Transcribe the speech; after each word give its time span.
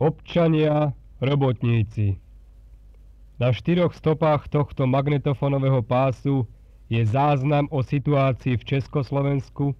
Občania, 0.00 0.96
robotníci. 1.20 2.16
Na 3.36 3.52
štyroch 3.52 3.92
stopách 3.92 4.48
tohto 4.48 4.88
magnetofónového 4.88 5.84
pásu 5.84 6.48
je 6.88 7.04
záznam 7.04 7.68
o 7.68 7.84
situácii 7.84 8.56
v 8.56 8.64
Československu 8.64 9.76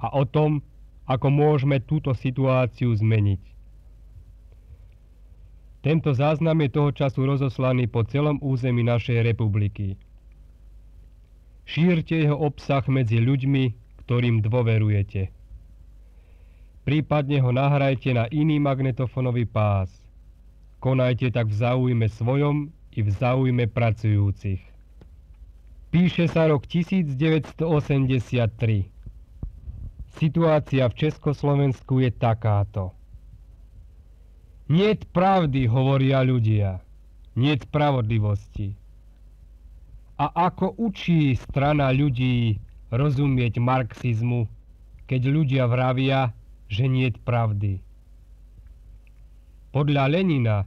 a 0.00 0.08
o 0.16 0.24
tom, 0.24 0.64
ako 1.04 1.28
môžeme 1.28 1.84
túto 1.84 2.16
situáciu 2.16 2.96
zmeniť. 2.96 3.44
Tento 5.84 6.16
záznam 6.16 6.64
je 6.64 6.72
toho 6.72 6.88
času 6.88 7.28
rozoslaný 7.28 7.92
po 7.92 8.08
celom 8.08 8.40
území 8.40 8.80
našej 8.80 9.20
republiky. 9.20 10.00
Šírte 11.68 12.16
jeho 12.16 12.40
obsah 12.40 12.88
medzi 12.88 13.20
ľuďmi, 13.20 13.76
ktorým 14.00 14.40
dôverujete 14.40 15.37
prípadne 16.88 17.36
ho 17.44 17.52
nahrajte 17.52 18.16
na 18.16 18.24
iný 18.32 18.56
magnetofónový 18.56 19.44
pás. 19.44 19.92
Konajte 20.80 21.28
tak 21.28 21.52
v 21.52 21.60
záujme 21.60 22.08
svojom 22.08 22.72
i 22.96 23.04
v 23.04 23.10
záujme 23.12 23.68
pracujúcich. 23.68 24.64
Píše 25.92 26.32
sa 26.32 26.48
rok 26.48 26.64
1983. 26.64 27.60
Situácia 30.16 30.88
v 30.88 30.94
Československu 30.96 32.00
je 32.00 32.08
takáto. 32.08 32.96
Niet 34.72 35.12
pravdy, 35.12 35.68
hovoria 35.68 36.24
ľudia. 36.24 36.80
Niet 37.36 37.68
spravodlivosti. 37.68 38.72
A 40.16 40.32
ako 40.32 40.72
učí 40.80 41.36
strana 41.36 41.92
ľudí 41.92 42.56
rozumieť 42.88 43.60
marxizmu, 43.60 44.48
keď 45.04 45.20
ľudia 45.28 45.64
vravia, 45.68 46.32
že 46.68 46.84
nie 46.88 47.08
pravdy. 47.12 47.80
Podľa 49.72 50.04
Lenina 50.08 50.64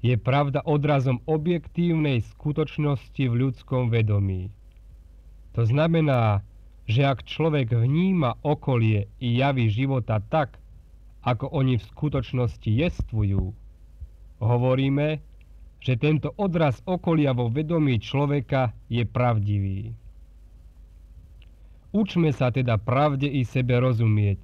je 0.00 0.14
pravda 0.14 0.62
odrazom 0.62 1.18
objektívnej 1.26 2.22
skutočnosti 2.22 3.18
v 3.18 3.34
ľudskom 3.34 3.90
vedomí. 3.90 4.48
To 5.58 5.66
znamená, 5.66 6.46
že 6.88 7.04
ak 7.04 7.26
človek 7.26 7.74
vníma 7.74 8.40
okolie 8.46 9.10
i 9.20 9.28
javy 9.36 9.68
života 9.68 10.22
tak, 10.22 10.56
ako 11.26 11.50
oni 11.52 11.76
v 11.76 11.88
skutočnosti 11.92 12.70
jestvujú, 12.70 13.52
hovoríme, 14.40 15.20
že 15.78 15.94
tento 15.98 16.32
odraz 16.38 16.80
okolia 16.86 17.34
vo 17.34 17.50
vedomí 17.52 18.00
človeka 18.00 18.72
je 18.88 19.04
pravdivý. 19.04 19.92
Učme 21.92 22.32
sa 22.32 22.48
teda 22.48 22.76
pravde 22.80 23.28
i 23.28 23.44
sebe 23.44 23.76
rozumieť, 23.80 24.40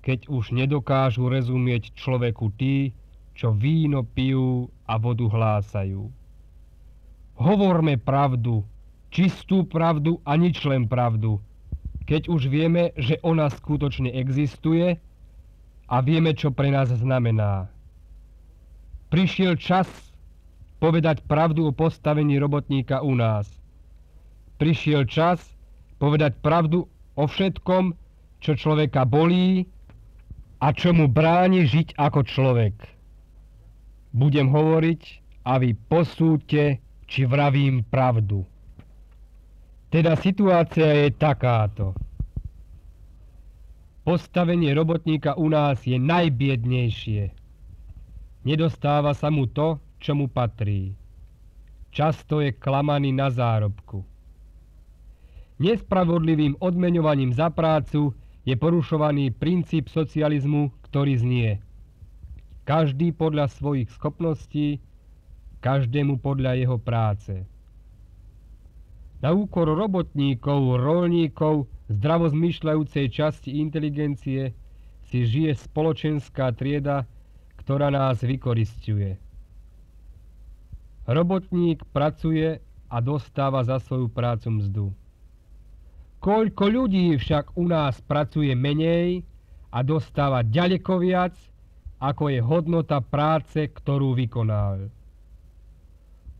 keď 0.00 0.32
už 0.32 0.56
nedokážu 0.56 1.28
rozumieť 1.28 1.92
človeku 1.92 2.52
tí, 2.56 2.96
čo 3.36 3.52
víno 3.52 4.04
pijú 4.04 4.68
a 4.88 4.96
vodu 4.96 5.28
hlásajú. 5.28 6.08
Hovorme 7.40 7.96
pravdu, 7.96 8.64
čistú 9.08 9.64
pravdu 9.64 10.20
a 10.28 10.36
nič 10.36 10.60
len 10.68 10.84
pravdu, 10.84 11.40
keď 12.04 12.28
už 12.28 12.52
vieme, 12.52 12.92
že 13.00 13.16
ona 13.24 13.48
skutočne 13.48 14.12
existuje 14.12 14.98
a 15.88 15.96
vieme, 16.04 16.36
čo 16.36 16.52
pre 16.52 16.68
nás 16.68 16.92
znamená. 16.92 17.68
Prišiel 19.08 19.56
čas 19.56 19.88
povedať 20.80 21.24
pravdu 21.28 21.68
o 21.68 21.72
postavení 21.76 22.40
robotníka 22.40 23.04
u 23.04 23.16
nás. 23.16 23.48
Prišiel 24.56 25.04
čas 25.08 25.40
povedať 26.00 26.36
pravdu 26.40 26.88
o 27.16 27.24
všetkom, 27.24 27.92
čo 28.40 28.52
človeka 28.56 29.04
bolí 29.04 29.68
a 30.60 30.76
čo 30.76 30.92
mu 30.92 31.08
bráni 31.08 31.64
žiť 31.64 31.96
ako 31.96 32.20
človek. 32.20 32.76
Budem 34.12 34.52
hovoriť 34.52 35.02
a 35.48 35.56
vy 35.56 35.72
posúďte, 35.88 36.84
či 37.08 37.24
vravím 37.24 37.82
pravdu. 37.82 38.44
Teda 39.90 40.14
situácia 40.14 40.86
je 41.02 41.08
takáto. 41.10 41.96
Postavenie 44.06 44.70
robotníka 44.76 45.34
u 45.34 45.50
nás 45.50 45.82
je 45.82 45.98
najbiednejšie. 45.98 47.34
Nedostáva 48.46 49.16
sa 49.16 49.28
mu 49.32 49.50
to, 49.50 49.82
čo 49.98 50.14
mu 50.14 50.30
patrí. 50.30 50.94
Často 51.90 52.38
je 52.38 52.54
klamaný 52.54 53.10
na 53.10 53.28
zárobku. 53.28 54.06
Nespravodlivým 55.60 56.56
odmeňovaním 56.62 57.34
za 57.34 57.50
prácu 57.50 58.14
je 58.50 58.54
porušovaný 58.58 59.30
princíp 59.30 59.86
socializmu, 59.86 60.74
ktorý 60.90 61.14
znie 61.14 61.50
každý 62.70 63.10
podľa 63.10 63.50
svojich 63.50 63.90
schopností, 63.98 64.78
každému 65.58 66.22
podľa 66.22 66.54
jeho 66.54 66.78
práce. 66.78 67.42
Na 69.18 69.34
úkor 69.34 69.66
robotníkov, 69.66 70.78
rolníkov, 70.78 71.66
zdravozmyšľajúcej 71.90 73.10
časti 73.10 73.58
inteligencie 73.58 74.54
si 75.10 75.18
žije 75.26 75.58
spoločenská 75.58 76.54
trieda, 76.54 77.10
ktorá 77.58 77.90
nás 77.90 78.22
vykoristuje. 78.22 79.18
Robotník 81.10 81.82
pracuje 81.90 82.62
a 82.86 82.96
dostáva 83.02 83.66
za 83.66 83.82
svoju 83.82 84.06
prácu 84.06 84.48
mzdu. 84.62 84.86
Koľko 86.20 86.64
ľudí 86.68 87.16
však 87.16 87.56
u 87.56 87.64
nás 87.64 87.96
pracuje 88.04 88.52
menej 88.52 89.24
a 89.72 89.80
dostáva 89.80 90.44
ďaleko 90.44 91.00
viac, 91.00 91.32
ako 91.96 92.28
je 92.28 92.40
hodnota 92.44 93.00
práce, 93.00 93.56
ktorú 93.56 94.12
vykonal. 94.12 94.92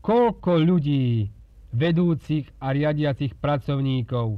Koľko 0.05 0.61
ľudí, 0.61 1.33
vedúcich 1.73 2.45
a 2.61 2.77
riadiacich 2.77 3.33
pracovníkov, 3.41 4.37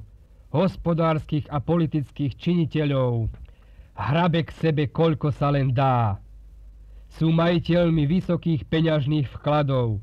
hospodárskych 0.56 1.52
a 1.52 1.60
politických 1.60 2.40
činiteľov, 2.40 3.28
hrabe 4.00 4.48
k 4.48 4.52
sebe 4.64 4.88
koľko 4.88 5.36
sa 5.36 5.52
len 5.52 5.76
dá. 5.76 6.24
Sú 7.20 7.36
majiteľmi 7.36 8.08
vysokých 8.08 8.64
peňažných 8.72 9.28
vkladov, 9.28 10.00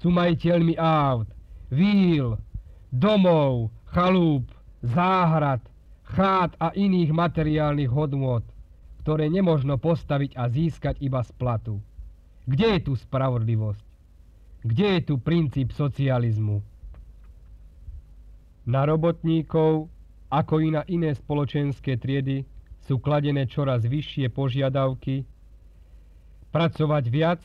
sú 0.00 0.08
majiteľmi 0.08 0.80
aut, 0.80 1.28
víl, 1.68 2.40
domov, 2.88 3.68
chalúp, 3.92 4.48
záhrad, 4.82 5.60
chát 6.04 6.52
a 6.58 6.72
iných 6.74 7.12
materiálnych 7.12 7.90
hodnôt, 7.92 8.44
ktoré 9.04 9.30
nemožno 9.30 9.78
postaviť 9.78 10.36
a 10.36 10.48
získať 10.50 10.98
iba 11.00 11.22
z 11.24 11.30
platu. 11.36 11.80
Kde 12.48 12.76
je 12.76 12.80
tu 12.90 12.92
spravodlivosť? 12.96 13.84
Kde 14.60 14.86
je 14.98 15.00
tu 15.06 15.14
princíp 15.16 15.72
socializmu? 15.72 16.60
Na 18.68 18.84
robotníkov, 18.84 19.88
ako 20.28 20.54
i 20.60 20.68
na 20.68 20.82
iné 20.84 21.16
spoločenské 21.16 21.96
triedy, 21.96 22.44
sú 22.84 23.00
kladené 23.00 23.48
čoraz 23.48 23.86
vyššie 23.86 24.28
požiadavky, 24.34 25.24
pracovať 26.50 27.04
viac, 27.08 27.42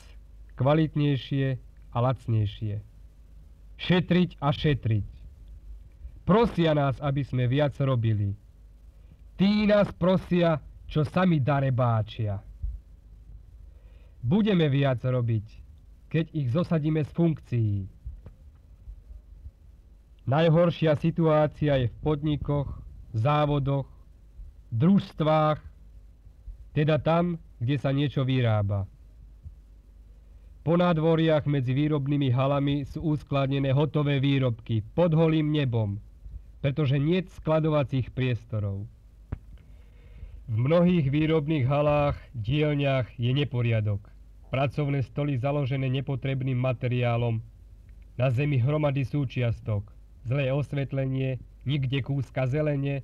kvalitnejšie 0.57 1.47
a 1.93 1.97
lacnejšie. 2.01 2.81
Šetriť 3.75 4.29
a 4.41 4.49
šetriť. 4.51 5.14
Prosia 6.25 6.73
nás, 6.73 6.97
aby 6.97 7.21
sme 7.21 7.45
viac 7.45 7.77
robili. 7.77 8.33
Tí 9.37 9.69
nás 9.69 9.93
prosia, 9.93 10.57
čo 10.89 11.05
sami 11.05 11.37
darebáčia. 11.37 12.41
Budeme 14.25 14.65
viac 14.65 15.05
robiť, 15.05 15.45
keď 16.09 16.25
ich 16.33 16.49
zosadíme 16.49 17.05
z 17.05 17.11
funkcií. 17.13 17.75
Najhoršia 20.25 20.97
situácia 20.97 21.77
je 21.77 21.93
v 21.93 21.97
podnikoch, 22.01 22.73
závodoch, 23.13 23.85
družstvách, 24.73 25.61
teda 26.73 26.97
tam, 26.97 27.37
kde 27.61 27.75
sa 27.77 27.93
niečo 27.93 28.25
vyrába. 28.25 28.89
Po 30.65 30.73
nádvoriach 30.73 31.45
medzi 31.45 31.77
výrobnými 31.77 32.33
halami 32.33 32.89
sú 32.89 33.13
uskladnené 33.13 33.69
hotové 33.69 34.17
výrobky 34.17 34.81
pod 34.97 35.13
holým 35.13 35.53
nebom, 35.53 36.01
pretože 36.61 36.99
nie 36.99 37.23
skladovacích 37.25 38.11
priestorov. 38.11 38.87
V 40.45 40.55
mnohých 40.55 41.09
výrobných 41.09 41.65
halách, 41.65 42.21
dielňach 42.37 43.09
je 43.17 43.31
neporiadok. 43.33 44.05
Pracovné 44.53 45.01
stoly 45.01 45.41
založené 45.41 45.89
nepotrebným 45.89 46.55
materiálom, 46.55 47.41
na 48.15 48.31
zemi 48.31 48.55
hromady 48.61 49.03
súčiastok, 49.03 49.91
zlé 50.23 50.53
osvetlenie, 50.53 51.41
nikde 51.67 51.99
kúska 51.99 52.47
zelene, 52.47 53.03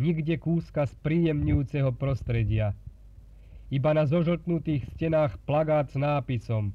nikde 0.00 0.40
kúska 0.40 0.88
spríjemňujúceho 0.88 1.94
prostredia. 1.94 2.74
Iba 3.70 3.94
na 3.94 4.08
zožltnutých 4.08 4.88
stenách 4.96 5.38
plagát 5.46 5.92
s 5.92 5.96
nápisom 5.96 6.74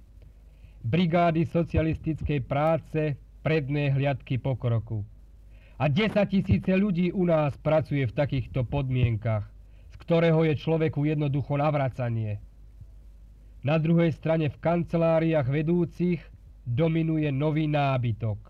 Brigády 0.87 1.43
socialistickej 1.43 2.47
práce, 2.47 3.19
predné 3.43 3.91
hliadky 3.91 4.39
pokroku. 4.39 5.03
A 5.77 5.93
10 5.93 6.17
tisíce 6.25 6.73
ľudí 6.73 7.13
u 7.13 7.29
nás 7.29 7.53
pracuje 7.61 8.01
v 8.09 8.17
takýchto 8.17 8.65
podmienkach, 8.65 9.45
z 9.93 9.95
ktorého 10.01 10.41
je 10.49 10.57
človeku 10.57 11.05
jednoducho 11.05 11.53
navracanie. 11.53 12.41
Na 13.61 13.77
druhej 13.77 14.09
strane 14.09 14.49
v 14.49 14.57
kanceláriách 14.57 15.45
vedúcich 15.45 16.17
dominuje 16.65 17.29
nový 17.29 17.69
nábytok. 17.69 18.41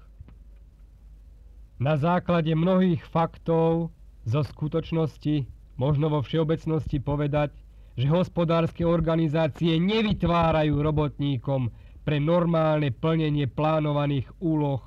Na 1.84 2.00
základe 2.00 2.56
mnohých 2.56 3.04
faktov 3.04 3.92
zo 4.24 4.42
skutočnosti 4.48 5.52
možno 5.76 6.08
vo 6.08 6.24
všeobecnosti 6.24 7.04
povedať, 7.04 7.52
že 8.00 8.08
hospodárske 8.08 8.88
organizácie 8.88 9.76
nevytvárajú 9.84 10.80
robotníkom 10.80 11.76
pre 12.08 12.24
normálne 12.24 12.88
plnenie 12.96 13.52
plánovaných 13.52 14.32
úloh 14.40 14.80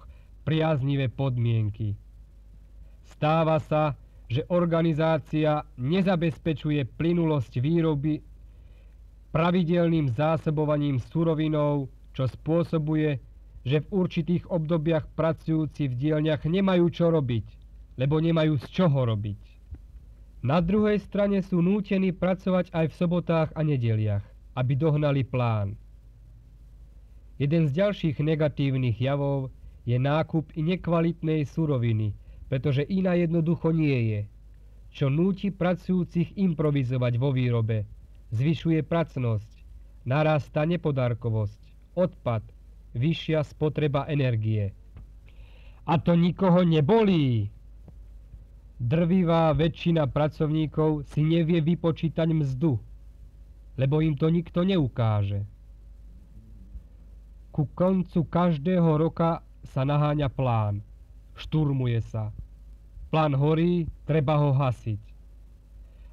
priaznivé 0.48 1.12
podmienky. 1.12 1.99
Stáva 3.10 3.58
sa, 3.58 3.98
že 4.30 4.46
organizácia 4.46 5.66
nezabezpečuje 5.74 6.86
plynulosť 6.94 7.58
výroby 7.58 8.22
pravidelným 9.34 10.10
zásobovaním 10.14 11.02
surovinou, 11.02 11.90
čo 12.14 12.30
spôsobuje, 12.30 13.18
že 13.66 13.82
v 13.82 13.90
určitých 13.90 14.46
obdobiach 14.48 15.06
pracujúci 15.18 15.90
v 15.90 15.94
dielniach 15.98 16.46
nemajú 16.46 16.86
čo 16.90 17.10
robiť, 17.10 17.46
lebo 17.98 18.22
nemajú 18.22 18.56
z 18.62 18.66
čoho 18.70 19.00
robiť. 19.04 19.40
Na 20.40 20.64
druhej 20.64 20.96
strane 21.04 21.44
sú 21.44 21.60
nútení 21.60 22.16
pracovať 22.16 22.72
aj 22.72 22.86
v 22.88 22.94
sobotách 22.96 23.48
a 23.52 23.60
nedeliach, 23.60 24.24
aby 24.56 24.72
dohnali 24.72 25.20
plán. 25.26 25.76
Jeden 27.36 27.68
z 27.68 27.76
ďalších 27.76 28.20
negatívnych 28.20 28.96
javov 29.00 29.52
je 29.84 30.00
nákup 30.00 30.48
i 30.56 30.64
nekvalitnej 30.64 31.44
suroviny, 31.44 32.16
pretože 32.50 32.82
iná 32.82 33.14
jednoducho 33.14 33.70
nie 33.70 34.10
je, 34.10 34.20
čo 34.90 35.06
núti 35.06 35.54
pracujúcich 35.54 36.34
improvizovať 36.34 37.14
vo 37.14 37.30
výrobe, 37.30 37.86
zvyšuje 38.34 38.82
pracnosť, 38.82 39.62
narastá 40.02 40.66
nepodárkovosť, 40.66 41.62
odpad, 41.94 42.42
vyššia 42.98 43.46
spotreba 43.46 44.10
energie. 44.10 44.74
A 45.86 45.94
to 46.02 46.18
nikoho 46.18 46.66
nebolí. 46.66 47.54
Drvivá 48.82 49.54
väčšina 49.54 50.10
pracovníkov 50.10 51.06
si 51.06 51.22
nevie 51.22 51.62
vypočítať 51.62 52.28
mzdu, 52.34 52.74
lebo 53.78 54.02
im 54.02 54.18
to 54.18 54.26
nikto 54.26 54.66
neukáže. 54.66 55.46
Ku 57.54 57.68
koncu 57.78 58.26
každého 58.26 58.90
roka 58.98 59.44
sa 59.62 59.86
naháňa 59.86 60.32
plán, 60.32 60.80
šturmuje 61.40 62.04
sa, 62.04 62.30
Plán 63.10 63.34
horí, 63.34 63.90
treba 64.06 64.38
ho 64.38 64.54
hasiť. 64.54 65.02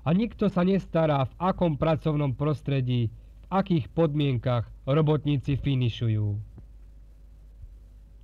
A 0.02 0.18
nikto 0.18 0.50
sa 0.50 0.66
nestará, 0.66 1.30
v 1.30 1.34
akom 1.38 1.78
pracovnom 1.78 2.34
prostredí, 2.34 3.14
v 3.14 3.46
akých 3.54 3.86
podmienkach 3.94 4.66
robotníci 4.90 5.62
finišujú. 5.62 6.34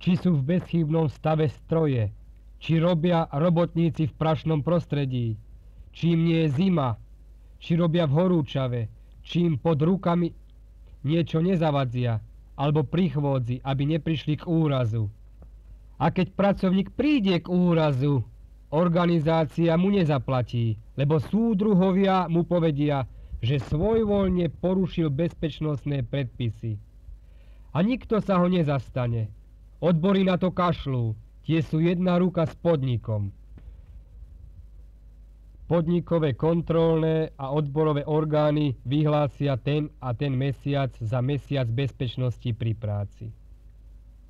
Či 0.02 0.12
sú 0.18 0.34
v 0.34 0.58
bezchybnom 0.58 1.06
stave 1.06 1.46
stroje, 1.54 2.10
či 2.58 2.82
robia 2.82 3.30
robotníci 3.30 4.10
v 4.10 4.16
prašnom 4.18 4.66
prostredí, 4.66 5.38
či 5.94 6.18
im 6.18 6.26
nie 6.26 6.42
je 6.42 6.58
zima, 6.58 6.98
či 7.62 7.78
robia 7.78 8.10
v 8.10 8.16
horúčave, 8.18 8.80
či 9.22 9.46
im 9.46 9.54
pod 9.54 9.78
rukami 9.78 10.34
niečo 11.06 11.38
nezavadzia, 11.38 12.18
alebo 12.58 12.82
prichôdzi, 12.82 13.62
aby 13.62 13.82
neprišli 13.86 14.34
k 14.42 14.50
úrazu. 14.50 15.06
A 15.98 16.10
keď 16.10 16.34
pracovník 16.34 16.90
príde 16.98 17.38
k 17.38 17.46
úrazu, 17.46 18.26
organizácia 18.74 19.78
mu 19.78 19.94
nezaplatí, 19.94 20.74
lebo 20.98 21.22
súdruhovia 21.22 22.26
mu 22.26 22.42
povedia, 22.42 23.06
že 23.38 23.62
svojvoľne 23.62 24.50
porušil 24.58 25.12
bezpečnostné 25.12 26.02
predpisy. 26.02 26.80
A 27.74 27.82
nikto 27.84 28.18
sa 28.18 28.42
ho 28.42 28.46
nezastane. 28.50 29.30
Odbory 29.78 30.26
na 30.26 30.40
to 30.40 30.50
kašľú, 30.50 31.14
tie 31.46 31.60
sú 31.62 31.78
jedna 31.78 32.18
ruka 32.18 32.48
s 32.48 32.54
podnikom. 32.58 33.30
Podnikové 35.64 36.36
kontrolné 36.36 37.32
a 37.40 37.52
odborové 37.52 38.04
orgány 38.04 38.76
vyhlásia 38.84 39.56
ten 39.56 39.88
a 40.00 40.12
ten 40.12 40.36
mesiac 40.36 40.92
za 41.00 41.24
mesiac 41.24 41.64
bezpečnosti 41.68 42.50
pri 42.52 42.72
práci. 42.76 43.43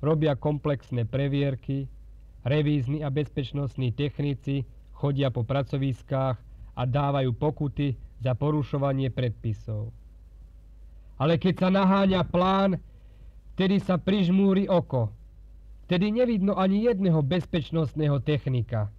Robia 0.05 0.37
komplexné 0.37 1.09
previerky, 1.09 1.89
Revízni 2.45 3.01
a 3.01 3.09
bezpečnostní 3.09 3.89
technici 3.89 4.61
chodia 4.93 5.33
po 5.33 5.41
pracoviskách 5.41 6.37
a 6.77 6.81
dávajú 6.85 7.33
pokuty 7.33 7.97
za 8.21 8.37
porušovanie 8.37 9.09
predpisov. 9.09 9.89
Ale 11.17 11.41
keď 11.41 11.53
sa 11.57 11.69
naháňa 11.73 12.21
plán, 12.29 12.77
vtedy 13.57 13.81
sa 13.81 13.97
prižmúri 13.97 14.69
oko. 14.69 15.09
Vtedy 15.89 16.13
nevidno 16.13 16.53
ani 16.53 16.85
jedného 16.85 17.25
bezpečnostného 17.25 18.21
technika. 18.21 18.93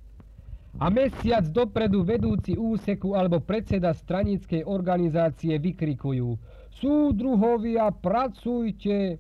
A 0.83 0.91
mesiac 0.91 1.47
dopredu 1.47 2.03
vedúci 2.03 2.59
úseku 2.59 3.15
alebo 3.15 3.39
predseda 3.39 3.95
stranickej 3.95 4.67
organizácie 4.67 5.55
vykrikujú 5.55 6.35
Súdruhovia, 6.77 7.89
pracujte, 7.89 9.17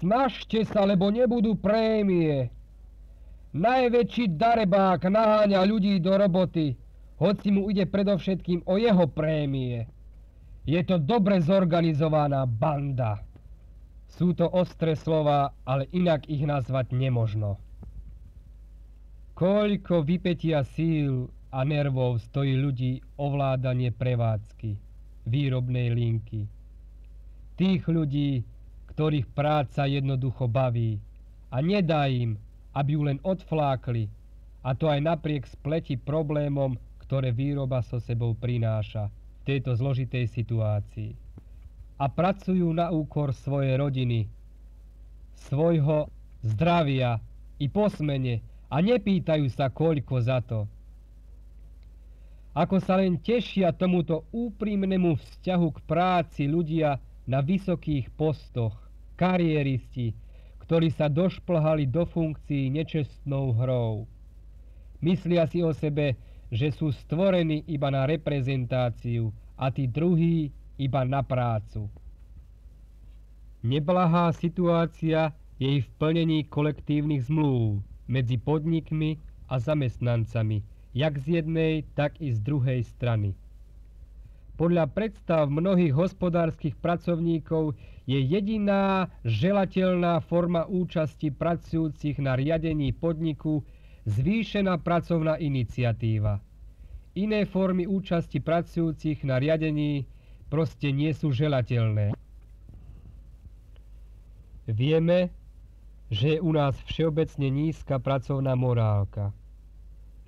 snažte 0.00 0.64
sa, 0.68 0.86
lebo 0.86 1.12
nebudú 1.12 1.58
prémie. 1.58 2.48
Najväčší 3.52 4.40
darebák 4.40 5.04
naháňa 5.04 5.60
ľudí 5.68 6.00
do 6.00 6.16
roboty, 6.16 6.72
hoci 7.20 7.48
mu 7.52 7.68
ide 7.68 7.84
predovšetkým 7.84 8.64
o 8.64 8.80
jeho 8.80 9.04
prémie. 9.12 9.84
Je 10.64 10.80
to 10.86 10.96
dobre 10.96 11.42
zorganizovaná 11.42 12.48
banda. 12.48 13.20
Sú 14.08 14.32
to 14.32 14.48
ostré 14.48 14.96
slova, 14.96 15.52
ale 15.66 15.88
inak 15.92 16.28
ich 16.28 16.44
nazvať 16.44 16.94
nemožno. 16.96 17.58
Koľko 19.32 20.04
vypetia 20.04 20.62
síl 20.76 21.26
a 21.52 21.64
nervov 21.64 22.20
stojí 22.30 22.56
ľudí 22.56 23.04
ovládanie 23.16 23.92
prevádzky, 23.92 24.76
výrobnej 25.28 25.92
linky. 25.92 26.48
Tých 27.56 27.82
ľudí, 27.88 28.44
ktorých 29.02 29.34
práca 29.34 29.90
jednoducho 29.90 30.46
baví 30.46 31.02
a 31.50 31.58
nedá 31.58 32.06
im 32.06 32.38
aby 32.72 32.96
ju 32.96 33.02
len 33.04 33.18
odflákli, 33.20 34.08
a 34.62 34.72
to 34.72 34.88
aj 34.88 35.00
napriek 35.02 35.44
spleti 35.44 35.98
problémom, 35.98 36.78
ktoré 37.04 37.34
výroba 37.34 37.82
so 37.82 37.98
sebou 38.00 38.32
prináša 38.32 39.10
v 39.42 39.52
tejto 39.52 39.74
zložitej 39.76 40.30
situácii. 40.30 41.12
A 42.00 42.08
pracujú 42.08 42.72
na 42.72 42.88
úkor 42.94 43.34
svojej 43.34 43.76
rodiny, 43.76 44.30
svojho 45.50 46.08
zdravia 46.46 47.18
i 47.58 47.66
posmene 47.68 48.40
a 48.72 48.80
nepýtajú 48.80 49.46
sa 49.52 49.68
koľko 49.68 50.16
za 50.22 50.40
to. 50.40 50.64
Ako 52.54 52.80
sa 52.80 53.00
len 53.00 53.18
tešia 53.18 53.72
tomuto 53.72 54.28
úprimnému 54.30 55.16
vzťahu 55.16 55.68
k 55.72 55.78
práci 55.88 56.42
ľudia 56.48 57.00
na 57.26 57.40
vysokých 57.40 58.12
postoch, 58.12 58.81
kariéristi, 59.22 60.18
ktorí 60.66 60.90
sa 60.90 61.06
došplhali 61.06 61.86
do 61.86 62.02
funkcií 62.02 62.74
nečestnou 62.74 63.54
hrou. 63.54 64.10
Myslia 64.98 65.46
si 65.46 65.62
o 65.62 65.70
sebe, 65.70 66.18
že 66.50 66.74
sú 66.74 66.90
stvorení 66.90 67.62
iba 67.70 67.86
na 67.94 68.02
reprezentáciu 68.02 69.30
a 69.54 69.70
tí 69.70 69.86
druhí 69.86 70.50
iba 70.74 71.06
na 71.06 71.22
prácu. 71.22 71.86
Neblahá 73.62 74.34
situácia 74.34 75.30
je 75.62 75.78
v 75.78 75.88
plnení 76.02 76.42
kolektívnych 76.50 77.30
zmluv 77.30 77.78
medzi 78.10 78.34
podnikmi 78.42 79.22
a 79.46 79.62
zamestnancami, 79.62 80.66
jak 80.98 81.14
z 81.22 81.38
jednej, 81.38 81.86
tak 81.94 82.18
i 82.18 82.34
z 82.34 82.42
druhej 82.42 82.82
strany. 82.82 83.38
Podľa 84.62 84.94
predstav 84.94 85.50
mnohých 85.50 85.90
hospodárskych 85.90 86.78
pracovníkov 86.78 87.74
je 88.06 88.14
jediná 88.14 89.10
želateľná 89.26 90.22
forma 90.22 90.70
účasti 90.70 91.34
pracujúcich 91.34 92.22
na 92.22 92.38
riadení 92.38 92.94
podniku 92.94 93.66
zvýšená 94.06 94.78
pracovná 94.78 95.34
iniciatíva. 95.42 96.38
Iné 97.18 97.42
formy 97.42 97.90
účasti 97.90 98.38
pracujúcich 98.38 99.26
na 99.26 99.42
riadení 99.42 100.06
proste 100.46 100.94
nie 100.94 101.10
sú 101.10 101.34
želateľné. 101.34 102.14
Vieme, 104.70 105.34
že 106.06 106.38
je 106.38 106.38
u 106.38 106.54
nás 106.54 106.78
všeobecne 106.86 107.50
nízka 107.50 107.98
pracovná 107.98 108.54
morálka. 108.54 109.34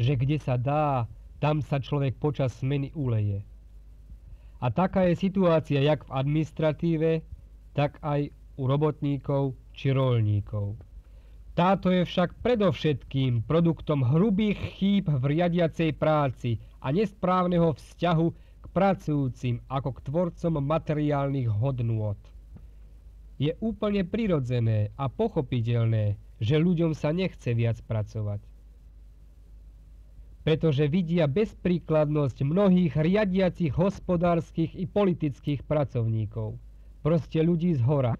Že 0.02 0.26
kde 0.26 0.36
sa 0.42 0.58
dá, 0.58 1.06
tam 1.38 1.62
sa 1.62 1.78
človek 1.78 2.18
počas 2.18 2.50
smeny 2.58 2.90
uleje. 2.98 3.53
A 4.64 4.72
taká 4.72 5.04
je 5.12 5.20
situácia 5.20 5.84
jak 5.84 6.08
v 6.08 6.14
administratíve, 6.24 7.10
tak 7.76 8.00
aj 8.00 8.32
u 8.56 8.64
robotníkov 8.64 9.52
či 9.76 9.92
rolníkov. 9.92 10.80
Táto 11.52 11.92
je 11.92 12.08
však 12.08 12.40
predovšetkým 12.40 13.44
produktom 13.44 14.08
hrubých 14.08 14.56
chýb 14.80 15.12
v 15.12 15.24
riadiacej 15.36 15.92
práci 16.00 16.56
a 16.80 16.88
nesprávneho 16.90 17.76
vzťahu 17.76 18.26
k 18.64 18.66
pracujúcim 18.72 19.60
ako 19.68 20.00
k 20.00 20.04
tvorcom 20.08 20.54
materiálnych 20.64 21.52
hodnôt. 21.60 22.16
Je 23.36 23.52
úplne 23.60 24.00
prirodzené 24.08 24.96
a 24.96 25.12
pochopiteľné, 25.12 26.16
že 26.40 26.56
ľuďom 26.56 26.96
sa 26.96 27.12
nechce 27.12 27.52
viac 27.52 27.84
pracovať. 27.84 28.53
Pretože 30.44 30.92
vidia 30.92 31.24
bezpríkladnosť 31.24 32.44
mnohých 32.44 33.00
riadiacich 33.00 33.72
hospodárskych 33.72 34.76
i 34.76 34.84
politických 34.84 35.64
pracovníkov. 35.64 36.60
Proste 37.00 37.40
ľudí 37.40 37.72
z 37.72 37.80
hora. 37.80 38.12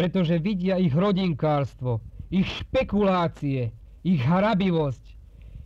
Pretože 0.00 0.40
vidia 0.40 0.80
ich 0.80 0.96
rodinkárstvo, 0.96 2.00
ich 2.32 2.48
špekulácie, 2.64 3.68
ich 4.00 4.20
hrabivosť, 4.24 5.04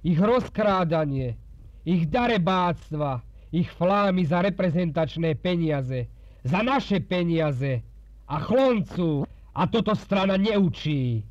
ich 0.02 0.18
rozkrádanie, 0.18 1.38
ich 1.86 2.06
darebáctva, 2.10 3.22
ich 3.50 3.70
flámy 3.74 4.26
za 4.26 4.42
reprezentačné 4.46 5.34
peniaze, 5.38 6.06
za 6.46 6.62
naše 6.62 7.02
peniaze 7.02 7.82
a 8.30 8.38
chloncu. 8.42 9.26
A 9.50 9.66
toto 9.66 9.98
strana 9.98 10.38
neučí. 10.38 11.26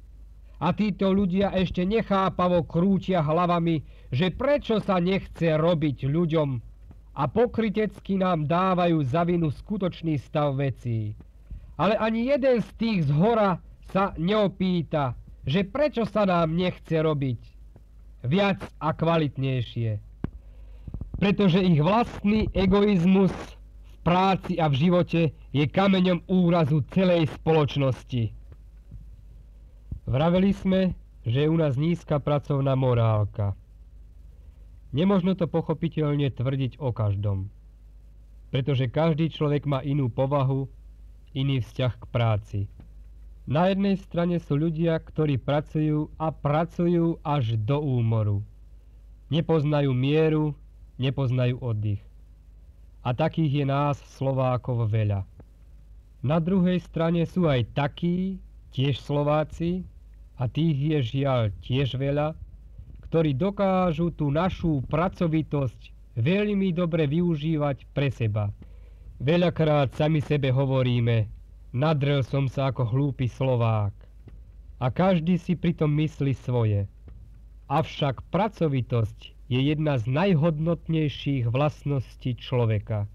A 0.60 0.75
títo 0.75 1.15
ľudia 1.15 1.55
ešte 1.55 1.88
nechápavo 1.88 2.67
krútia 2.67 3.24
hlavami, 3.24 3.79
že 4.10 4.34
prečo 4.34 4.82
sa 4.82 4.98
nechce 4.98 5.58
robiť 5.58 6.10
ľuďom 6.10 6.50
a 7.20 7.24
pokrytecky 7.28 8.18
nám 8.18 8.50
dávajú 8.50 9.04
za 9.06 9.28
vinu 9.28 9.54
skutočný 9.54 10.18
stav 10.18 10.58
vecí. 10.58 11.13
Ale 11.80 11.96
ani 11.96 12.28
jeden 12.28 12.60
z 12.60 12.70
tých 12.75 13.00
z 13.08 13.12
hora 13.16 13.62
sa 13.94 14.13
neopýta, 14.18 15.16
že 15.46 15.66
prečo 15.66 16.04
sa 16.06 16.25
nám 16.28 16.54
nechce 16.54 16.94
robiť 16.94 17.39
viac 18.25 18.60
a 18.84 18.92
kvalitnejšie. 18.92 20.00
Pretože 21.20 21.60
ich 21.60 21.80
vlastný 21.80 22.48
egoizmus 22.56 23.32
v 23.32 23.96
práci 24.04 24.56
a 24.60 24.72
v 24.72 24.75
živote 24.88 25.22
je 25.51 25.66
kameňom 25.68 26.24
úrazu 26.28 26.84
celej 26.96 27.28
spoločnosti. 27.39 28.32
Vraveli 30.10 30.51
sme, 30.56 30.96
že 31.28 31.46
je 31.46 31.51
u 31.51 31.58
nás 31.60 31.75
nízka 31.75 32.18
pracovná 32.18 32.74
morálka. 32.74 33.54
Nemožno 34.89 35.38
to 35.38 35.46
pochopiteľne 35.46 36.34
tvrdiť 36.34 36.81
o 36.81 36.89
každom. 36.89 37.53
Pretože 38.50 38.89
každý 38.89 39.29
človek 39.29 39.69
má 39.69 39.86
inú 39.86 40.10
povahu, 40.10 40.65
iný 41.38 41.62
vzťah 41.62 41.93
k 41.93 42.05
práci. 42.10 42.60
Na 43.50 43.69
jednej 43.69 43.98
strane 43.98 44.38
sú 44.41 44.58
ľudia, 44.58 44.98
ktorí 45.01 45.38
pracujú 45.41 46.10
a 46.17 46.29
pracujú 46.34 47.22
až 47.22 47.58
do 47.58 47.81
úmoru. 47.81 48.41
Nepoznajú 49.29 49.93
mieru, 49.93 50.53
nepoznajú 50.98 51.62
oddych. 51.62 52.01
A 53.05 53.13
takých 53.13 53.62
je 53.62 53.65
nás 53.65 53.98
Slovákov 54.17 54.89
veľa. 54.89 55.25
Na 56.19 56.38
druhej 56.41 56.81
strane 56.81 57.24
sú 57.29 57.46
aj 57.46 57.74
takí, 57.74 58.41
tiež 58.74 59.01
Slováci, 59.01 59.86
a 60.39 60.48
tých 60.48 60.77
je 60.77 61.00
žiaľ 61.03 61.51
tiež 61.60 62.00
veľa, 62.00 62.31
ktorí 63.10 63.34
dokážu 63.34 64.13
tú 64.13 64.30
našu 64.30 64.86
pracovitosť 64.86 66.13
veľmi 66.22 66.70
dobre 66.72 67.10
využívať 67.10 67.89
pre 67.92 68.13
seba. 68.13 68.54
Veľakrát 69.20 69.92
sami 69.98 70.22
sebe 70.22 70.54
hovoríme, 70.54 71.39
Nadrel 71.70 72.25
som 72.25 72.50
sa 72.50 72.74
ako 72.74 72.82
hlúpy 72.89 73.30
Slovák. 73.30 73.94
A 74.82 74.89
každý 74.89 75.38
si 75.38 75.54
pritom 75.54 75.94
myslí 76.01 76.34
svoje. 76.34 76.89
Avšak 77.70 78.25
pracovitosť 78.34 79.38
je 79.54 79.60
jedna 79.70 80.01
z 80.01 80.10
najhodnotnejších 80.10 81.46
vlastností 81.46 82.34
človeka. 82.42 83.06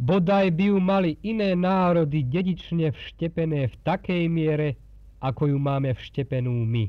Bodaj 0.00 0.56
by 0.56 0.64
ju 0.72 0.78
mali 0.80 1.20
iné 1.20 1.52
národy 1.52 2.24
dedične 2.24 2.96
vštepené 2.96 3.68
v 3.68 3.76
takej 3.84 4.24
miere, 4.32 4.80
ako 5.20 5.52
ju 5.52 5.58
máme 5.60 5.92
vštepenú 5.92 6.64
my, 6.64 6.88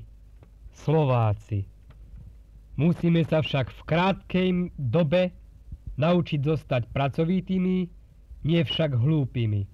Slováci. 0.74 1.68
Musíme 2.80 3.22
sa 3.28 3.44
však 3.44 3.70
v 3.70 3.82
krátkej 3.84 4.48
dobe 4.80 5.36
naučiť 6.00 6.40
zostať 6.42 6.90
pracovitými, 6.90 7.78
nie 8.42 8.62
však 8.64 8.96
hlúpými. 8.96 9.68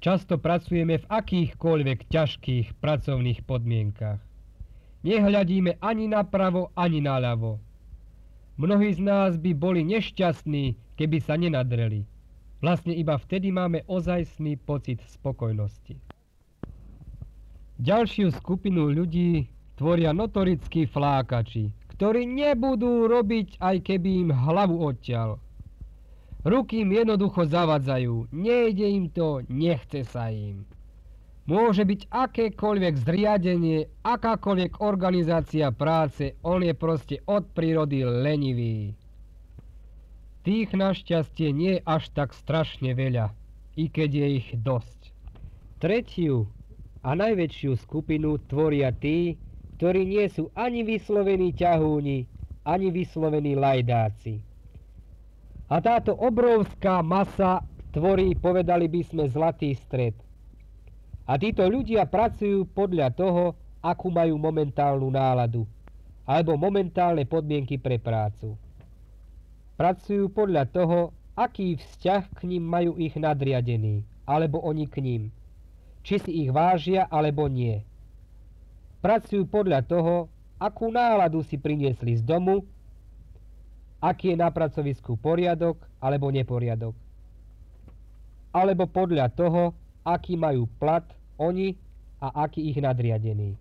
Často 0.00 0.40
pracujeme 0.40 0.96
v 0.96 1.06
akýchkoľvek 1.12 2.08
ťažkých 2.08 2.80
pracovných 2.80 3.44
podmienkach. 3.44 4.18
Nehľadíme 5.04 5.76
ani 5.84 6.08
napravo, 6.08 6.72
ani 6.72 7.04
naľavo. 7.04 7.60
Mnohí 8.56 8.92
z 8.96 9.00
nás 9.00 9.36
by 9.36 9.52
boli 9.56 9.84
nešťastní, 9.84 10.96
keby 10.96 11.20
sa 11.20 11.36
nenadreli. 11.36 12.04
Vlastne 12.60 12.92
iba 12.92 13.16
vtedy 13.16 13.48
máme 13.48 13.84
ozajstný 13.88 14.60
pocit 14.60 15.00
spokojnosti. 15.08 15.96
Ďalšiu 17.80 18.28
skupinu 18.36 18.92
ľudí 18.92 19.48
tvoria 19.80 20.12
notorickí 20.12 20.84
flákači, 20.84 21.72
ktorí 21.96 22.28
nebudú 22.28 23.08
robiť, 23.08 23.56
aj 23.56 23.76
keby 23.80 24.28
im 24.28 24.30
hlavu 24.36 24.84
odťal. 24.84 25.40
Ruky 26.44 26.84
im 26.84 26.92
jednoducho 26.92 27.48
zavadzajú, 27.48 28.28
nejde 28.36 28.84
im 28.84 29.08
to, 29.08 29.40
nechce 29.48 30.04
sa 30.04 30.28
im. 30.28 30.68
Môže 31.48 31.88
byť 31.88 32.12
akékoľvek 32.12 32.94
zriadenie, 33.00 33.88
akákoľvek 34.04 34.84
organizácia 34.84 35.72
práce, 35.72 36.36
on 36.44 36.60
je 36.60 36.76
proste 36.76 37.24
od 37.24 37.48
prírody 37.56 38.04
lenivý. 38.04 38.92
Tých 40.44 40.68
našťastie 40.76 41.48
nie 41.56 41.80
až 41.88 42.12
tak 42.12 42.36
strašne 42.36 42.92
veľa, 42.92 43.32
i 43.80 43.88
keď 43.88 44.10
je 44.20 44.26
ich 44.36 44.48
dosť. 44.60 45.16
Tretiu 45.80 46.59
a 47.00 47.16
najväčšiu 47.16 47.76
skupinu 47.80 48.36
tvoria 48.48 48.92
tí, 48.92 49.40
ktorí 49.80 50.04
nie 50.04 50.26
sú 50.28 50.52
ani 50.52 50.84
vyslovení 50.84 51.56
ťahúni, 51.56 52.28
ani 52.68 52.88
vyslovení 52.92 53.56
lajdáci. 53.56 54.40
A 55.70 55.80
táto 55.80 56.12
obrovská 56.18 57.00
masa 57.00 57.64
tvorí, 57.94 58.36
povedali 58.36 58.90
by 58.90 59.00
sme, 59.06 59.24
zlatý 59.30 59.72
stred. 59.74 60.12
A 61.24 61.38
títo 61.40 61.64
ľudia 61.64 62.04
pracujú 62.04 62.68
podľa 62.74 63.14
toho, 63.14 63.56
akú 63.80 64.12
majú 64.12 64.36
momentálnu 64.36 65.08
náladu 65.08 65.64
alebo 66.30 66.54
momentálne 66.54 67.26
podmienky 67.26 67.74
pre 67.74 67.98
prácu. 67.98 68.54
Pracujú 69.74 70.30
podľa 70.30 70.70
toho, 70.70 71.10
aký 71.34 71.74
vzťah 71.74 72.22
k 72.38 72.40
ním 72.46 72.62
majú 72.62 72.94
ich 73.02 73.18
nadriadení, 73.18 74.06
alebo 74.30 74.62
oni 74.62 74.86
k 74.86 75.02
ním. 75.02 75.22
Či 76.00 76.16
si 76.20 76.30
ich 76.44 76.50
vážia, 76.50 77.06
alebo 77.08 77.48
nie. 77.48 77.84
Pracujú 79.04 79.48
podľa 79.48 79.84
toho, 79.84 80.28
akú 80.60 80.92
náladu 80.92 81.40
si 81.44 81.56
priniesli 81.56 82.20
z 82.20 82.22
domu 82.24 82.64
aký 84.00 84.32
je 84.32 84.36
na 84.40 84.48
pracovisku 84.48 85.20
poriadok 85.20 85.76
alebo 86.00 86.32
neporiadok. 86.32 86.96
Alebo 88.50 88.88
podľa 88.88 89.30
toho, 89.30 89.76
aký 90.02 90.34
majú 90.34 90.66
plat 90.80 91.04
oni 91.36 91.76
a 92.18 92.48
aký 92.48 92.72
ich 92.72 92.80
nadriadený. 92.80 93.54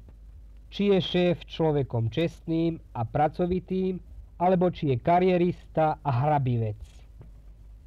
Či 0.73 0.95
je 0.95 0.99
šéf 1.03 1.37
človekom 1.45 2.09
čestným 2.09 2.79
a 2.95 3.03
pracovitým, 3.05 3.99
alebo 4.39 4.71
či 4.71 4.95
je 4.95 4.97
karierista 4.97 5.99
a 5.99 6.11
hrabivec. 6.25 6.79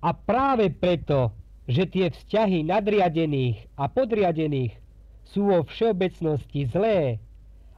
A 0.05 0.13
práve 0.13 0.69
preto, 0.69 1.33
že 1.67 1.87
tie 1.87 2.11
vzťahy 2.11 2.67
nadriadených 2.67 3.71
a 3.79 3.87
podriadených 3.87 4.75
sú 5.23 5.51
vo 5.51 5.63
všeobecnosti 5.63 6.67
zlé 6.67 7.23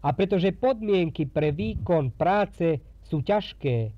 a 0.04 0.08
pretože 0.12 0.52
podmienky 0.56 1.28
pre 1.28 1.52
výkon 1.52 2.12
práce 2.12 2.80
sú 3.04 3.20
ťažké, 3.20 3.92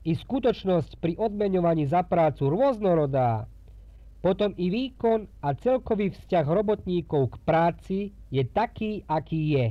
i 0.00 0.12
skutočnosť 0.16 0.96
pri 0.96 1.12
odmeňovaní 1.20 1.84
za 1.84 2.00
prácu 2.00 2.48
rôznorodá, 2.48 3.44
potom 4.24 4.52
i 4.56 4.68
výkon 4.68 5.28
a 5.40 5.52
celkový 5.56 6.12
vzťah 6.12 6.44
robotníkov 6.44 7.36
k 7.36 7.36
práci 7.44 7.98
je 8.32 8.44
taký, 8.44 9.04
aký 9.08 9.40
je. 9.56 9.66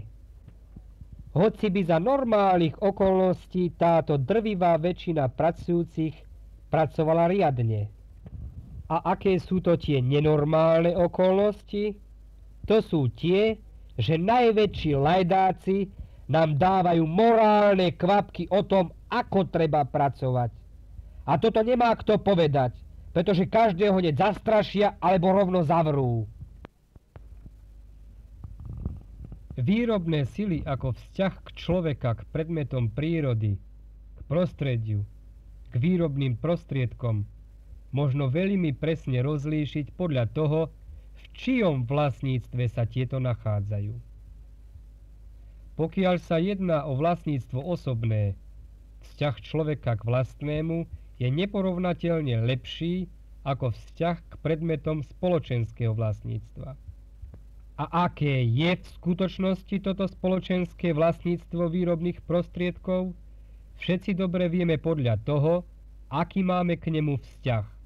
Hoci 1.37 1.69
by 1.69 1.81
za 1.85 1.97
normálnych 2.01 2.81
okolností 2.81 3.77
táto 3.77 4.17
drvivá 4.17 4.73
väčšina 4.81 5.29
pracujúcich 5.29 6.17
pracovala 6.73 7.29
riadne. 7.29 7.98
A 8.89 9.13
aké 9.13 9.37
sú 9.37 9.61
to 9.61 9.77
tie 9.77 10.01
nenormálne 10.01 10.97
okolnosti? 10.97 11.93
To 12.65 12.81
sú 12.81 13.13
tie, 13.13 13.61
že 14.01 14.17
najväčší 14.17 14.97
lajdáci 14.97 15.93
nám 16.29 16.57
dávajú 16.57 17.05
morálne 17.05 17.93
kvapky 17.93 18.49
o 18.49 18.65
tom, 18.65 18.89
ako 19.09 19.45
treba 19.49 19.85
pracovať. 19.85 20.49
A 21.29 21.37
toto 21.37 21.61
nemá 21.61 21.93
kto 21.93 22.17
povedať, 22.17 22.73
pretože 23.13 23.49
každého 23.49 23.97
hneď 24.01 24.17
zastrašia 24.17 24.97
alebo 24.97 25.33
rovno 25.33 25.61
zavrú. 25.61 26.25
Výrobné 29.59 30.25
sily 30.33 30.65
ako 30.65 30.97
vzťah 30.97 31.33
k 31.45 31.47
človeka 31.53 32.15
k 32.17 32.21
predmetom 32.31 32.89
prírody, 32.89 33.59
k 34.17 34.19
prostrediu, 34.25 35.03
k 35.69 35.73
výrobným 35.77 36.39
prostriedkom 36.39 37.27
možno 37.91 38.29
veľmi 38.29 38.75
presne 38.77 39.21
rozlíšiť 39.25 39.93
podľa 39.97 40.29
toho, 40.33 40.69
v 41.19 41.23
čijom 41.35 41.83
vlastníctve 41.89 42.63
sa 42.71 42.87
tieto 42.87 43.19
nachádzajú. 43.19 43.93
Pokiaľ 45.79 46.15
sa 46.19 46.37
jedná 46.43 46.83
o 46.83 46.99
vlastníctvo 46.99 47.59
osobné, 47.63 48.35
vzťah 49.07 49.35
človeka 49.39 49.95
k 49.95 50.03
vlastnému 50.03 50.83
je 51.19 51.27
neporovnateľne 51.31 52.43
lepší 52.43 53.07
ako 53.47 53.71
vzťah 53.71 54.17
k 54.19 54.33
predmetom 54.43 55.03
spoločenského 55.03 55.95
vlastníctva. 55.95 56.75
A 57.79 57.83
aké 58.11 58.43
je 58.43 58.75
v 58.75 58.85
skutočnosti 58.99 59.71
toto 59.79 60.03
spoločenské 60.03 60.91
vlastníctvo 60.91 61.71
výrobných 61.71 62.19
prostriedkov? 62.27 63.15
Všetci 63.79 64.19
dobre 64.19 64.51
vieme 64.51 64.75
podľa 64.75 65.15
toho, 65.23 65.63
aký 66.11 66.43
máme 66.43 66.75
k 66.75 66.91
nemu 66.91 67.15
vzťah. 67.15 67.78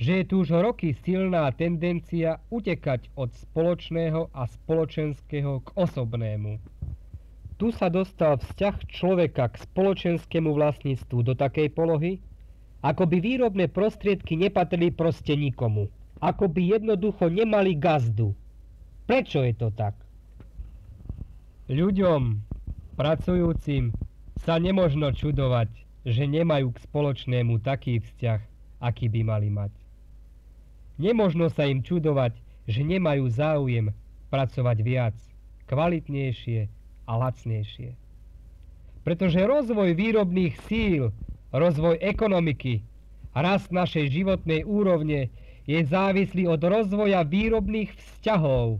Že 0.00 0.12
je 0.16 0.24
tu 0.24 0.34
už 0.40 0.56
roky 0.64 0.96
silná 1.04 1.44
tendencia 1.52 2.40
utekať 2.48 3.12
od 3.20 3.36
spoločného 3.36 4.32
a 4.32 4.48
spoločenského 4.48 5.60
k 5.60 5.68
osobnému. 5.76 6.56
Tu 7.60 7.68
sa 7.76 7.92
dostal 7.92 8.40
vzťah 8.40 8.88
človeka 8.88 9.52
k 9.52 9.60
spoločenskému 9.60 10.56
vlastníctvu 10.56 11.20
do 11.20 11.36
takej 11.36 11.68
polohy, 11.76 12.24
ako 12.80 13.04
by 13.04 13.20
výrobné 13.20 13.68
prostriedky 13.68 14.40
nepatrili 14.40 14.88
proste 14.88 15.36
nikomu. 15.36 15.92
Ako 16.24 16.48
by 16.48 16.80
jednoducho 16.80 17.28
nemali 17.28 17.76
gazdu. 17.76 18.32
Prečo 19.04 19.44
je 19.44 19.52
to 19.52 19.68
tak? 19.68 19.92
Ľuďom, 21.68 22.40
pracujúcim, 22.96 23.92
sa 24.40 24.56
nemožno 24.56 25.12
čudovať, 25.12 25.68
že 26.08 26.24
nemajú 26.24 26.72
k 26.72 26.82
spoločnému 26.88 27.60
taký 27.60 28.00
vzťah, 28.00 28.40
aký 28.80 29.12
by 29.12 29.20
mali 29.28 29.52
mať. 29.52 29.79
Nemožno 31.00 31.48
sa 31.48 31.64
im 31.64 31.80
čudovať, 31.80 32.36
že 32.68 32.84
nemajú 32.84 33.24
záujem 33.32 33.88
pracovať 34.28 34.78
viac, 34.84 35.16
kvalitnejšie 35.64 36.68
a 37.08 37.12
lacnejšie. 37.16 37.96
Pretože 39.00 39.48
rozvoj 39.48 39.96
výrobných 39.96 40.60
síl, 40.68 41.08
rozvoj 41.56 41.96
ekonomiky 42.04 42.84
rast 43.32 43.72
našej 43.72 44.12
životnej 44.12 44.68
úrovne 44.68 45.32
je 45.64 45.80
závislý 45.80 46.44
od 46.52 46.60
rozvoja 46.60 47.24
výrobných 47.24 47.96
vzťahov, 47.96 48.76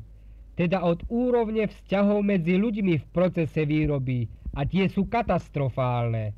teda 0.61 0.85
od 0.85 1.01
úrovne 1.09 1.73
vzťahov 1.73 2.21
medzi 2.21 2.61
ľuďmi 2.61 3.01
v 3.01 3.07
procese 3.17 3.65
výroby, 3.65 4.29
a 4.51 4.67
tie 4.67 4.91
sú 4.91 5.07
katastrofálne. 5.07 6.35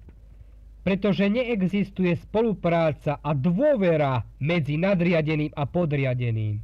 Pretože 0.83 1.31
neexistuje 1.31 2.19
spolupráca 2.19 3.23
a 3.23 3.31
dôvera 3.39 4.27
medzi 4.43 4.75
nadriadeným 4.75 5.55
a 5.55 5.62
podriadeným. 5.62 6.59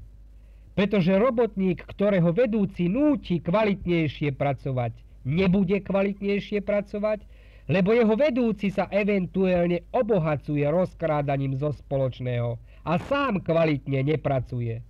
Pretože 0.75 1.14
robotník, 1.18 1.87
ktorého 1.87 2.34
vedúci 2.34 2.90
núti 2.90 3.38
kvalitnejšie 3.38 4.34
pracovať, 4.34 4.94
nebude 5.22 5.78
kvalitnejšie 5.82 6.62
pracovať, 6.62 7.22
lebo 7.70 7.94
jeho 7.94 8.14
vedúci 8.18 8.75
sa 8.75 8.90
eventuálne 8.90 9.87
obohacuje 9.94 10.66
rozkrádaním 10.66 11.54
zo 11.54 11.70
spoločného 11.70 12.58
a 12.87 12.92
sám 12.98 13.44
kvalitne 13.44 14.02
nepracuje. 14.02 14.82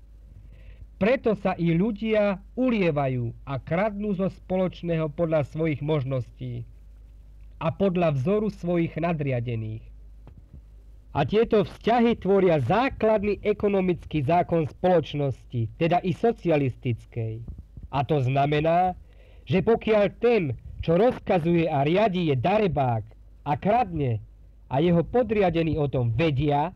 Preto 0.98 1.36
sa 1.38 1.54
i 1.58 1.74
ľudia 1.74 2.42
ulievajú 2.58 3.30
a 3.46 3.60
kradnú 3.60 4.14
zo 4.16 4.30
spoločného 4.30 5.10
podľa 5.12 5.46
svojich 5.46 5.84
možností 5.84 6.66
a 7.58 7.68
podľa 7.74 8.14
vzoru 8.14 8.48
svojich 8.50 8.94
nadriadených. 8.98 9.82
A 11.16 11.26
tieto 11.26 11.66
vzťahy 11.66 12.14
tvoria 12.22 12.62
základný 12.62 13.42
ekonomický 13.42 14.22
zákon 14.22 14.70
spoločnosti, 14.70 15.66
teda 15.80 15.98
i 16.06 16.14
socialistickej. 16.14 17.42
A 17.90 18.04
to 18.06 18.22
znamená, 18.22 18.94
že 19.48 19.64
pokiaľ 19.64 20.04
ten, 20.22 20.54
čo 20.84 20.94
rozkazuje 20.94 21.66
a 21.66 21.82
riadi, 21.82 22.30
je 22.30 22.36
darebák 22.38 23.02
a 23.48 23.52
kradne 23.56 24.22
a 24.68 24.78
jeho 24.78 25.02
podriadení 25.02 25.74
o 25.80 25.88
tom 25.88 26.12
vedia, 26.14 26.70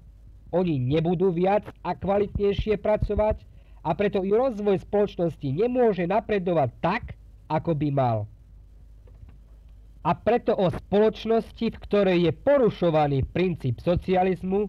oni 0.50 0.80
nebudú 0.80 1.30
viac 1.30 1.68
a 1.84 1.94
kvalitnejšie 1.94 2.80
pracovať, 2.80 3.44
a 3.82 3.90
preto 3.98 4.22
i 4.22 4.30
rozvoj 4.30 4.78
spoločnosti 4.78 5.48
nemôže 5.50 6.06
napredovať 6.06 6.70
tak, 6.78 7.02
ako 7.50 7.74
by 7.74 7.88
mal. 7.90 8.30
A 10.02 10.18
preto 10.18 10.58
o 10.58 10.66
spoločnosti, 10.66 11.66
v 11.70 11.78
ktorej 11.78 12.18
je 12.26 12.32
porušovaný 12.34 13.22
princíp 13.30 13.78
socializmu 13.78 14.66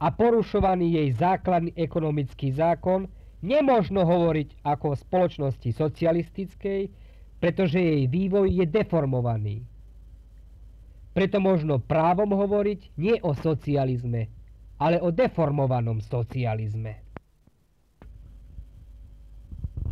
a 0.00 0.08
porušovaný 0.08 0.96
jej 0.96 1.08
základný 1.20 1.76
ekonomický 1.76 2.48
zákon, 2.56 3.04
nemožno 3.44 4.08
hovoriť 4.08 4.64
ako 4.64 4.96
o 4.96 4.96
spoločnosti 4.96 5.68
socialistickej, 5.68 6.88
pretože 7.44 7.76
jej 7.76 8.08
vývoj 8.08 8.48
je 8.48 8.64
deformovaný. 8.64 9.56
Preto 11.12 11.38
možno 11.44 11.76
právom 11.78 12.32
hovoriť 12.32 12.96
nie 12.96 13.20
o 13.20 13.36
socializme, 13.36 14.32
ale 14.80 14.96
o 14.98 15.12
deformovanom 15.12 16.00
socializme. 16.00 17.04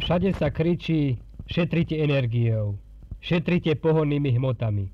Všade 0.03 0.35
sa 0.35 0.51
kričí, 0.51 1.21
šetrite 1.47 1.95
energiou, 1.95 2.75
šetrite 3.23 3.79
pohonnými 3.79 4.35
hmotami. 4.35 4.91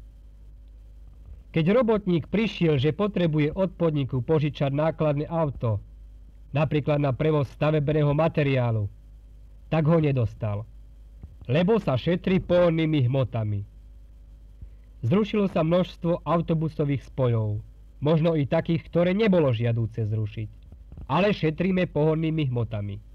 Keď 1.49 1.64
robotník 1.73 2.29
prišiel, 2.29 2.77
že 2.77 2.93
potrebuje 2.93 3.57
od 3.57 3.73
podniku 3.75 4.21
požičať 4.21 4.69
nákladné 4.69 5.25
auto, 5.33 5.81
napríklad 6.53 7.01
na 7.01 7.17
prevoz 7.17 7.49
stavebného 7.57 8.12
materiálu, 8.12 8.85
tak 9.73 9.88
ho 9.88 9.97
nedostal, 9.97 10.69
lebo 11.49 11.81
sa 11.81 11.97
šetri 11.97 12.37
pohonnými 12.38 13.09
hmotami. 13.09 13.64
Zrušilo 15.03 15.49
sa 15.49 15.64
množstvo 15.64 16.23
autobusových 16.29 17.09
spojov, 17.09 17.64
možno 18.05 18.37
i 18.37 18.45
takých, 18.45 18.85
ktoré 18.93 19.17
nebolo 19.17 19.49
žiadúce 19.57 20.05
zrušiť, 20.05 20.49
ale 21.09 21.33
šetríme 21.33 21.88
pohonnými 21.88 22.53
hmotami 22.53 23.09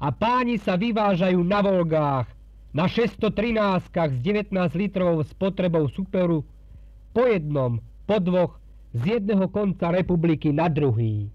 a 0.00 0.08
páni 0.08 0.56
sa 0.56 0.80
vyvážajú 0.80 1.44
na 1.44 1.60
Volgách, 1.60 2.26
na 2.70 2.86
613 2.86 3.90
s 3.90 4.14
19 4.22 4.54
litrovou 4.78 5.22
spotrebou 5.26 5.90
superu, 5.90 6.46
po 7.10 7.26
jednom, 7.26 7.82
po 8.06 8.22
dvoch, 8.22 8.60
z 8.94 9.18
jedného 9.18 9.46
konca 9.50 9.90
republiky 9.90 10.50
na 10.50 10.66
druhý. 10.66 11.30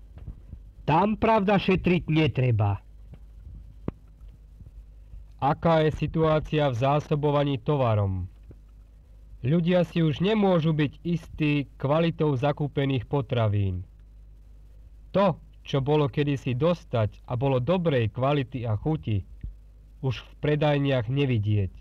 Tam 0.83 1.15
pravda 1.15 1.55
šetriť 1.55 2.03
netreba. 2.11 2.83
Aká 5.39 5.83
je 5.83 5.91
situácia 5.95 6.67
v 6.71 6.75
zásobovaní 6.75 7.59
tovarom? 7.59 8.27
Ľudia 9.45 9.85
si 9.85 10.01
už 10.01 10.25
nemôžu 10.25 10.73
byť 10.73 10.93
istí 11.05 11.69
kvalitou 11.77 12.33
zakúpených 12.33 13.05
potravín. 13.05 13.85
To, 15.13 15.37
čo 15.61 15.85
bolo 15.85 16.09
kedysi 16.09 16.57
dostať 16.57 17.23
a 17.29 17.37
bolo 17.37 17.61
dobrej 17.61 18.09
kvality 18.09 18.65
a 18.65 18.73
chuti, 18.73 19.21
už 20.05 20.21
v 20.21 20.31
predajniach 20.45 21.09
nevidieť. 21.09 21.73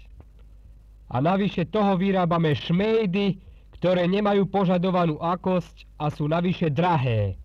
A 1.12 1.20
navyše 1.20 1.68
toho 1.68 2.00
vyrábame 2.00 2.56
šmejdy, 2.56 3.36
ktoré 3.76 4.08
nemajú 4.08 4.48
požadovanú 4.48 5.20
akosť 5.20 5.84
a 6.00 6.08
sú 6.08 6.24
navyše 6.24 6.72
drahé. 6.72 7.36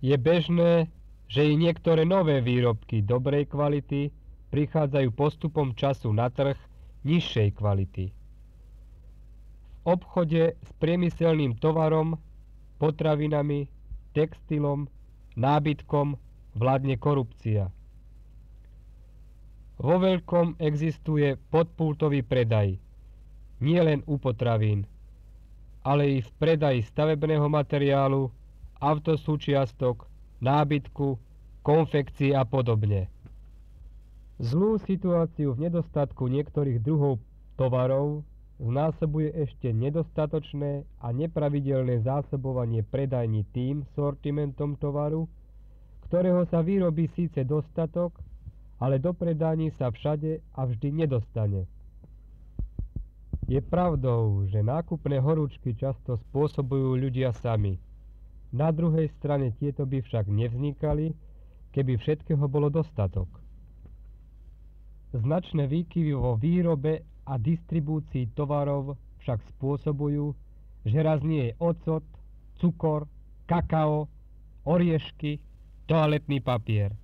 Je 0.00 0.16
bežné, 0.16 0.88
že 1.28 1.44
i 1.44 1.54
niektoré 1.54 2.08
nové 2.08 2.40
výrobky 2.40 3.04
dobrej 3.04 3.52
kvality 3.52 4.08
prichádzajú 4.48 5.08
postupom 5.12 5.76
času 5.76 6.12
na 6.16 6.32
trh 6.32 6.56
nižšej 7.04 7.48
kvality. 7.60 8.08
V 8.08 9.78
obchode 9.84 10.56
s 10.56 10.70
priemyselným 10.80 11.60
tovarom, 11.60 12.16
potravinami, 12.80 13.68
textilom 14.16 14.88
nábytkom 15.36 16.16
vládne 16.56 16.96
korupcia. 17.00 17.72
Vo 19.82 19.98
veľkom 19.98 20.62
existuje 20.62 21.34
podpultový 21.50 22.22
predaj, 22.22 22.78
nie 23.58 23.80
len 23.82 24.06
u 24.06 24.14
potravín, 24.14 24.86
ale 25.82 26.06
i 26.06 26.18
v 26.22 26.30
predaji 26.38 26.86
stavebného 26.86 27.50
materiálu, 27.50 28.30
autosúčiastok, 28.78 30.06
nábytku, 30.38 31.18
konfekcie 31.66 32.30
a 32.30 32.46
podobne. 32.46 33.10
Zlú 34.38 34.78
situáciu 34.86 35.58
v 35.58 35.66
nedostatku 35.66 36.30
niektorých 36.30 36.78
druhov 36.78 37.18
tovarov 37.58 38.22
znásobuje 38.62 39.34
ešte 39.34 39.74
nedostatočné 39.74 40.86
a 41.02 41.10
nepravidelné 41.10 42.06
zásobovanie 42.06 42.86
predajní 42.86 43.42
tým 43.50 43.82
sortimentom 43.98 44.78
tovaru, 44.78 45.26
ktorého 46.06 46.46
sa 46.46 46.62
vyrobí 46.62 47.10
síce 47.18 47.42
dostatok, 47.42 48.14
ale 48.82 48.98
do 48.98 49.14
predajní 49.14 49.70
sa 49.78 49.94
všade 49.94 50.42
a 50.58 50.66
vždy 50.66 51.06
nedostane. 51.06 51.70
Je 53.46 53.62
pravdou, 53.62 54.42
že 54.50 54.58
nákupné 54.58 55.22
horúčky 55.22 55.70
často 55.78 56.18
spôsobujú 56.26 56.98
ľudia 56.98 57.30
sami. 57.38 57.78
Na 58.50 58.74
druhej 58.74 59.06
strane 59.22 59.54
tieto 59.62 59.86
by 59.86 60.02
však 60.02 60.26
nevznikali, 60.26 61.14
keby 61.70 61.94
všetkého 61.94 62.42
bolo 62.50 62.74
dostatok. 62.74 63.30
Značné 65.14 65.70
výkyvy 65.70 66.18
vo 66.18 66.34
výrobe 66.34 67.06
a 67.22 67.38
distribúcii 67.38 68.34
tovarov 68.34 68.98
však 69.22 69.38
spôsobujú, 69.56 70.34
že 70.82 70.98
raz 70.98 71.22
nie 71.22 71.54
je 71.54 71.56
ocot, 71.62 72.02
cukor, 72.58 73.06
kakao, 73.46 74.10
oriešky, 74.66 75.38
toaletný 75.86 76.42
papier. 76.42 77.01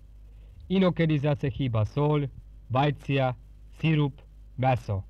Inokedy 0.69 1.17
zase 1.25 1.49
chýba 1.49 1.89
soľ, 1.89 2.29
vajcia, 2.69 3.33
sirup, 3.81 4.21
meso. 4.61 5.01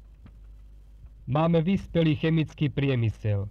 Máme 1.26 1.66
vyspelý 1.66 2.14
chemický 2.14 2.70
priemysel. 2.70 3.50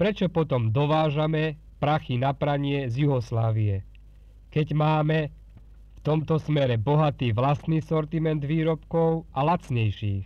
Prečo 0.00 0.32
potom 0.32 0.72
dovážame 0.72 1.60
prachy 1.76 2.16
na 2.16 2.32
pranie 2.32 2.88
z 2.88 3.04
Juhoslávie? 3.04 3.84
Keď 4.48 4.66
máme 4.72 5.28
v 5.28 5.98
tomto 6.00 6.40
smere 6.40 6.80
bohatý 6.80 7.36
vlastný 7.36 7.84
sortiment 7.84 8.40
výrobkov 8.40 9.28
a 9.36 9.44
lacnejších. 9.44 10.24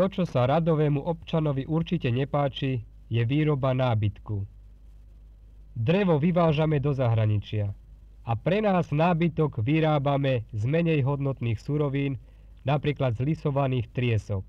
To, 0.00 0.04
čo 0.08 0.24
sa 0.24 0.48
radovému 0.48 1.04
občanovi 1.04 1.68
určite 1.68 2.08
nepáči, 2.08 2.80
je 3.12 3.22
výroba 3.28 3.76
nábytku. 3.76 4.48
Drevo 5.76 6.16
vyvážame 6.16 6.80
do 6.80 6.96
zahraničia 6.96 7.76
a 8.28 8.36
pre 8.36 8.60
nás 8.60 8.92
nábytok 8.92 9.64
vyrábame 9.64 10.44
z 10.52 10.68
menej 10.68 11.00
hodnotných 11.00 11.56
surovín, 11.56 12.20
napríklad 12.60 13.16
z 13.16 13.24
lisovaných 13.24 13.88
triesok. 13.96 14.44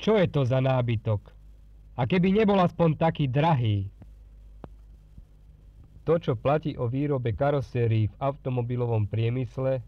Čo 0.00 0.16
je 0.16 0.24
to 0.24 0.48
za 0.48 0.64
nábytok? 0.64 1.20
A 2.00 2.08
keby 2.08 2.32
nebol 2.32 2.56
aspoň 2.64 2.96
taký 2.96 3.28
drahý? 3.28 3.92
To, 6.08 6.16
čo 6.16 6.32
platí 6.32 6.80
o 6.80 6.88
výrobe 6.88 7.36
karosérií 7.36 8.08
v 8.08 8.18
automobilovom 8.24 9.04
priemysle, 9.04 9.84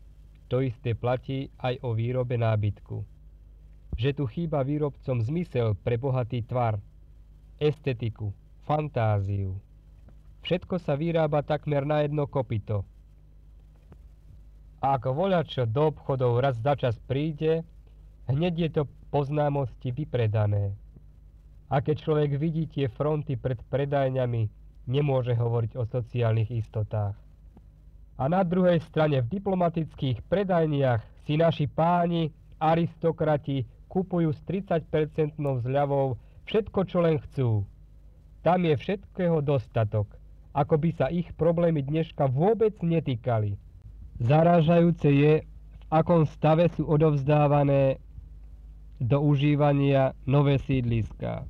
to 0.53 0.61
isté 0.61 0.93
platí 0.93 1.49
aj 1.65 1.81
o 1.89 1.97
výrobe 1.97 2.37
nábytku. 2.37 3.01
Že 3.97 4.11
tu 4.13 4.25
chýba 4.29 4.61
výrobcom 4.61 5.25
zmysel 5.25 5.73
pre 5.81 5.97
bohatý 5.97 6.45
tvar, 6.45 6.77
estetiku, 7.57 8.29
fantáziu. 8.69 9.57
Všetko 10.45 10.77
sa 10.77 11.01
vyrába 11.01 11.41
takmer 11.41 11.89
na 11.89 12.05
jedno 12.05 12.29
kopito– 12.29 12.85
a 14.81 15.01
ako 15.01 15.17
voľačo 15.17 15.65
do 15.69 15.93
obchodov 15.93 16.41
raz 16.41 16.61
za 16.61 16.77
čas 16.77 16.97
príde, 17.09 17.65
hneď 18.29 18.55
je 18.59 18.71
to 18.81 18.83
poznámosti 19.09 19.95
vypredané. 19.95 20.77
A 21.67 21.83
keď 21.83 21.97
človek 22.07 22.31
vidí 22.39 22.71
tie 22.71 22.87
fronty 22.87 23.35
pred 23.35 23.59
predajňami, 23.73 24.47
nemôže 24.87 25.35
hovoriť 25.35 25.73
o 25.75 25.85
sociálnych 25.89 26.55
istotách. 26.55 27.17
A 28.17 28.25
na 28.31 28.47
druhej 28.47 28.81
strane 28.87 29.21
v 29.21 29.29
diplomatických 29.29 30.25
predajniach 30.31 31.05
si 31.27 31.37
naši 31.37 31.67
páni, 31.69 32.31
aristokrati, 32.57 33.67
kupujú 33.91 34.33
s 34.33 34.41
30% 34.47 35.37
zľavou 35.41 36.17
všetko, 36.47 36.81
čo 36.87 36.99
len 37.03 37.21
chcú. 37.29 37.67
Tam 38.47 38.63
je 38.63 38.79
všetkého 38.79 39.43
dostatok, 39.43 40.07
ako 40.55 40.75
by 40.79 40.91
sa 40.95 41.07
ich 41.11 41.29
problémy 41.35 41.83
dneška 41.83 42.31
vôbec 42.31 42.79
netýkali. 42.79 43.59
Zarážajúce 44.17 45.13
je, 45.13 45.33
v 45.45 45.85
akom 45.93 46.25
stave 46.25 46.73
sú 46.73 46.89
odovzdávané 46.89 48.01
do 48.97 49.21
užívania 49.21 50.17
nové 50.25 50.57
sídliská. 50.57 51.45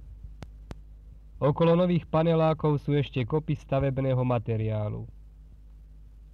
Okolo 1.38 1.78
nových 1.78 2.08
panelákov 2.10 2.82
sú 2.82 2.98
ešte 2.98 3.22
kopy 3.22 3.54
stavebného 3.54 4.18
materiálu. 4.24 5.06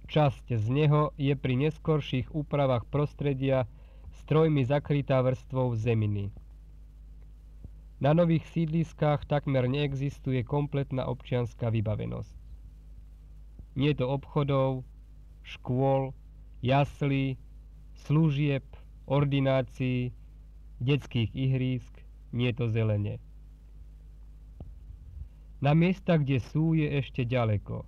Časť 0.09 0.57
z 0.57 0.65
neho 0.73 1.13
je 1.21 1.37
pri 1.37 1.53
neskorších 1.59 2.33
úpravách 2.33 2.89
prostredia 2.89 3.69
strojmi 4.25 4.65
zakrytá 4.65 5.21
vrstvou 5.21 5.75
zeminy. 5.77 6.33
Na 8.01 8.11
nových 8.11 8.43
sídliskách 8.51 9.29
takmer 9.29 9.69
neexistuje 9.69 10.43
kompletná 10.43 11.07
občianská 11.07 11.69
vybavenosť. 11.71 12.35
Nie 13.79 13.95
to 13.95 14.09
obchodov, 14.09 14.83
škôl, 15.43 16.11
jaslí, 16.63 17.35
služieb, 18.07 18.63
ordinácií, 19.05 20.15
detských 20.79 21.35
ihrísk, 21.35 21.93
nie 22.31 22.49
to 22.55 22.71
zelene. 22.71 23.19
Na 25.59 25.75
miesta, 25.75 26.15
kde 26.15 26.39
sú, 26.39 26.75
je 26.75 26.87
ešte 26.99 27.23
ďaleko. 27.27 27.87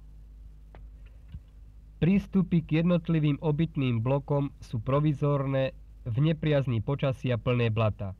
Prístupy 2.00 2.64
k 2.64 2.84
jednotlivým 2.84 3.40
obytným 3.40 4.04
blokom 4.04 4.52
sú 4.60 4.84
provizorné 4.84 5.72
v 6.04 6.16
nepriazní 6.22 6.84
počasia 6.84 7.40
plné 7.40 7.72
blata. 7.72 8.16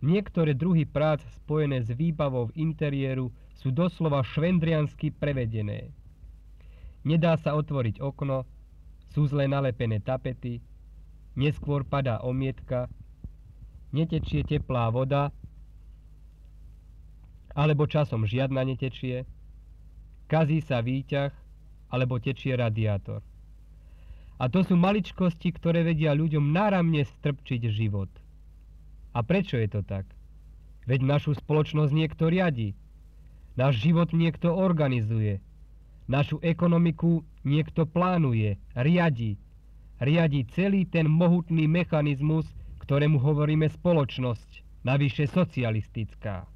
Niektoré 0.00 0.56
druhy 0.56 0.88
prác 0.88 1.20
spojené 1.44 1.84
s 1.84 1.92
výbavou 1.92 2.48
v 2.48 2.56
interiéru 2.56 3.28
sú 3.52 3.68
doslova 3.68 4.24
švendriansky 4.24 5.12
prevedené. 5.12 5.92
Nedá 7.04 7.36
sa 7.36 7.52
otvoriť 7.56 8.00
okno, 8.00 8.48
sú 9.10 9.26
zle 9.26 9.50
nalepené 9.50 9.98
tapety, 9.98 10.62
neskôr 11.34 11.82
padá 11.82 12.22
omietka, 12.22 12.86
netečie 13.90 14.46
teplá 14.46 14.90
voda, 14.90 15.34
alebo 17.54 17.90
časom 17.90 18.22
žiadna 18.26 18.62
netečie, 18.62 19.26
kazí 20.30 20.62
sa 20.62 20.78
výťah, 20.78 21.34
alebo 21.90 22.22
tečie 22.22 22.54
radiátor. 22.54 23.18
A 24.40 24.48
to 24.48 24.64
sú 24.64 24.78
maličkosti, 24.78 25.52
ktoré 25.52 25.84
vedia 25.84 26.16
ľuďom 26.16 26.54
náramne 26.54 27.04
strpčiť 27.04 27.60
život. 27.68 28.08
A 29.12 29.26
prečo 29.26 29.58
je 29.58 29.68
to 29.68 29.82
tak? 29.82 30.06
Veď 30.86 31.04
našu 31.04 31.36
spoločnosť 31.36 31.92
niekto 31.92 32.30
riadi. 32.30 32.72
Náš 33.58 33.82
život 33.82 34.14
niekto 34.14 34.54
organizuje. 34.54 35.42
Našu 36.08 36.40
ekonomiku 36.40 37.26
niekto 37.44 37.88
plánuje, 37.88 38.60
riadi. 38.76 39.36
Riadi 40.00 40.48
celý 40.52 40.88
ten 40.88 41.08
mohutný 41.08 41.68
mechanizmus, 41.68 42.48
ktorému 42.80 43.20
hovoríme 43.20 43.68
spoločnosť, 43.68 44.82
navyše 44.84 45.28
socialistická. 45.28 46.48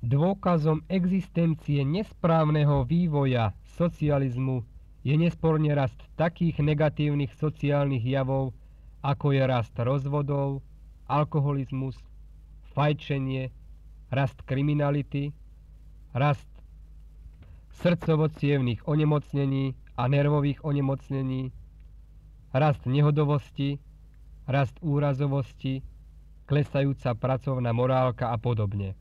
Dôkazom 0.00 0.80
existencie 0.88 1.84
nesprávneho 1.84 2.88
vývoja 2.88 3.52
socializmu 3.76 4.64
je 5.04 5.12
nesporne 5.12 5.72
rast 5.76 6.00
takých 6.16 6.60
negatívnych 6.64 7.32
sociálnych 7.36 8.04
javov, 8.04 8.56
ako 9.04 9.32
je 9.36 9.42
rast 9.44 9.76
rozvodov, 9.76 10.64
alkoholizmus, 11.08 11.96
fajčenie, 12.72 13.52
rast 14.12 14.40
kriminality, 14.44 15.32
rast 16.12 16.49
srdcovo-cievných 17.80 18.84
onemocnení 18.84 19.72
a 19.96 20.08
nervových 20.08 20.64
onemocnení, 20.64 21.52
rast 22.52 22.84
nehodovosti, 22.84 23.80
rast 24.44 24.76
úrazovosti, 24.84 25.80
klesajúca 26.44 27.14
pracovná 27.14 27.72
morálka 27.72 28.32
a 28.32 28.36
podobne. 28.36 28.98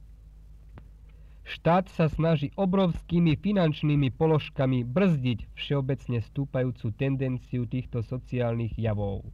Štát 1.49 1.89
sa 1.89 2.05
snaží 2.05 2.53
obrovskými 2.53 3.33
finančnými 3.33 4.13
položkami 4.13 4.85
brzdiť 4.85 5.49
všeobecne 5.57 6.21
stúpajúcu 6.21 6.93
tendenciu 6.93 7.65
týchto 7.65 8.05
sociálnych 8.05 8.77
javov. 8.77 9.25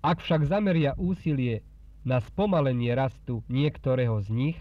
Ak 0.00 0.24
však 0.24 0.48
zameria 0.48 0.96
úsilie 0.96 1.60
na 2.08 2.24
spomalenie 2.24 2.96
rastu 2.96 3.44
niektorého 3.52 4.16
z 4.24 4.28
nich, 4.32 4.58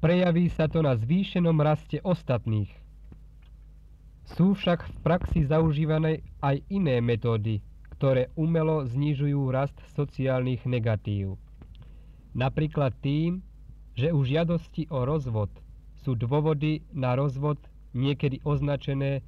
prejaví 0.00 0.52
sa 0.52 0.68
to 0.68 0.84
na 0.84 0.96
zvýšenom 0.96 1.56
raste 1.60 2.00
ostatných. 2.04 2.70
Sú 4.34 4.58
však 4.58 4.84
v 4.84 4.96
praxi 5.06 5.40
zaužívané 5.46 6.26
aj 6.42 6.60
iné 6.66 6.98
metódy, 6.98 7.62
ktoré 7.96 8.28
umelo 8.34 8.84
znižujú 8.84 9.48
rast 9.54 9.78
sociálnych 9.94 10.66
negatív. 10.66 11.38
Napríklad 12.36 12.92
tým, 13.00 13.40
že 13.96 14.12
u 14.12 14.20
žiadosti 14.26 14.92
o 14.92 15.08
rozvod 15.08 15.48
sú 16.04 16.12
dôvody 16.12 16.84
na 16.92 17.16
rozvod 17.16 17.56
niekedy 17.96 18.44
označené 18.44 19.24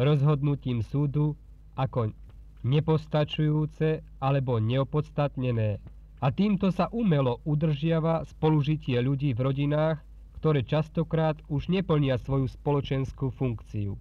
rozhodnutím 0.00 0.80
súdu 0.80 1.36
ako 1.76 2.16
nepostačujúce 2.64 4.00
alebo 4.20 4.56
neopodstatnené 4.56 5.76
a 6.20 6.28
týmto 6.28 6.68
sa 6.68 6.92
umelo 6.92 7.40
udržiava 7.48 8.28
spolužitie 8.28 9.00
ľudí 9.00 9.32
v 9.32 9.40
rodinách, 9.40 10.04
ktoré 10.40 10.60
častokrát 10.64 11.40
už 11.48 11.72
neplnia 11.72 12.20
svoju 12.20 12.48
spoločenskú 12.48 13.32
funkciu. 13.32 13.96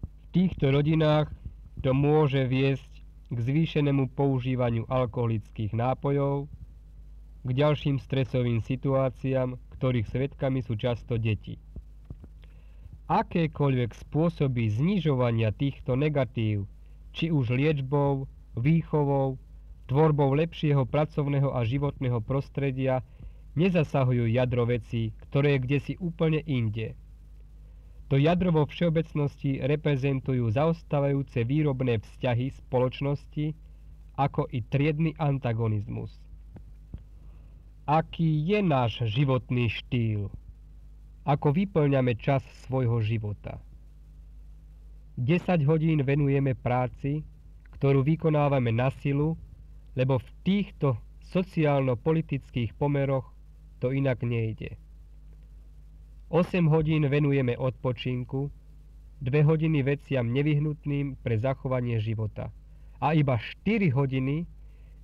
V 0.00 0.26
týchto 0.32 0.72
rodinách 0.72 1.28
to 1.84 1.92
môže 1.92 2.48
viesť 2.48 2.92
k 3.28 3.38
zvýšenému 3.38 4.12
používaniu 4.16 4.88
alkoholických 4.88 5.76
nápojov, 5.76 6.48
k 7.44 7.50
ďalším 7.52 8.00
stresovým 8.00 8.64
situáciám, 8.64 9.60
ktorých 9.76 10.08
svetkami 10.08 10.64
sú 10.64 10.80
často 10.80 11.20
deti. 11.20 11.60
Akékoľvek 13.04 13.92
spôsoby 13.92 14.72
znižovania 14.72 15.52
týchto 15.52 15.92
negatív, 15.92 16.64
či 17.12 17.28
už 17.28 17.52
liečbou, 17.52 18.24
výchovou, 18.56 19.36
tvorbou 19.86 20.32
lepšieho 20.32 20.88
pracovného 20.88 21.52
a 21.52 21.64
životného 21.64 22.20
prostredia, 22.24 23.04
nezasahujú 23.54 24.26
jadro 24.30 24.66
veci, 24.66 25.14
ktoré 25.30 25.56
je 25.56 25.62
kde 25.62 25.78
si 25.78 25.94
úplne 26.02 26.40
inde. 26.44 26.98
To 28.12 28.20
jadro 28.20 28.52
vo 28.52 28.64
všeobecnosti 28.68 29.64
reprezentujú 29.64 30.52
zaostávajúce 30.52 31.42
výrobné 31.42 32.04
vzťahy 32.04 32.52
spoločnosti, 32.52 33.56
ako 34.14 34.46
i 34.54 34.62
triedny 34.62 35.16
antagonizmus. 35.18 36.12
Aký 37.84 38.44
je 38.44 38.62
náš 38.62 39.04
životný 39.10 39.68
štýl? 39.68 40.30
Ako 41.24 41.52
vyplňame 41.52 42.14
čas 42.16 42.44
svojho 42.68 43.00
života? 43.00 43.60
10 45.16 45.62
hodín 45.68 46.02
venujeme 46.04 46.56
práci, 46.58 47.22
ktorú 47.76 48.02
vykonávame 48.02 48.72
na 48.74 48.90
silu, 49.02 49.38
lebo 49.94 50.18
v 50.18 50.28
týchto 50.42 50.98
sociálno-politických 51.30 52.74
pomeroch 52.78 53.30
to 53.78 53.90
inak 53.90 54.22
nejde. 54.22 54.78
8 56.30 56.66
hodín 56.66 57.06
venujeme 57.06 57.54
odpočinku, 57.54 58.50
2 59.22 59.30
hodiny 59.46 59.86
veciam 59.86 60.34
nevyhnutným 60.34 61.16
pre 61.22 61.38
zachovanie 61.38 62.02
života 62.02 62.50
a 62.98 63.14
iba 63.14 63.38
4 63.38 63.94
hodiny 63.94 64.44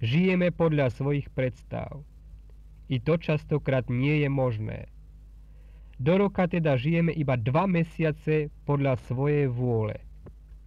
žijeme 0.02 0.50
podľa 0.50 0.90
svojich 0.90 1.30
predstav. 1.30 2.02
I 2.90 2.98
to 2.98 3.20
častokrát 3.20 3.86
nie 3.86 4.26
je 4.26 4.28
možné. 4.32 4.90
Do 6.00 6.16
roka 6.16 6.48
teda 6.48 6.80
žijeme 6.80 7.12
iba 7.12 7.36
2 7.36 7.52
mesiace 7.68 8.48
podľa 8.64 8.96
svojej 9.04 9.46
vôle. 9.52 10.00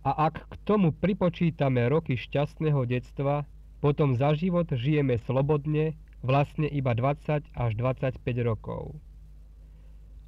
A 0.06 0.30
ak 0.30 0.46
k 0.46 0.54
tomu 0.64 0.94
pripočítame 0.94 1.90
roky 1.90 2.14
šťastného 2.14 2.86
detstva, 2.86 3.44
potom 3.84 4.16
za 4.16 4.32
život 4.32 4.72
žijeme 4.72 5.20
slobodne 5.28 6.00
vlastne 6.24 6.72
iba 6.72 6.96
20 6.96 7.44
až 7.52 7.72
25 7.76 8.16
rokov. 8.48 8.96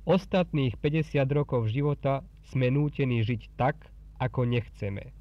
Ostatných 0.03 0.75
50 0.75 1.23
rokov 1.31 1.71
života 1.71 2.19
sme 2.51 2.67
nútení 2.67 3.23
žiť 3.23 3.55
tak, 3.55 3.79
ako 4.19 4.43
nechceme. 4.43 5.15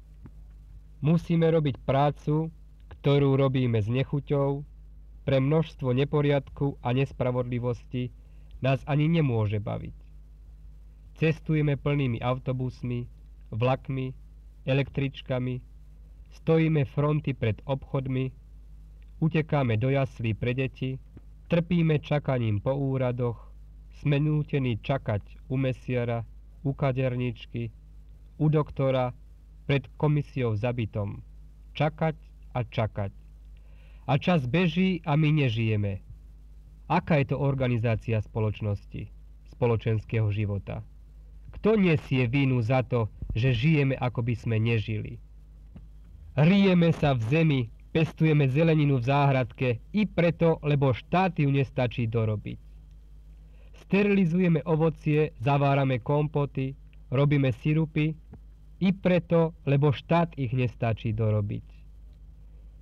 Musíme 0.99 1.47
robiť 1.47 1.79
prácu, 1.87 2.51
ktorú 2.91 3.39
robíme 3.39 3.79
s 3.79 3.87
nechuťou, 3.87 4.67
pre 5.25 5.41
množstvo 5.41 5.95
neporiadku 5.95 6.77
a 6.85 6.93
nespravodlivosti 6.93 8.13
nás 8.61 8.83
ani 8.85 9.09
nemôže 9.09 9.57
baviť. 9.57 9.95
Cestujeme 11.17 11.79
plnými 11.79 12.19
autobusmi, 12.21 13.07
vlakmi, 13.49 14.13
električkami, 14.67 15.74
stojíme 16.35 16.85
fronty 16.85 17.33
pred 17.33 17.61
obchodmi, 17.63 18.31
utekáme 19.23 19.79
do 19.79 19.89
jaslí 19.89 20.35
pre 20.35 20.53
deti, 20.53 20.99
trpíme 21.47 21.99
čakaním 22.03 22.59
po 22.59 22.75
úradoch, 22.75 23.51
sme 24.03 24.19
nútení 24.19 24.77
čakať 24.83 25.23
u 25.47 25.55
mesiara, 25.55 26.27
u 26.67 26.75
kaderničky, 26.75 27.71
u 28.37 28.51
doktora, 28.51 29.15
pred 29.65 29.87
komisiou 29.97 30.53
zabitom. 30.53 31.25
Čakať 31.73 32.15
a 32.53 32.61
čakať. 32.61 33.11
A 34.05 34.13
čas 34.21 34.45
beží 34.45 35.01
a 35.01 35.17
my 35.17 35.33
nežijeme. 35.33 36.05
Aká 36.85 37.17
je 37.17 37.33
to 37.33 37.41
organizácia 37.41 38.21
spoločnosti, 38.21 39.09
spoločenského 39.49 40.29
života? 40.29 40.85
Kto 41.57 41.81
nesie 41.81 42.29
vínu 42.29 42.61
za 42.61 42.85
to, 42.85 43.09
že 43.33 43.57
žijeme, 43.57 43.97
ako 43.97 44.21
by 44.21 44.33
sme 44.37 44.61
nežili? 44.61 45.17
Rijeme 46.35 46.91
sa 46.91 47.15
v 47.15 47.23
zemi, 47.31 47.61
pestujeme 47.95 48.51
zeleninu 48.51 48.99
v 48.99 49.07
záhradke 49.07 49.79
i 49.95 50.03
preto, 50.03 50.59
lebo 50.67 50.91
štát 50.91 51.31
ju 51.39 51.47
nestačí 51.47 52.11
dorobiť. 52.11 52.59
Sterilizujeme 53.87 54.59
ovocie, 54.67 55.31
zavárame 55.39 56.03
kompoty, 56.03 56.75
robíme 57.07 57.55
sirupy, 57.63 58.11
i 58.83 58.91
preto, 58.91 59.55
lebo 59.63 59.95
štát 59.95 60.35
ich 60.35 60.51
nestačí 60.51 61.15
dorobiť. 61.15 61.63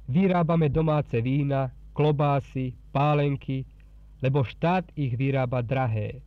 Vyrábame 0.10 0.74
domáce 0.74 1.22
vína, 1.22 1.70
klobásy, 1.94 2.74
pálenky, 2.90 3.70
lebo 4.26 4.42
štát 4.42 4.90
ich 4.98 5.14
vyrába 5.14 5.62
drahé. 5.62 6.26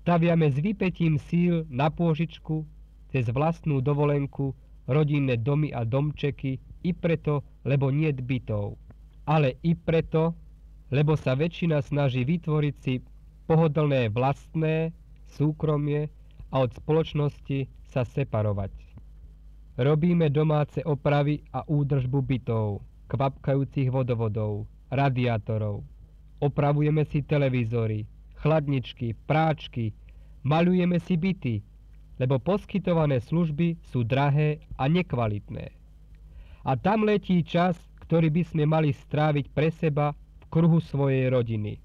Staviame 0.00 0.48
s 0.48 0.56
vypetím 0.56 1.20
síl 1.28 1.68
na 1.68 1.92
pôžičku, 1.92 2.64
cez 3.12 3.28
vlastnú 3.28 3.84
dovolenku, 3.84 4.56
rodinné 4.86 5.36
domy 5.36 5.74
a 5.74 5.84
domčeky, 5.84 6.58
i 6.86 6.90
preto, 6.94 7.42
lebo 7.66 7.90
nie 7.90 8.14
bytov. 8.14 8.78
Ale 9.26 9.58
i 9.66 9.74
preto, 9.74 10.38
lebo 10.94 11.18
sa 11.18 11.34
väčšina 11.34 11.82
snaží 11.82 12.22
vytvoriť 12.22 12.74
si 12.78 13.02
pohodlné 13.50 14.10
vlastné, 14.14 14.94
súkromie 15.26 16.06
a 16.54 16.62
od 16.62 16.70
spoločnosti 16.78 17.66
sa 17.90 18.06
separovať. 18.06 18.70
Robíme 19.76 20.30
domáce 20.30 20.80
opravy 20.86 21.42
a 21.52 21.66
údržbu 21.66 22.18
bytov, 22.22 22.80
kvapkajúcich 23.10 23.90
vodovodov, 23.92 24.64
radiátorov. 24.88 25.84
Opravujeme 26.40 27.04
si 27.04 27.20
televízory, 27.20 28.06
chladničky, 28.40 29.12
práčky, 29.26 29.92
malujeme 30.46 30.96
si 31.02 31.18
byty, 31.18 31.54
lebo 32.16 32.40
poskytované 32.40 33.20
služby 33.20 33.76
sú 33.92 34.04
drahé 34.04 34.64
a 34.80 34.88
nekvalitné. 34.88 35.72
A 36.66 36.72
tam 36.74 37.06
letí 37.06 37.44
čas, 37.44 37.76
ktorý 38.08 38.32
by 38.32 38.42
sme 38.42 38.64
mali 38.66 38.90
stráviť 38.90 39.46
pre 39.52 39.70
seba 39.70 40.16
v 40.42 40.44
kruhu 40.50 40.80
svojej 40.82 41.30
rodiny. 41.30 41.78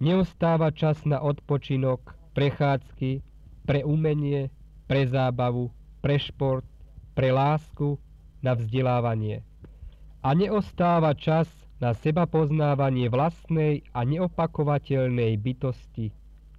Neostáva 0.00 0.72
čas 0.72 1.04
na 1.04 1.20
odpočinok, 1.20 2.16
prechádzky, 2.32 3.20
pre 3.68 3.84
umenie, 3.84 4.48
pre 4.88 5.04
zábavu, 5.04 5.68
pre 6.00 6.16
šport, 6.16 6.64
pre 7.12 7.28
lásku, 7.28 8.00
na 8.40 8.56
vzdelávanie. 8.56 9.44
A 10.24 10.32
neostáva 10.32 11.12
čas 11.12 11.48
na 11.80 11.92
seba 11.92 12.24
poznávanie 12.24 13.12
vlastnej 13.12 13.84
a 13.92 14.04
neopakovateľnej 14.04 15.36
bytosti 15.40 16.12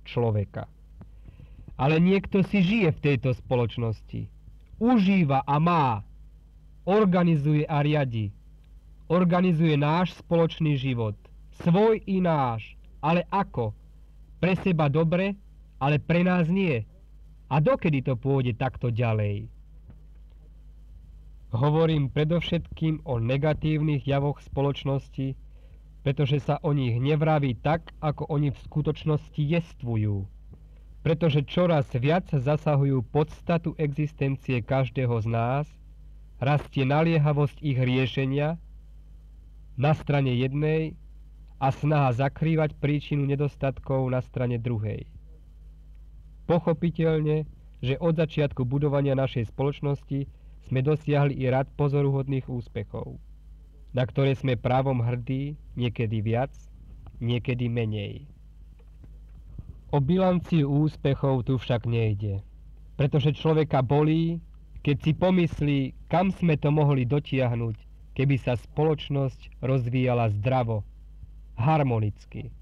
človeka. 0.06 0.66
Ale 1.82 1.98
niekto 1.98 2.46
si 2.46 2.62
žije 2.62 2.94
v 2.94 3.02
tejto 3.02 3.34
spoločnosti. 3.34 4.30
Užíva 4.78 5.42
a 5.42 5.58
má. 5.58 6.06
Organizuje 6.86 7.66
a 7.66 7.82
riadi. 7.82 8.30
Organizuje 9.10 9.74
náš 9.74 10.14
spoločný 10.22 10.78
život. 10.78 11.18
Svoj 11.66 12.06
i 12.06 12.22
náš 12.22 12.78
ale 13.02 13.26
ako? 13.34 13.74
Pre 14.38 14.54
seba 14.62 14.88
dobre, 14.88 15.34
ale 15.82 15.98
pre 15.98 16.22
nás 16.22 16.48
nie. 16.48 16.86
A 17.52 17.60
dokedy 17.60 18.06
to 18.06 18.16
pôjde 18.16 18.56
takto 18.56 18.94
ďalej? 18.94 19.50
Hovorím 21.52 22.08
predovšetkým 22.08 23.04
o 23.04 23.20
negatívnych 23.20 24.08
javoch 24.08 24.40
spoločnosti, 24.40 25.36
pretože 26.02 26.40
sa 26.40 26.64
o 26.64 26.72
nich 26.72 26.96
nevraví 26.96 27.60
tak, 27.60 27.92
ako 28.00 28.32
oni 28.32 28.56
v 28.56 28.64
skutočnosti 28.72 29.42
jestvujú. 29.42 30.24
Pretože 31.02 31.42
čoraz 31.42 31.90
viac 31.98 32.30
zasahujú 32.30 33.02
podstatu 33.10 33.74
existencie 33.82 34.62
každého 34.62 35.18
z 35.22 35.28
nás, 35.28 35.66
rastie 36.38 36.86
naliehavosť 36.86 37.58
ich 37.62 37.78
riešenia 37.78 38.62
na 39.78 39.98
strane 39.98 40.34
jednej 40.38 40.94
a 41.62 41.74
snaha 41.74 42.14
zakrývať 42.14 42.78
príčinu 42.78 43.26
nedostatkov 43.26 44.10
na 44.10 44.22
strane 44.22 44.58
druhej. 44.58 45.06
Pochopiteľne, 46.50 47.46
že 47.82 47.98
od 47.98 48.18
začiatku 48.18 48.66
budovania 48.66 49.18
našej 49.18 49.50
spoločnosti 49.50 50.30
sme 50.70 50.80
dosiahli 50.86 51.38
i 51.38 51.50
rad 51.50 51.70
pozoruhodných 51.78 52.46
úspechov, 52.46 53.18
na 53.94 54.06
ktoré 54.06 54.38
sme 54.38 54.54
právom 54.58 55.02
hrdí, 55.02 55.58
niekedy 55.78 56.22
viac, 56.22 56.54
niekedy 57.22 57.70
menej. 57.70 58.26
O 59.92 60.00
bilanciu 60.00 60.72
úspechov 60.72 61.44
tu 61.44 61.60
však 61.60 61.84
nejde, 61.84 62.40
pretože 62.96 63.36
človeka 63.36 63.84
bolí, 63.84 64.40
keď 64.88 64.96
si 65.04 65.12
pomyslí, 65.12 65.80
kam 66.08 66.32
sme 66.32 66.56
to 66.56 66.72
mohli 66.72 67.04
dotiahnuť, 67.04 67.76
keby 68.16 68.40
sa 68.40 68.56
spoločnosť 68.56 69.60
rozvíjala 69.60 70.32
zdravo, 70.40 70.88
harmonicky. 71.60 72.56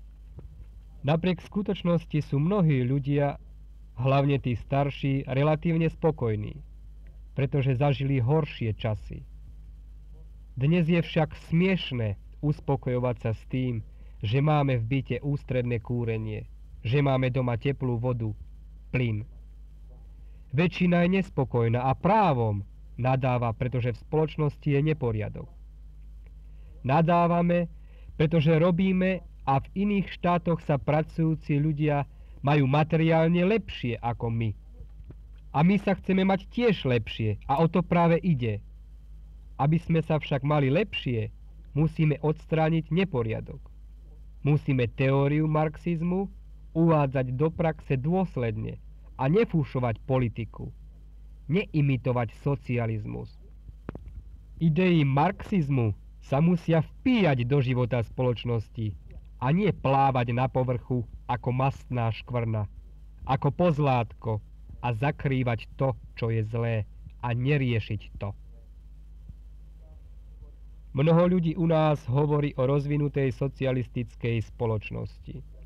Napriek 1.06 1.46
skutočnosti 1.46 2.18
sú 2.26 2.42
mnohí 2.42 2.82
ľudia, 2.82 3.38
hlavne 3.94 4.42
tí 4.42 4.58
starší, 4.58 5.30
relatívne 5.30 5.86
spokojní, 5.86 6.66
pretože 7.38 7.78
zažili 7.78 8.18
horšie 8.18 8.74
časy. 8.74 9.22
Dnes 10.58 10.90
je 10.90 10.98
však 10.98 11.38
smiešné 11.54 12.18
uspokojovať 12.42 13.16
sa 13.22 13.32
s 13.38 13.42
tým, 13.54 13.86
že 14.26 14.42
máme 14.42 14.82
v 14.82 14.98
byte 14.98 15.18
ústredné 15.22 15.80
kúrenie, 15.80 16.50
že 16.84 17.04
máme 17.04 17.28
doma 17.30 17.60
teplú 17.60 18.00
vodu, 18.00 18.32
plyn. 18.90 19.28
Väčšina 20.56 21.06
je 21.06 21.22
nespokojná 21.22 21.86
a 21.86 21.94
právom 21.94 22.66
nadáva, 22.98 23.54
pretože 23.54 23.94
v 23.94 24.02
spoločnosti 24.02 24.66
je 24.66 24.82
neporiadok. 24.82 25.48
Nadávame, 26.82 27.70
pretože 28.18 28.52
robíme 28.56 29.22
a 29.46 29.60
v 29.60 29.68
iných 29.88 30.08
štátoch 30.20 30.60
sa 30.64 30.76
pracujúci 30.76 31.60
ľudia 31.60 32.04
majú 32.42 32.66
materiálne 32.68 33.44
lepšie 33.46 34.00
ako 34.00 34.32
my. 34.32 34.50
A 35.50 35.66
my 35.66 35.82
sa 35.82 35.98
chceme 35.98 36.24
mať 36.24 36.46
tiež 36.54 36.86
lepšie 36.86 37.42
a 37.50 37.60
o 37.60 37.66
to 37.66 37.82
práve 37.82 38.22
ide. 38.22 38.62
Aby 39.60 39.82
sme 39.82 40.00
sa 40.00 40.22
však 40.22 40.46
mali 40.46 40.72
lepšie, 40.72 41.34
musíme 41.76 42.16
odstrániť 42.22 42.94
neporiadok. 42.94 43.60
Musíme 44.46 44.88
teóriu 44.88 45.50
marxizmu 45.52 46.32
uvádzať 46.80 47.36
do 47.36 47.52
praxe 47.52 48.00
dôsledne 48.00 48.80
a 49.20 49.28
nefúšovať 49.28 50.00
politiku, 50.08 50.72
neimitovať 51.52 52.32
socializmus. 52.40 53.28
Idei 54.64 55.04
marxizmu 55.04 55.92
sa 56.24 56.40
musia 56.40 56.80
vpíjať 56.84 57.44
do 57.44 57.60
života 57.60 58.00
spoločnosti 58.04 58.96
a 59.40 59.52
nie 59.52 59.72
plávať 59.72 60.32
na 60.36 60.48
povrchu 60.48 61.04
ako 61.28 61.50
mastná 61.52 62.12
škvrna, 62.12 62.68
ako 63.28 63.48
pozlátko 63.56 64.32
a 64.80 64.96
zakrývať 64.96 65.68
to, 65.76 65.96
čo 66.16 66.32
je 66.32 66.44
zlé 66.48 66.76
a 67.20 67.36
neriešiť 67.36 68.02
to. 68.20 68.32
Mnoho 70.90 71.38
ľudí 71.38 71.54
u 71.54 71.70
nás 71.70 72.02
hovorí 72.10 72.52
o 72.58 72.66
rozvinutej 72.66 73.32
socialistickej 73.32 74.42
spoločnosti. 74.42 75.59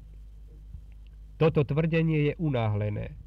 Toto 1.43 1.67
tvrdenie 1.67 2.31
je 2.31 2.33
unáhlené. 2.39 3.19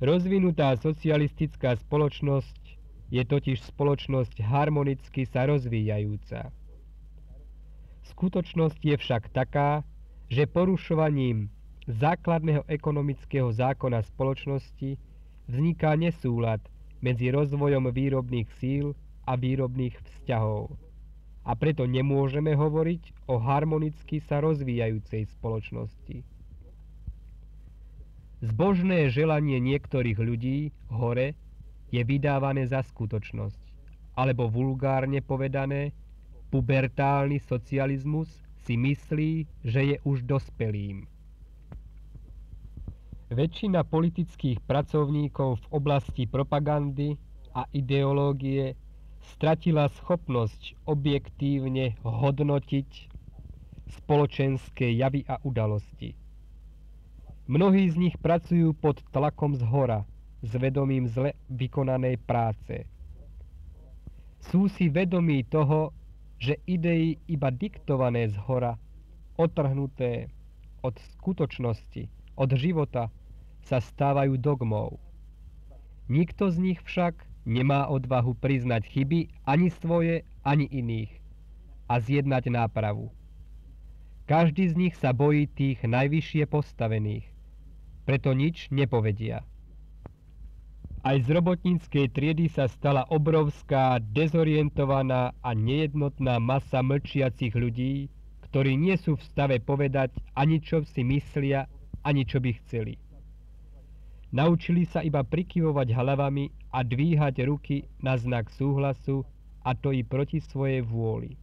Rozvinutá 0.00 0.72
socialistická 0.80 1.76
spoločnosť 1.76 2.80
je 3.12 3.20
totiž 3.20 3.68
spoločnosť 3.68 4.40
harmonicky 4.40 5.28
sa 5.28 5.44
rozvíjajúca. 5.44 6.48
Skutočnosť 8.08 8.80
je 8.80 8.96
však 8.96 9.28
taká, 9.28 9.84
že 10.32 10.48
porušovaním 10.48 11.52
základného 11.84 12.64
ekonomického 12.64 13.52
zákona 13.52 14.00
spoločnosti 14.00 14.96
vzniká 15.52 16.00
nesúlad 16.00 16.64
medzi 17.04 17.28
rozvojom 17.28 17.92
výrobných 17.92 18.48
síl 18.56 18.96
a 19.28 19.36
výrobných 19.36 20.00
vzťahov. 20.00 20.80
A 21.44 21.52
preto 21.60 21.84
nemôžeme 21.84 22.56
hovoriť 22.56 23.28
o 23.28 23.36
harmonicky 23.36 24.24
sa 24.24 24.40
rozvíjajúcej 24.40 25.28
spoločnosti. 25.28 26.39
Zbožné 28.40 29.12
želanie 29.12 29.60
niektorých 29.60 30.16
ľudí 30.16 30.72
hore 30.88 31.36
je 31.92 32.00
vydávané 32.00 32.64
za 32.64 32.80
skutočnosť, 32.80 33.60
alebo 34.16 34.48
vulgárne 34.48 35.20
povedané, 35.20 35.92
pubertálny 36.48 37.36
socializmus 37.44 38.32
si 38.64 38.80
myslí, 38.80 39.32
že 39.60 39.80
je 39.92 39.96
už 40.08 40.24
dospelým. 40.24 41.04
Väčšina 43.30 43.84
politických 43.86 44.58
pracovníkov 44.64 45.60
v 45.60 45.66
oblasti 45.70 46.26
propagandy 46.26 47.14
a 47.54 47.68
ideológie 47.70 48.74
stratila 49.36 49.86
schopnosť 50.00 50.80
objektívne 50.88 51.94
hodnotiť 52.02 52.90
spoločenské 54.00 54.96
javy 54.96 55.28
a 55.28 55.38
udalosti. 55.46 56.19
Mnohí 57.50 57.90
z 57.90 57.98
nich 57.98 58.14
pracujú 58.14 58.70
pod 58.78 59.02
tlakom 59.10 59.58
z 59.58 59.66
hora, 59.66 60.06
s 60.38 60.54
vedomím 60.54 61.10
zle 61.10 61.34
vykonanej 61.50 62.22
práce. 62.22 62.86
Sú 64.38 64.70
si 64.70 64.86
vedomí 64.86 65.42
toho, 65.42 65.90
že 66.38 66.62
idei 66.70 67.18
iba 67.26 67.50
diktované 67.50 68.30
z 68.30 68.38
hora, 68.46 68.78
otrhnuté 69.34 70.30
od 70.86 70.94
skutočnosti, 71.18 72.06
od 72.38 72.50
života, 72.54 73.10
sa 73.66 73.82
stávajú 73.82 74.38
dogmou. 74.38 75.02
Nikto 76.06 76.54
z 76.54 76.56
nich 76.62 76.78
však 76.86 77.18
nemá 77.50 77.90
odvahu 77.90 78.38
priznať 78.38 78.86
chyby 78.86 79.26
ani 79.42 79.74
svoje, 79.82 80.22
ani 80.46 80.70
iných 80.70 81.10
a 81.90 81.98
zjednať 81.98 82.46
nápravu. 82.46 83.10
Každý 84.30 84.70
z 84.70 84.74
nich 84.78 84.94
sa 84.94 85.10
bojí 85.10 85.50
tých 85.50 85.82
najvyššie 85.82 86.46
postavených, 86.46 87.29
preto 88.10 88.34
nič 88.34 88.66
nepovedia. 88.74 89.46
Aj 91.06 91.14
z 91.14 91.30
robotníckej 91.30 92.10
triedy 92.10 92.50
sa 92.50 92.66
stala 92.66 93.06
obrovská, 93.06 94.02
dezorientovaná 94.02 95.30
a 95.46 95.54
nejednotná 95.54 96.42
masa 96.42 96.82
mlčiacich 96.82 97.54
ľudí, 97.54 98.10
ktorí 98.50 98.74
nie 98.74 98.98
sú 98.98 99.14
v 99.14 99.22
stave 99.30 99.62
povedať 99.62 100.10
ani 100.34 100.58
čo 100.58 100.82
si 100.82 101.06
myslia, 101.06 101.70
ani 102.02 102.26
čo 102.26 102.42
by 102.42 102.50
chceli. 102.66 102.98
Naučili 104.34 104.90
sa 104.90 105.06
iba 105.06 105.22
prikyvovať 105.22 105.94
hlavami 105.94 106.50
a 106.74 106.82
dvíhať 106.82 107.46
ruky 107.46 107.86
na 108.02 108.18
znak 108.18 108.50
súhlasu 108.50 109.22
a 109.62 109.70
to 109.78 109.94
i 109.94 110.02
proti 110.02 110.42
svojej 110.42 110.82
vôli. 110.82 111.38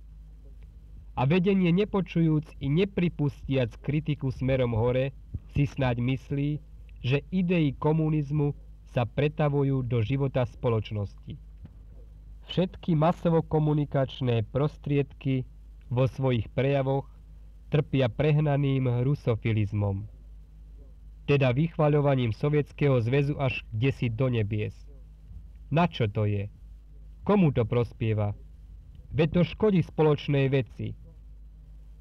A 1.17 1.25
vedenie 1.25 1.73
nepočujúc 1.73 2.61
i 2.61 2.69
nepripustiac 2.69 3.73
kritiku 3.81 4.29
smerom 4.29 4.77
hore, 4.77 5.17
si 5.57 5.65
snáď 5.65 5.97
myslí, 5.97 6.61
že 7.01 7.25
idei 7.33 7.73
komunizmu 7.73 8.53
sa 8.93 9.09
pretavujú 9.09 9.81
do 9.81 10.05
života 10.05 10.45
spoločnosti. 10.45 11.41
Všetky 12.53 12.93
masovo-komunikačné 12.93 14.45
prostriedky 14.53 15.49
vo 15.89 16.05
svojich 16.05 16.47
prejavoch 16.53 17.09
trpia 17.73 18.07
prehnaným 18.13 19.03
rusofilizmom, 19.03 20.05
teda 21.27 21.51
vychvaľovaním 21.51 22.31
Sovietskeho 22.31 23.03
zväzu 23.03 23.35
až 23.41 23.65
si 23.91 24.07
do 24.07 24.31
nebies. 24.31 24.77
Na 25.67 25.89
čo 25.89 26.07
to 26.07 26.23
je? 26.23 26.47
Komu 27.27 27.51
to 27.51 27.67
prospieva? 27.67 28.31
Veď 29.11 29.29
to 29.33 29.41
škodí 29.43 29.83
spoločnej 29.83 30.47
veci. 30.47 31.06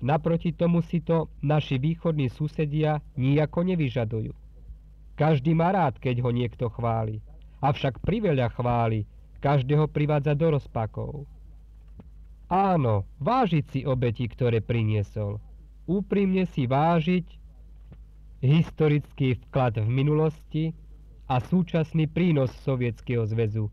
Naproti 0.03 0.53
tomu 0.53 0.85
si 0.85 1.01
to 1.01 1.33
naši 1.41 1.81
východní 1.81 2.29
susedia 2.29 3.01
nijako 3.17 3.65
nevyžadujú. 3.65 4.33
Každý 5.17 5.57
má 5.57 5.73
rád, 5.73 5.97
keď 5.97 6.21
ho 6.21 6.31
niekto 6.31 6.69
chváli. 6.69 7.25
Avšak 7.65 8.05
priveľa 8.05 8.53
chváli, 8.53 9.09
každého 9.41 9.89
privádza 9.89 10.37
do 10.37 10.61
rozpakov. 10.61 11.25
Áno, 12.53 13.09
vážiť 13.19 13.65
si 13.73 13.81
obeti, 13.89 14.29
ktoré 14.29 14.61
priniesol. 14.61 15.41
Úprimne 15.89 16.45
si 16.47 16.69
vážiť 16.69 17.27
historický 18.45 19.41
vklad 19.49 19.81
v 19.81 19.89
minulosti 19.89 20.65
a 21.27 21.41
súčasný 21.41 22.07
prínos 22.07 22.53
Sovietskeho 22.63 23.25
zväzu 23.27 23.73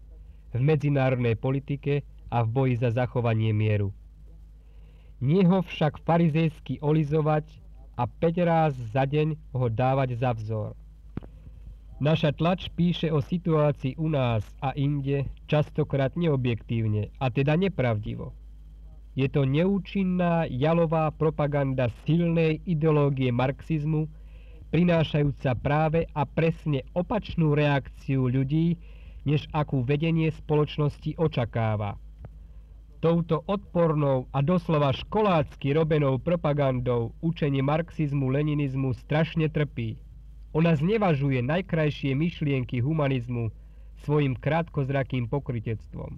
v 0.54 0.60
medzinárodnej 0.62 1.36
politike 1.38 2.02
a 2.32 2.42
v 2.42 2.48
boji 2.50 2.76
za 2.82 2.90
zachovanie 2.90 3.54
mieru. 3.54 3.94
Nie 5.24 5.48
ho 5.48 5.64
však 5.64 6.04
farizejsky 6.04 6.84
olizovať 6.84 7.48
a 7.96 8.04
5 8.04 8.44
ráz 8.44 8.76
za 8.92 9.08
deň 9.08 9.56
ho 9.56 9.72
dávať 9.72 10.20
za 10.20 10.36
vzor. 10.36 10.76
Naša 12.04 12.36
tlač 12.36 12.68
píše 12.76 13.08
o 13.08 13.24
situácii 13.24 13.96
u 13.96 14.12
nás 14.12 14.44
a 14.60 14.76
inde 14.76 15.24
častokrát 15.48 16.12
neobjektívne, 16.20 17.16
a 17.24 17.32
teda 17.32 17.56
nepravdivo. 17.56 18.36
Je 19.16 19.32
to 19.32 19.48
neúčinná 19.48 20.44
jalová 20.52 21.08
propaganda 21.16 21.88
silnej 22.04 22.60
ideológie 22.68 23.32
marxizmu, 23.32 24.12
prinášajúca 24.76 25.56
práve 25.56 26.04
a 26.12 26.28
presne 26.28 26.84
opačnú 26.92 27.56
reakciu 27.56 28.28
ľudí, 28.28 28.76
než 29.24 29.48
akú 29.56 29.88
vedenie 29.88 30.36
spoločnosti 30.36 31.16
očakáva. 31.16 31.96
Touto 33.04 33.44
odpornou 33.52 34.32
a 34.32 34.40
doslova 34.40 34.96
školácky 34.96 35.76
robenou 35.76 36.16
propagandou 36.24 37.12
učenie 37.20 37.60
marxizmu, 37.60 38.32
leninizmu 38.32 38.96
strašne 38.96 39.52
trpí. 39.52 40.00
Ona 40.56 40.72
znevažuje 40.72 41.44
najkrajšie 41.44 42.16
myšlienky 42.16 42.80
humanizmu 42.80 43.52
svojim 44.08 44.40
krátkozrakým 44.40 45.28
pokrytectvom. 45.28 46.16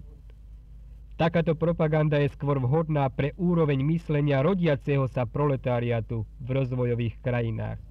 Takáto 1.18 1.58
propaganda 1.58 2.22
je 2.22 2.30
skôr 2.30 2.62
vhodná 2.62 3.10
pre 3.10 3.34
úroveň 3.34 3.82
myslenia 3.82 4.46
rodiaceho 4.46 5.10
sa 5.10 5.26
proletariatu 5.26 6.22
v 6.38 6.48
rozvojových 6.54 7.18
krajinách. 7.18 7.82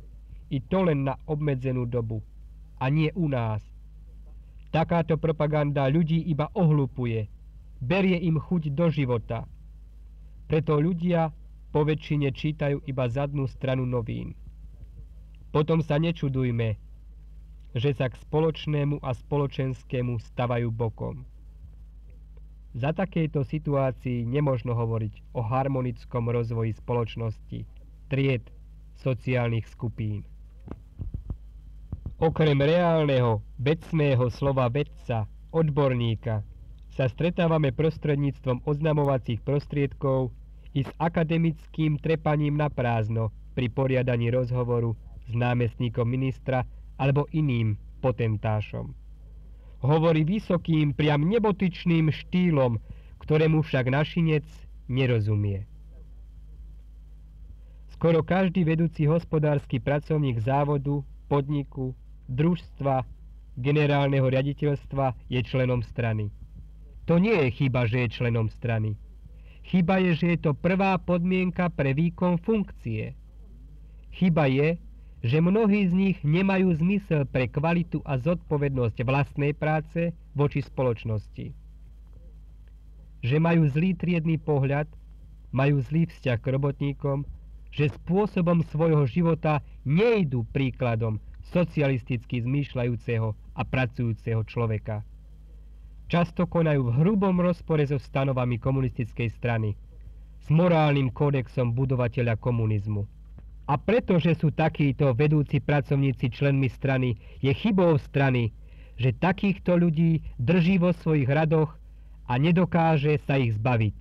I 0.48 0.64
to 0.72 0.88
len 0.88 1.04
na 1.04 1.20
obmedzenú 1.28 1.84
dobu. 1.84 2.24
A 2.80 2.88
nie 2.88 3.12
u 3.12 3.28
nás. 3.28 3.60
Takáto 4.72 5.20
propaganda 5.20 5.84
ľudí 5.92 6.32
iba 6.32 6.48
ohlupuje. 6.56 7.35
Berie 7.82 8.20
im 8.24 8.40
chuť 8.40 8.72
do 8.72 8.88
života. 8.88 9.44
Preto 10.48 10.78
ľudia 10.80 11.34
poväčšine 11.76 12.32
čítajú 12.32 12.86
iba 12.88 13.06
zadnú 13.12 13.50
stranu 13.52 13.84
novín. 13.84 14.38
Potom 15.52 15.84
sa 15.84 16.00
nečudujme, 16.00 16.80
že 17.76 17.92
sa 17.92 18.08
k 18.08 18.16
spoločnému 18.16 19.04
a 19.04 19.12
spoločenskému 19.12 20.20
stavajú 20.20 20.72
bokom. 20.72 21.28
Za 22.76 22.92
takejto 22.92 23.44
situácii 23.48 24.28
nemožno 24.28 24.76
hovoriť 24.76 25.36
o 25.36 25.44
harmonickom 25.44 26.28
rozvoji 26.28 26.76
spoločnosti, 26.76 27.64
tried, 28.12 28.44
sociálnych 29.00 29.68
skupín. 29.72 30.28
Okrem 32.20 32.60
reálneho, 32.60 33.44
vecného 33.60 34.32
slova 34.32 34.72
vedca, 34.72 35.28
odborníka, 35.52 36.44
sa 36.96 37.12
stretávame 37.12 37.76
prostredníctvom 37.76 38.64
oznamovacích 38.64 39.44
prostriedkov 39.44 40.32
i 40.72 40.88
s 40.88 40.92
akademickým 40.96 42.00
trepaním 42.00 42.56
na 42.56 42.72
prázdno 42.72 43.36
pri 43.52 43.68
poriadaní 43.68 44.32
rozhovoru 44.32 44.96
s 45.28 45.36
námestníkom 45.36 46.08
ministra 46.08 46.64
alebo 46.96 47.28
iným 47.36 47.76
potentášom. 48.00 48.96
Hovorí 49.84 50.24
vysokým, 50.24 50.96
priam 50.96 51.28
nebotyčným 51.28 52.16
štýlom, 52.16 52.80
ktorému 53.20 53.60
však 53.60 53.92
našinec 53.92 54.48
nerozumie. 54.88 55.68
Skoro 57.92 58.24
každý 58.24 58.64
vedúci 58.64 59.08
hospodársky 59.08 59.84
pracovník 59.84 60.40
závodu, 60.44 61.04
podniku, 61.28 61.92
družstva, 62.32 63.04
generálneho 63.56 64.28
riaditeľstva 64.28 65.16
je 65.32 65.40
členom 65.44 65.80
strany. 65.84 66.32
To 67.06 67.22
nie 67.22 67.38
je 67.38 67.50
chyba, 67.54 67.86
že 67.86 68.06
je 68.06 68.16
členom 68.18 68.50
strany. 68.50 68.98
Chyba 69.66 70.02
je, 70.02 70.18
že 70.18 70.28
je 70.34 70.40
to 70.50 70.58
prvá 70.58 70.98
podmienka 70.98 71.70
pre 71.70 71.94
výkon 71.94 72.42
funkcie. 72.42 73.14
Chyba 74.14 74.50
je, 74.50 74.78
že 75.26 75.42
mnohí 75.42 75.90
z 75.90 75.94
nich 75.94 76.18
nemajú 76.22 76.74
zmysel 76.78 77.26
pre 77.26 77.50
kvalitu 77.50 78.02
a 78.06 78.18
zodpovednosť 78.18 78.98
vlastnej 79.06 79.54
práce 79.58 80.14
voči 80.38 80.62
spoločnosti. 80.62 81.54
Že 83.26 83.38
majú 83.42 83.66
zlý 83.70 83.98
triedný 83.98 84.38
pohľad, 84.38 84.86
majú 85.50 85.82
zlý 85.82 86.06
vzťah 86.10 86.38
k 86.42 86.52
robotníkom, 86.54 87.26
že 87.74 87.90
spôsobom 88.02 88.62
svojho 88.70 89.06
života 89.10 89.66
nejdu 89.82 90.46
príkladom 90.54 91.18
socialisticky 91.54 92.42
zmýšľajúceho 92.46 93.34
a 93.34 93.62
pracujúceho 93.66 94.46
človeka 94.46 95.06
často 96.08 96.46
konajú 96.46 96.90
v 96.90 96.96
hrubom 97.02 97.42
rozpore 97.42 97.82
so 97.86 97.98
stanovami 97.98 98.62
komunistickej 98.62 99.30
strany, 99.34 99.74
s 100.46 100.48
morálnym 100.54 101.10
kódexom 101.10 101.74
budovateľa 101.74 102.38
komunizmu. 102.38 103.10
A 103.66 103.82
pretože 103.82 104.38
sú 104.38 104.54
takíto 104.54 105.10
vedúci 105.18 105.58
pracovníci 105.58 106.30
členmi 106.30 106.70
strany, 106.70 107.18
je 107.42 107.50
chybou 107.50 107.98
strany, 107.98 108.54
že 109.02 109.10
takýchto 109.18 109.82
ľudí 109.82 110.22
drží 110.38 110.78
vo 110.78 110.94
svojich 110.94 111.26
radoch 111.26 111.74
a 112.30 112.38
nedokáže 112.38 113.18
sa 113.26 113.42
ich 113.42 113.58
zbaviť. 113.58 113.98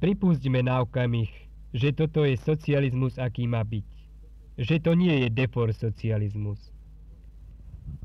Pripustíme 0.00 0.64
na 0.64 0.80
okamih, 0.80 1.28
že 1.76 1.92
toto 1.92 2.24
je 2.24 2.40
socializmus, 2.40 3.20
aký 3.20 3.44
má 3.44 3.60
byť. 3.60 3.86
Že 4.56 4.76
to 4.80 4.92
nie 4.96 5.14
je 5.22 5.28
defor 5.28 5.68
socializmus. 5.76 6.71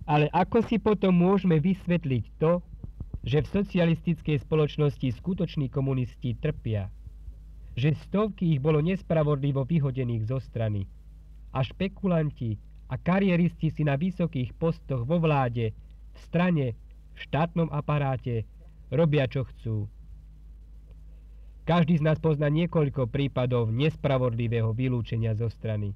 Ale 0.08 0.32
ako 0.32 0.64
si 0.64 0.80
potom 0.80 1.12
môžeme 1.12 1.60
vysvetliť 1.60 2.26
to, 2.40 2.64
že 3.28 3.44
v 3.44 3.52
socialistickej 3.60 4.40
spoločnosti 4.40 5.08
skutoční 5.20 5.68
komunisti 5.68 6.32
trpia, 6.40 6.88
že 7.76 7.92
stovky 8.08 8.56
ich 8.56 8.64
bolo 8.64 8.80
nespravodlivo 8.80 9.68
vyhodených 9.68 10.32
zo 10.32 10.40
strany 10.40 10.88
a 11.52 11.60
špekulanti 11.60 12.56
a 12.88 12.96
kariéristi 12.96 13.68
si 13.68 13.84
na 13.84 14.00
vysokých 14.00 14.56
postoch 14.56 15.04
vo 15.04 15.20
vláde, 15.20 15.76
v 16.16 16.20
strane, 16.24 16.66
v 17.14 17.20
štátnom 17.20 17.68
aparáte 17.68 18.48
robia 18.88 19.28
čo 19.28 19.44
chcú. 19.44 19.92
Každý 21.68 22.00
z 22.00 22.04
nás 22.08 22.16
pozná 22.16 22.48
niekoľko 22.48 23.12
prípadov 23.12 23.76
nespravodlivého 23.76 24.72
vylúčenia 24.72 25.36
zo 25.36 25.52
strany. 25.52 25.92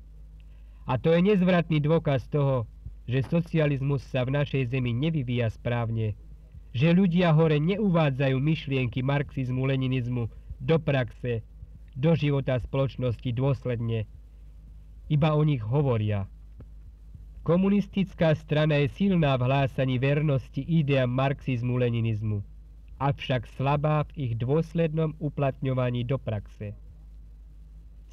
A 0.84 1.00
to 1.00 1.16
je 1.16 1.24
nezvratný 1.24 1.80
dôkaz 1.80 2.28
toho, 2.28 2.68
že 3.10 3.26
socializmus 3.28 4.06
sa 4.10 4.26
v 4.26 4.38
našej 4.38 4.74
zemi 4.74 4.94
nevyvíja 4.94 5.50
správne, 5.50 6.14
že 6.72 6.94
ľudia 6.96 7.36
hore 7.36 7.60
neuvádzajú 7.60 8.38
myšlienky 8.40 9.04
marxizmu, 9.04 9.68
leninizmu 9.68 10.32
do 10.62 10.78
praxe, 10.80 11.44
do 11.98 12.16
života 12.16 12.56
spoločnosti 12.62 13.28
dôsledne, 13.36 14.08
iba 15.12 15.36
o 15.36 15.44
nich 15.44 15.60
hovoria. 15.60 16.30
Komunistická 17.44 18.38
strana 18.38 18.80
je 18.86 18.94
silná 18.96 19.34
v 19.36 19.50
hlásaní 19.50 19.98
vernosti 19.98 20.62
ideám 20.62 21.10
marxizmu, 21.10 21.74
leninizmu, 21.74 22.46
avšak 23.02 23.50
slabá 23.58 24.06
v 24.14 24.30
ich 24.30 24.34
dôslednom 24.38 25.18
uplatňovaní 25.18 26.06
do 26.06 26.22
praxe. 26.22 26.78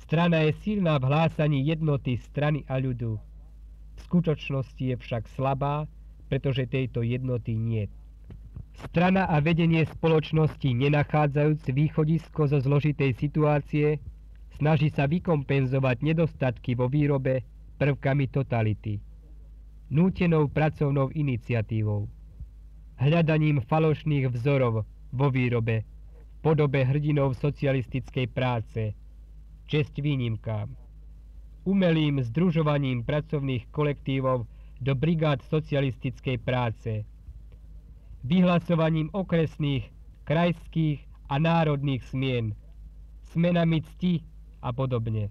Strana 0.01 0.49
je 0.49 0.57
silná 0.65 0.97
v 0.97 1.13
hlásaní 1.13 1.69
jednoty 1.69 2.17
strany 2.17 2.65
a 2.65 2.81
ľudu, 2.81 3.21
v 3.99 4.07
skutočnosti 4.07 4.79
je 4.79 4.97
však 4.97 5.27
slabá, 5.35 5.91
pretože 6.31 6.71
tejto 6.71 7.03
jednoty 7.03 7.59
nie. 7.59 7.91
Strana 8.79 9.27
a 9.27 9.43
vedenie 9.43 9.83
spoločnosti 9.83 10.71
nenachádzajúc 10.71 11.67
východisko 11.75 12.47
zo 12.47 12.63
zložitej 12.63 13.11
situácie, 13.19 13.99
snaží 14.55 14.95
sa 14.95 15.11
vykompenzovať 15.11 15.97
nedostatky 16.07 16.79
vo 16.79 16.87
výrobe 16.87 17.43
prvkami 17.83 18.31
totality, 18.31 19.03
nútenou 19.91 20.47
pracovnou 20.47 21.11
iniciatívou, 21.11 22.07
hľadaním 23.03 23.59
falošných 23.67 24.31
vzorov 24.31 24.87
vo 25.11 25.27
výrobe, 25.27 25.83
v 25.83 26.37
podobe 26.39 26.87
hrdinov 26.87 27.35
socialistickej 27.35 28.31
práce, 28.31 28.95
česť 29.67 29.99
výnimkám 29.99 30.88
umelým 31.69 32.25
združovaním 32.25 33.05
pracovných 33.05 33.69
kolektívov 33.69 34.49
do 34.81 34.97
brigád 34.97 35.45
socialistickej 35.53 36.41
práce, 36.41 37.05
vyhlasovaním 38.25 39.13
okresných, 39.13 39.93
krajských 40.25 41.05
a 41.29 41.37
národných 41.37 42.01
smien, 42.09 42.57
smenami 43.37 43.85
cti 43.85 44.25
a 44.65 44.73
podobne. 44.73 45.29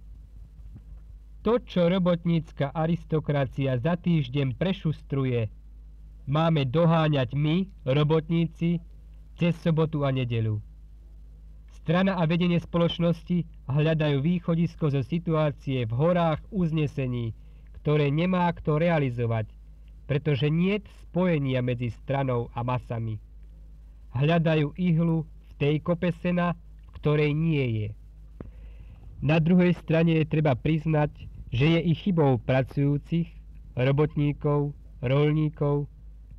To, 1.42 1.58
čo 1.58 1.90
robotnícka 1.90 2.70
aristokracia 2.70 3.74
za 3.82 3.98
týždeň 3.98 4.54
prešustruje, 4.62 5.50
máme 6.30 6.70
doháňať 6.70 7.34
my, 7.34 7.66
robotníci, 7.88 8.78
cez 9.40 9.54
sobotu 9.58 10.06
a 10.06 10.14
nedelu. 10.14 10.67
Strana 11.88 12.20
a 12.20 12.28
vedenie 12.28 12.60
spoločnosti 12.60 13.48
hľadajú 13.72 14.20
východisko 14.20 14.92
zo 14.92 15.00
situácie 15.08 15.88
v 15.88 15.94
horách 15.96 16.44
uznesení, 16.52 17.32
ktoré 17.80 18.12
nemá 18.12 18.52
kto 18.52 18.76
realizovať, 18.76 19.48
pretože 20.04 20.52
nie 20.52 20.84
spojenia 21.08 21.64
medzi 21.64 21.96
stranou 21.96 22.52
a 22.52 22.60
masami. 22.60 23.24
Hľadajú 24.12 24.76
ihlu 24.76 25.24
v 25.24 25.52
tej 25.56 25.80
kope 25.80 26.12
sena, 26.20 26.60
v 26.60 27.00
ktorej 27.00 27.32
nie 27.32 27.64
je. 27.80 27.90
Na 29.24 29.40
druhej 29.40 29.72
strane 29.80 30.20
je 30.20 30.28
treba 30.28 30.60
priznať, 30.60 31.16
že 31.56 31.72
je 31.72 31.88
i 31.88 31.96
chybou 31.96 32.36
pracujúcich, 32.44 33.32
robotníkov, 33.80 34.76
rolníkov, 35.00 35.88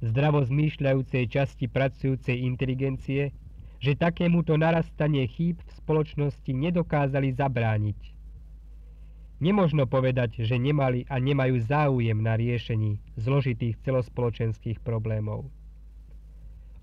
zdravo 0.04 0.44
zmýšľajúcej 0.44 1.24
časti 1.32 1.72
pracujúcej 1.72 2.36
inteligencie, 2.36 3.32
že 3.78 3.94
takémuto 3.94 4.58
narastanie 4.58 5.30
chýb 5.30 5.62
v 5.62 5.70
spoločnosti 5.78 6.50
nedokázali 6.50 7.30
zabrániť. 7.38 7.98
Nemožno 9.38 9.86
povedať, 9.86 10.42
že 10.42 10.58
nemali 10.58 11.06
a 11.06 11.22
nemajú 11.22 11.62
záujem 11.62 12.18
na 12.18 12.34
riešení 12.34 12.98
zložitých 13.14 13.78
celospoločenských 13.86 14.82
problémov. 14.82 15.46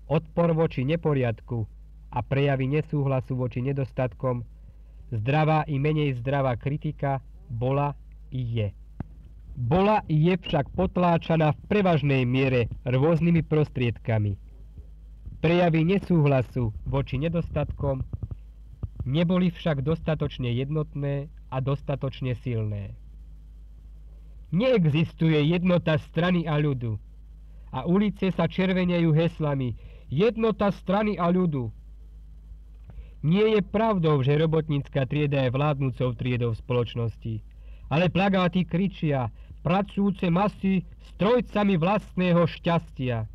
Odpor 0.08 0.56
voči 0.56 0.88
neporiadku 0.88 1.68
a 2.16 2.24
prejavy 2.24 2.80
nesúhlasu 2.80 3.36
voči 3.36 3.60
nedostatkom, 3.60 4.40
zdravá 5.12 5.68
i 5.68 5.76
menej 5.76 6.16
zdravá 6.24 6.56
kritika 6.56 7.20
bola 7.52 7.92
i 8.32 8.40
je. 8.40 8.68
Bola 9.52 10.00
i 10.08 10.32
je 10.32 10.40
však 10.40 10.72
potláčaná 10.72 11.52
v 11.52 11.60
prevažnej 11.68 12.24
miere 12.24 12.72
rôznymi 12.88 13.44
prostriedkami– 13.44 14.40
Prejavy 15.40 15.84
nesúhlasu 15.84 16.72
voči 16.88 17.20
nedostatkom 17.20 18.02
neboli 19.06 19.52
však 19.52 19.84
dostatočne 19.84 20.50
jednotné 20.50 21.30
a 21.52 21.56
dostatočne 21.62 22.34
silné. 22.40 22.96
Neexistuje 24.50 25.42
jednota 25.46 25.98
strany 26.10 26.48
a 26.48 26.56
ľudu 26.58 26.98
a 27.70 27.84
ulice 27.84 28.32
sa 28.32 28.48
červenejú 28.48 29.12
heslami 29.12 29.76
Jednota 30.06 30.70
strany 30.70 31.18
a 31.18 31.26
ľudu. 31.34 31.74
Nie 33.26 33.58
je 33.58 33.60
pravdou, 33.66 34.22
že 34.22 34.38
robotnícka 34.38 35.02
trieda 35.02 35.42
je 35.42 35.50
vládnúcou 35.50 36.14
triedou 36.14 36.54
v 36.54 36.62
spoločnosti. 36.62 37.34
Ale 37.90 38.06
plagáty 38.06 38.62
kričia, 38.62 39.34
pracujúce 39.66 40.30
masy 40.30 40.86
strojcami 41.14 41.74
vlastného 41.74 42.46
šťastia. 42.46 43.26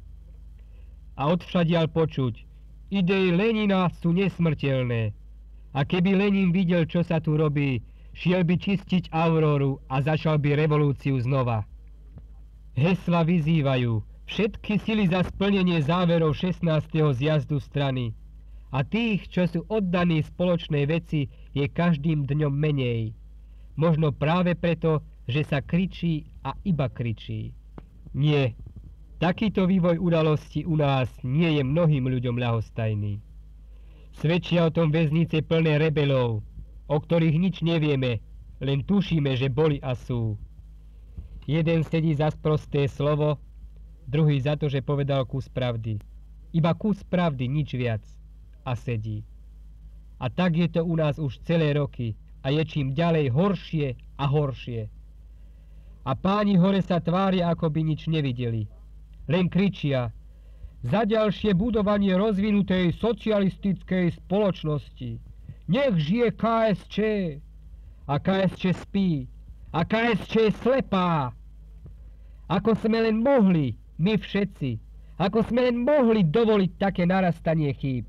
A 1.22 1.30
odvšadial 1.30 1.86
počuť, 1.94 2.42
idei 2.90 3.30
Lenina 3.30 3.94
sú 4.02 4.10
nesmrteľné. 4.10 5.14
A 5.78 5.86
keby 5.86 6.18
Lenin 6.18 6.50
videl, 6.50 6.90
čo 6.90 7.06
sa 7.06 7.22
tu 7.22 7.38
robí, 7.38 7.86
šiel 8.18 8.42
by 8.42 8.58
čistiť 8.58 9.14
Auroru 9.14 9.78
a 9.86 10.02
začal 10.02 10.42
by 10.42 10.58
revolúciu 10.58 11.22
znova. 11.22 11.70
Hesla 12.74 13.22
vyzývajú 13.22 14.02
všetky 14.26 14.82
sily 14.82 15.14
za 15.14 15.22
splnenie 15.30 15.78
záverov 15.86 16.34
16. 16.34 16.90
zjazdu 17.14 17.62
strany. 17.62 18.18
A 18.74 18.82
tých, 18.82 19.30
čo 19.30 19.46
sú 19.46 19.62
oddaní 19.70 20.26
spoločnej 20.26 20.90
veci, 20.90 21.30
je 21.54 21.70
každým 21.70 22.26
dňom 22.26 22.50
menej. 22.56 23.14
Možno 23.78 24.10
práve 24.10 24.58
preto, 24.58 25.06
že 25.30 25.46
sa 25.46 25.62
kričí 25.62 26.26
a 26.42 26.58
iba 26.66 26.90
kričí. 26.90 27.54
Nie, 28.16 28.58
takýto 29.22 29.70
vývoj 29.70 30.02
udalosti 30.02 30.66
u 30.66 30.74
nás 30.82 31.06
nie 31.22 31.62
je 31.62 31.62
mnohým 31.62 32.10
ľuďom 32.10 32.42
ľahostajný. 32.42 33.22
Svedčia 34.18 34.66
o 34.66 34.74
tom 34.74 34.90
väznice 34.90 35.46
plné 35.46 35.78
rebelov, 35.78 36.42
o 36.90 36.98
ktorých 36.98 37.38
nič 37.38 37.62
nevieme, 37.62 38.18
len 38.58 38.82
tušíme, 38.82 39.30
že 39.38 39.54
boli 39.54 39.78
a 39.86 39.94
sú. 39.94 40.42
Jeden 41.46 41.86
sedí 41.86 42.18
za 42.18 42.34
sprosté 42.34 42.90
slovo, 42.90 43.38
druhý 44.10 44.42
za 44.42 44.58
to, 44.58 44.66
že 44.66 44.82
povedal 44.82 45.30
kus 45.30 45.46
pravdy. 45.46 46.02
Iba 46.58 46.74
kus 46.74 47.06
pravdy, 47.06 47.46
nič 47.46 47.78
viac 47.78 48.02
a 48.66 48.74
sedí. 48.74 49.22
A 50.18 50.34
tak 50.34 50.58
je 50.58 50.66
to 50.66 50.82
u 50.82 50.98
nás 50.98 51.22
už 51.22 51.46
celé 51.46 51.78
roky 51.78 52.18
a 52.42 52.50
je 52.50 52.66
čím 52.66 52.98
ďalej 52.98 53.30
horšie 53.30 53.88
a 54.18 54.26
horšie. 54.26 54.90
A 56.10 56.12
páni 56.18 56.58
hore 56.58 56.82
sa 56.82 56.98
tvária, 56.98 57.54
ako 57.54 57.70
by 57.70 57.86
nič 57.86 58.10
nevideli. 58.10 58.81
Len 59.30 59.50
kričia, 59.50 60.10
za 60.82 61.06
ďalšie 61.06 61.54
budovanie 61.54 62.18
rozvinutej 62.18 62.98
socialistickej 62.98 64.18
spoločnosti. 64.18 65.22
Nech 65.70 65.94
žije 65.98 66.34
KSČ. 66.34 66.98
A 68.10 68.18
KSČ 68.18 68.64
spí. 68.74 69.30
A 69.72 69.86
KSČ 69.86 70.34
je 70.50 70.52
slepá. 70.66 71.32
Ako 72.50 72.76
sme 72.76 73.08
len 73.08 73.24
mohli, 73.24 73.78
my 74.02 74.20
všetci, 74.20 74.82
ako 75.22 75.46
sme 75.48 75.70
len 75.70 75.86
mohli 75.86 76.26
dovoliť 76.26 76.72
také 76.82 77.08
narastanie 77.08 77.72
chýb. 77.78 78.04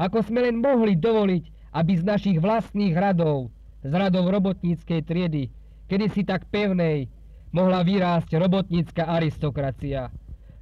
Ako 0.00 0.24
sme 0.24 0.48
len 0.48 0.58
mohli 0.58 0.98
dovoliť, 0.98 1.44
aby 1.76 1.92
z 1.94 2.02
našich 2.02 2.38
vlastných 2.42 2.96
radov, 2.96 3.52
z 3.84 3.92
radov 3.94 4.32
robotníckej 4.32 5.04
triedy, 5.04 5.52
kedy 5.86 6.06
si 6.10 6.26
tak 6.26 6.48
pevnej, 6.50 7.06
mohla 7.54 7.84
vyrásť 7.84 8.34
robotnícka 8.34 9.06
aristokracia. 9.06 10.10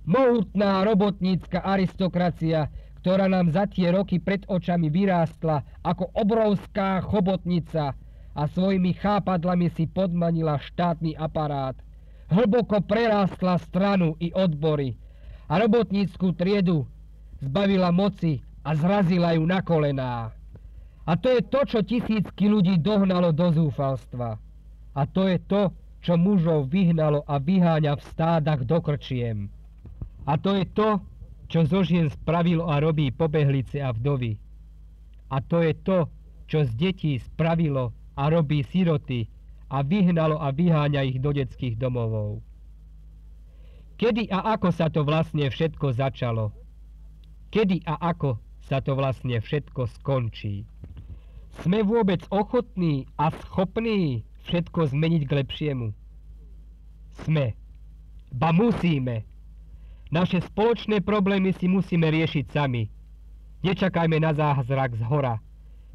Mohutná 0.07 0.87
robotnícka 0.87 1.67
aristokracia, 1.67 2.71
ktorá 3.03 3.27
nám 3.27 3.51
za 3.51 3.67
tie 3.67 3.91
roky 3.91 4.23
pred 4.23 4.47
očami 4.47 4.87
vyrástla 4.87 5.67
ako 5.83 6.15
obrovská 6.15 7.03
chobotnica 7.03 7.99
a 8.31 8.43
svojimi 8.47 8.95
chápadlami 8.95 9.67
si 9.75 9.91
podmanila 9.91 10.63
štátny 10.63 11.19
aparát. 11.19 11.75
Hlboko 12.31 12.83
prerástla 12.87 13.59
stranu 13.67 14.15
i 14.23 14.31
odbory 14.31 14.95
a 15.51 15.59
robotníckú 15.59 16.35
triedu 16.39 16.87
zbavila 17.43 17.91
moci 17.91 18.43
a 18.63 18.79
zrazila 18.79 19.35
ju 19.35 19.43
na 19.43 19.59
kolená. 19.59 20.31
A 21.07 21.13
to 21.19 21.35
je 21.35 21.43
to, 21.47 21.61
čo 21.67 21.79
tisícky 21.87 22.51
ľudí 22.51 22.79
dohnalo 22.83 23.31
do 23.31 23.51
zúfalstva. 23.55 24.39
A 24.95 25.03
to 25.07 25.27
je 25.31 25.39
to, 25.47 25.71
čo 26.03 26.15
mužov 26.15 26.71
vyhnalo 26.71 27.27
a 27.27 27.43
vyháňa 27.43 27.99
v 27.99 28.07
stádach 28.11 28.63
do 28.67 28.79
krčiem. 28.79 29.51
A 30.27 30.35
to 30.37 30.59
je 30.59 30.67
to, 30.75 30.99
čo 31.47 31.63
zo 31.63 31.87
žien 31.87 32.11
spravilo 32.11 32.67
a 32.67 32.83
robí 32.83 33.15
pobehlice 33.15 33.79
a 33.79 33.95
vdovy. 33.95 34.35
A 35.31 35.39
to 35.39 35.63
je 35.63 35.75
to, 35.87 36.11
čo 36.51 36.67
z 36.67 36.71
detí 36.75 37.19
spravilo 37.23 37.95
a 38.19 38.31
robí 38.31 38.67
siroty 38.67 39.31
a 39.71 39.83
vyhnalo 39.83 40.39
a 40.39 40.51
vyháňa 40.51 41.07
ich 41.07 41.19
do 41.23 41.31
detských 41.31 41.79
domovov. 41.79 42.43
Kedy 43.97 44.29
a 44.29 44.59
ako 44.59 44.69
sa 44.75 44.93
to 44.93 45.07
vlastne 45.07 45.47
všetko 45.47 45.95
začalo? 45.95 46.53
Kedy 47.51 47.87
a 47.87 47.97
ako 48.13 48.37
sa 48.67 48.83
to 48.83 48.99
vlastne 48.99 49.39
všetko 49.39 49.89
skončí. 50.03 50.67
Sme 51.65 51.81
vôbec 51.81 52.21
ochotní 52.29 53.09
a 53.17 53.33
schopní 53.33 54.27
všetko 54.45 54.93
zmeniť 54.93 55.23
k 55.25 55.33
lepšiemu? 55.41 55.87
Sme. 57.25 57.57
Ba 58.37 58.53
musíme. 58.53 59.25
Naše 60.17 60.41
spoločné 60.49 61.05
problémy 61.05 61.53
si 61.53 61.69
musíme 61.69 62.09
riešiť 62.09 62.49
sami. 62.49 62.89
Nečakajme 63.61 64.17
na 64.17 64.33
zázrak 64.33 64.97
z 64.97 65.05
hora. 65.05 65.37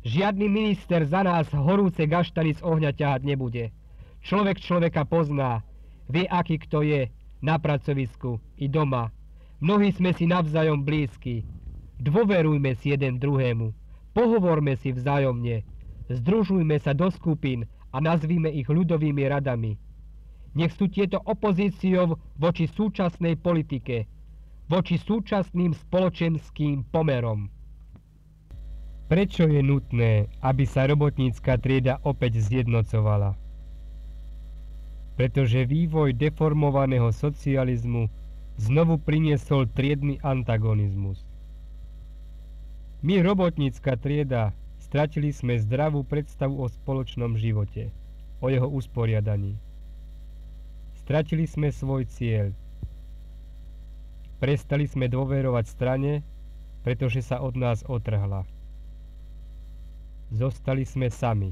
Žiadny 0.05 0.45
minister 0.45 1.01
za 1.09 1.25
nás 1.25 1.49
horúce 1.49 2.05
gaštany 2.05 2.53
z 2.53 2.61
ohňa 2.61 2.93
ťahať 2.93 3.21
nebude. 3.25 3.73
Človek 4.21 4.61
človeka 4.61 5.09
pozná, 5.09 5.65
vie, 6.05 6.29
aký 6.29 6.61
kto 6.61 6.85
je, 6.85 7.09
na 7.41 7.57
pracovisku 7.57 8.37
i 8.61 8.69
doma. 8.69 9.09
Mnohí 9.57 9.89
sme 9.89 10.13
si 10.13 10.29
navzájom 10.29 10.85
blízki, 10.85 11.41
Dôverujme 12.01 12.77
si 12.77 12.93
jeden 12.93 13.21
druhému, 13.21 13.73
pohovorme 14.17 14.73
si 14.73 14.89
vzájomne, 14.89 15.61
združujme 16.09 16.77
sa 16.81 16.97
do 16.97 17.09
skupín 17.13 17.69
a 17.93 18.01
nazvíme 18.01 18.49
ich 18.49 18.65
ľudovými 18.65 19.21
radami. 19.29 19.77
Nech 20.51 20.75
sú 20.75 20.91
tieto 20.91 21.23
opozíciou 21.23 22.19
voči 22.35 22.67
súčasnej 22.67 23.39
politike, 23.39 24.03
voči 24.67 24.99
súčasným 24.99 25.71
spoločenským 25.71 26.87
pomerom. 26.91 27.47
Prečo 29.11 29.43
je 29.43 29.59
nutné, 29.59 30.31
aby 30.39 30.63
sa 30.63 30.87
robotnícka 30.87 31.59
trieda 31.59 31.99
opäť 32.07 32.39
zjednocovala? 32.39 33.35
Pretože 35.19 35.67
vývoj 35.67 36.15
deformovaného 36.15 37.11
socializmu 37.11 38.07
znovu 38.55 38.95
priniesol 38.99 39.67
triedny 39.67 40.15
antagonizmus. 40.23 41.27
My, 43.03 43.19
robotnícka 43.19 43.99
trieda, 43.99 44.55
stratili 44.79 45.35
sme 45.35 45.59
zdravú 45.59 46.07
predstavu 46.07 46.63
o 46.63 46.67
spoločnom 46.71 47.35
živote, 47.35 47.91
o 48.39 48.47
jeho 48.47 48.69
usporiadaní. 48.71 49.59
Stratili 51.11 51.43
sme 51.43 51.75
svoj 51.75 52.07
cieľ. 52.07 52.55
Prestali 54.39 54.87
sme 54.87 55.11
dôverovať 55.11 55.65
strane, 55.67 56.23
pretože 56.87 57.19
sa 57.19 57.43
od 57.43 57.59
nás 57.59 57.83
otrhla. 57.83 58.47
Zostali 60.31 60.87
sme 60.87 61.11
sami. 61.11 61.51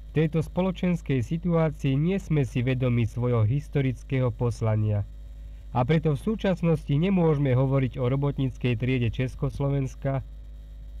V 0.00 0.08
tejto 0.16 0.40
spoločenskej 0.40 1.20
situácii 1.20 1.92
nie 2.00 2.16
sme 2.16 2.40
si 2.40 2.64
vedomi 2.64 3.04
svojho 3.04 3.44
historického 3.44 4.32
poslania– 4.32 5.04
a 5.76 5.84
preto 5.84 6.16
v 6.16 6.24
súčasnosti 6.32 6.88
nemôžeme 6.88 7.52
hovoriť 7.52 8.00
o 8.00 8.08
robotníckej 8.08 8.80
triede 8.80 9.12
Československa 9.12 10.24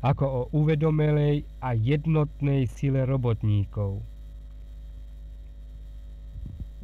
ako 0.04 0.24
o 0.28 0.40
uvedomelej 0.52 1.48
a 1.64 1.72
jednotnej 1.72 2.68
sile 2.68 3.08
robotníkov. 3.08 4.04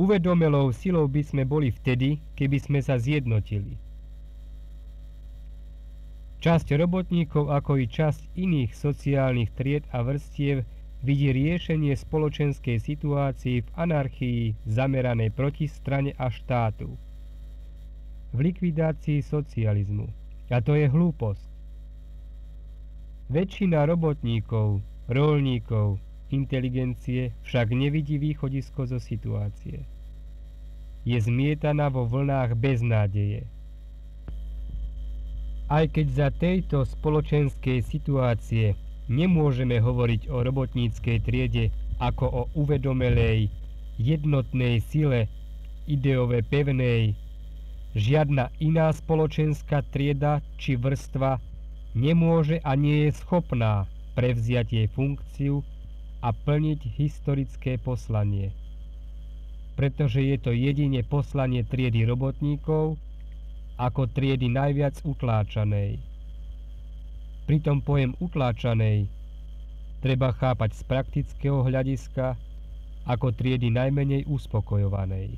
Uvedomelou 0.01 0.73
silou 0.73 1.09
by 1.09 1.23
sme 1.25 1.43
boli 1.45 1.69
vtedy, 1.69 2.21
keby 2.37 2.59
sme 2.61 2.81
sa 2.81 2.97
zjednotili. 2.97 3.77
Časť 6.43 6.75
robotníkov, 6.75 7.55
ako 7.55 7.79
i 7.79 7.87
časť 7.87 8.35
iných 8.35 8.75
sociálnych 8.75 9.55
tried 9.55 9.87
a 9.95 10.03
vrstiev 10.03 10.67
vidí 11.07 11.31
riešenie 11.31 11.95
spoločenskej 11.95 12.83
situácii 12.83 13.63
v 13.63 13.69
anarchii 13.79 14.41
zameranej 14.67 15.31
proti 15.31 15.71
strane 15.71 16.17
a 16.19 16.31
štátu 16.31 16.99
v 18.33 18.39
likvidácii 18.49 19.21
socializmu. 19.21 20.09
A 20.53 20.61
to 20.61 20.77
je 20.77 20.89
hlúposť. 20.89 21.49
Väčšina 23.33 23.89
robotníkov, 23.89 24.85
rolníkov, 25.09 25.97
inteligencie 26.33 27.37
však 27.45 27.71
nevidí 27.77 28.17
východisko 28.17 28.89
zo 28.89 28.99
situácie. 28.99 29.85
Je 31.05 31.19
zmietaná 31.21 31.93
vo 31.93 32.09
vlnách 32.09 32.57
beznádeje. 32.57 33.45
Aj 35.69 35.85
keď 35.89 36.07
za 36.11 36.29
tejto 36.33 36.85
spoločenskej 36.89 37.85
situácie 37.85 38.75
nemôžeme 39.07 39.79
hovoriť 39.79 40.33
o 40.33 40.41
robotníckej 40.41 41.21
triede 41.21 41.71
ako 42.01 42.25
o 42.29 42.43
uvedomelej, 42.57 43.49
jednotnej 43.97 44.83
sile, 44.85 45.29
ideové 45.87 46.41
pevnej, 46.43 47.17
Žiadna 47.93 48.49
iná 48.57 48.89
spoločenská 48.89 49.85
trieda 49.93 50.41
či 50.57 50.81
vrstva 50.81 51.37
nemôže 51.93 52.57
a 52.65 52.73
nie 52.73 53.05
je 53.05 53.21
schopná 53.21 53.85
prevziať 54.17 54.67
jej 54.73 54.89
funkciu 54.89 55.61
a 56.23 56.31
plniť 56.31 56.81
historické 56.97 57.83
poslanie. 57.83 58.55
Pretože 59.75 60.23
je 60.23 60.37
to 60.39 60.55
jedine 60.55 61.03
poslanie 61.03 61.67
triedy 61.67 62.07
robotníkov 62.07 62.95
ako 63.75 64.07
triedy 64.07 64.47
najviac 64.47 65.03
utláčanej. 65.03 65.99
Pritom 67.51 67.83
pojem 67.83 68.15
utláčanej 68.23 69.11
treba 69.99 70.31
chápať 70.31 70.79
z 70.79 70.83
praktického 70.87 71.67
hľadiska 71.67 72.39
ako 73.03 73.35
triedy 73.35 73.75
najmenej 73.75 74.31
uspokojovanej. 74.31 75.35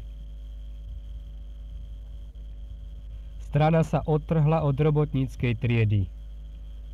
Strana 3.48 3.86
sa 3.86 4.04
odtrhla 4.04 4.66
od 4.66 4.76
robotníckej 4.76 5.56
triedy. 5.56 6.10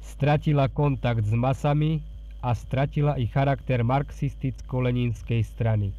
Stratila 0.05 0.68
kontakt 0.70 1.24
s 1.24 1.34
masami 1.34 2.05
a 2.41 2.57
stratila 2.57 3.20
i 3.20 3.28
charakter 3.28 3.84
marxisticko-lenínskej 3.84 5.45
strany. 5.45 5.93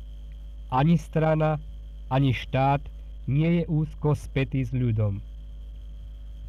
Ani 0.73 0.97
strana, 0.97 1.61
ani 2.09 2.33
štát 2.33 2.81
nie 3.29 3.61
je 3.61 3.63
úzko 3.69 4.17
spätý 4.17 4.65
s 4.65 4.73
ľudom. 4.73 5.21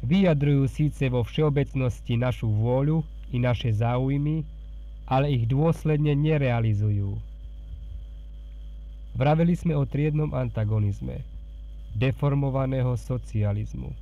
Vyjadrujú 0.03 0.67
síce 0.67 1.07
vo 1.07 1.23
všeobecnosti 1.23 2.19
našu 2.19 2.49
vôľu 2.51 3.05
i 3.31 3.39
naše 3.39 3.71
záujmy, 3.71 4.43
ale 5.07 5.31
ich 5.31 5.47
dôsledne 5.47 6.11
nerealizujú. 6.17 7.15
Vraveli 9.13 9.53
sme 9.53 9.77
o 9.77 9.85
triednom 9.85 10.33
antagonizme, 10.33 11.21
deformovaného 11.93 12.97
socializmu. 12.97 13.93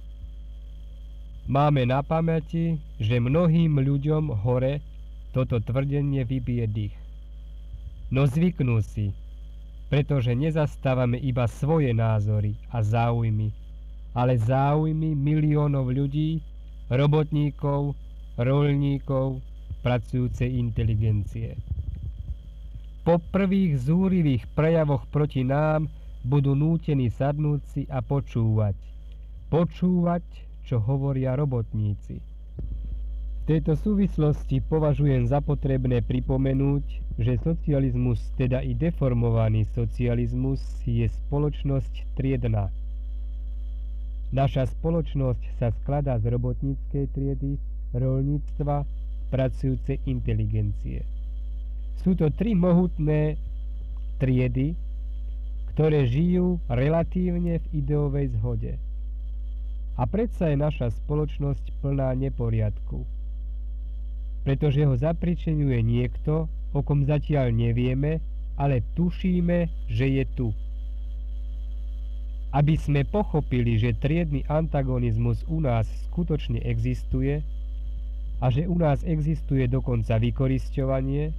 Máme 1.51 1.83
na 1.83 1.99
pamäti, 1.99 2.79
že 2.95 3.19
mnohým 3.19 3.75
ľuďom 3.75 4.31
hore 4.45 4.79
toto 5.31 5.63
tvrdenie 5.63 6.27
vybije 6.27 6.65
dých. 6.67 6.95
No 8.11 8.27
zvyknú 8.27 8.83
si, 8.83 9.15
pretože 9.87 10.35
nezastávame 10.35 11.19
iba 11.19 11.47
svoje 11.47 11.95
názory 11.95 12.55
a 12.71 12.83
záujmy, 12.83 13.51
ale 14.11 14.35
záujmy 14.35 15.15
miliónov 15.15 15.91
ľudí, 15.91 16.43
robotníkov, 16.91 17.95
rolníkov, 18.35 19.39
pracujúcej 19.83 20.51
inteligencie. 20.59 21.55
Po 23.01 23.17
prvých 23.17 23.81
zúrivých 23.81 24.45
prejavoch 24.53 25.07
proti 25.09 25.41
nám 25.41 25.89
budú 26.21 26.53
nútení 26.53 27.09
sadnúť 27.09 27.61
si 27.65 27.81
a 27.89 28.03
počúvať. 28.03 28.77
Počúvať, 29.49 30.23
čo 30.63 30.77
hovoria 30.77 31.33
robotníci. 31.33 32.30
V 33.41 33.57
tejto 33.57 33.73
súvislosti 33.73 34.61
považujem 34.61 35.25
za 35.25 35.41
potrebné 35.41 36.05
pripomenúť, 36.05 37.17
že 37.17 37.41
socializmus, 37.41 38.21
teda 38.37 38.61
i 38.61 38.77
deformovaný 38.77 39.65
socializmus, 39.73 40.61
je 40.85 41.09
spoločnosť 41.09 42.13
triedna. 42.13 42.69
Naša 44.29 44.69
spoločnosť 44.69 45.57
sa 45.57 45.73
skladá 45.81 46.21
z 46.21 46.29
robotníckej 46.37 47.09
triedy, 47.17 47.57
rolníctva, 47.97 48.85
pracujúcej 49.33 49.97
inteligencie. 50.05 51.01
Sú 52.05 52.13
to 52.13 52.29
tri 52.29 52.53
mohutné 52.53 53.41
triedy, 54.21 54.77
ktoré 55.73 56.05
žijú 56.05 56.61
relatívne 56.69 57.57
v 57.57 57.65
ideovej 57.73 58.37
zhode. 58.37 58.77
A 59.97 60.05
predsa 60.05 60.53
je 60.53 60.61
naša 60.61 60.93
spoločnosť 60.93 61.81
plná 61.81 62.13
neporiadku. 62.21 63.20
Pretože 64.41 64.85
ho 64.85 64.97
zapričenuje 64.97 65.85
niekto, 65.85 66.49
o 66.73 66.79
kom 66.81 67.05
zatiaľ 67.05 67.53
nevieme, 67.53 68.23
ale 68.57 68.81
tušíme, 68.97 69.69
že 69.89 70.05
je 70.07 70.25
tu. 70.33 70.47
Aby 72.51 72.75
sme 72.75 73.07
pochopili, 73.07 73.79
že 73.79 73.95
triedny 73.95 74.43
antagonizmus 74.49 75.47
u 75.47 75.63
nás 75.63 75.87
skutočne 76.11 76.59
existuje 76.67 77.39
a 78.43 78.45
že 78.51 78.67
u 78.67 78.75
nás 78.75 79.07
existuje 79.07 79.71
dokonca 79.71 80.19
vykorisťovanie, 80.19 81.31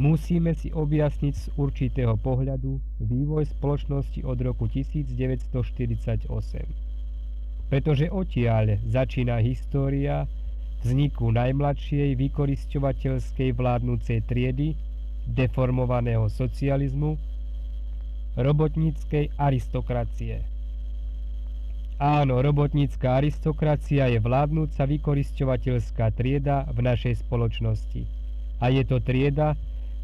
musíme 0.00 0.56
si 0.56 0.72
objasniť 0.72 1.34
z 1.36 1.46
určitého 1.60 2.16
pohľadu 2.16 2.80
vývoj 3.04 3.44
spoločnosti 3.50 4.24
od 4.24 4.38
roku 4.40 4.64
1948 4.72 6.32
pretože 7.72 8.04
odtiaľ 8.12 8.76
začína 8.84 9.40
história 9.40 10.28
vzniku 10.82 11.30
najmladšej 11.30 12.18
vykorisťovateľskej 12.18 13.50
vládnúcej 13.54 14.20
triedy, 14.26 14.74
deformovaného 15.30 16.26
socializmu, 16.26 17.14
robotníckej 18.34 19.30
aristokracie. 19.38 20.42
Áno, 22.02 22.42
robotnícká 22.42 23.22
aristokracia 23.22 24.10
je 24.10 24.18
vládnúca 24.18 24.82
vykorisťovateľská 24.90 26.10
trieda 26.18 26.66
v 26.74 26.78
našej 26.82 27.22
spoločnosti. 27.22 28.02
A 28.58 28.74
je 28.74 28.82
to 28.82 28.98
trieda, 28.98 29.54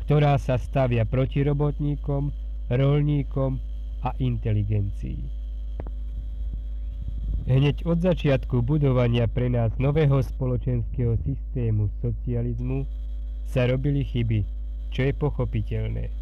ktorá 0.06 0.38
sa 0.38 0.62
stavia 0.62 1.02
proti 1.02 1.42
robotníkom, 1.42 2.30
rolníkom 2.70 3.58
a 4.06 4.14
inteligencii. 4.22 5.37
Hneď 7.48 7.88
od 7.88 8.04
začiatku 8.04 8.60
budovania 8.60 9.24
pre 9.24 9.48
nás 9.48 9.72
nového 9.80 10.20
spoločenského 10.20 11.16
systému 11.24 11.88
socializmu 12.04 12.84
sa 13.48 13.64
robili 13.64 14.04
chyby, 14.04 14.44
čo 14.92 15.08
je 15.08 15.16
pochopiteľné. 15.16 16.12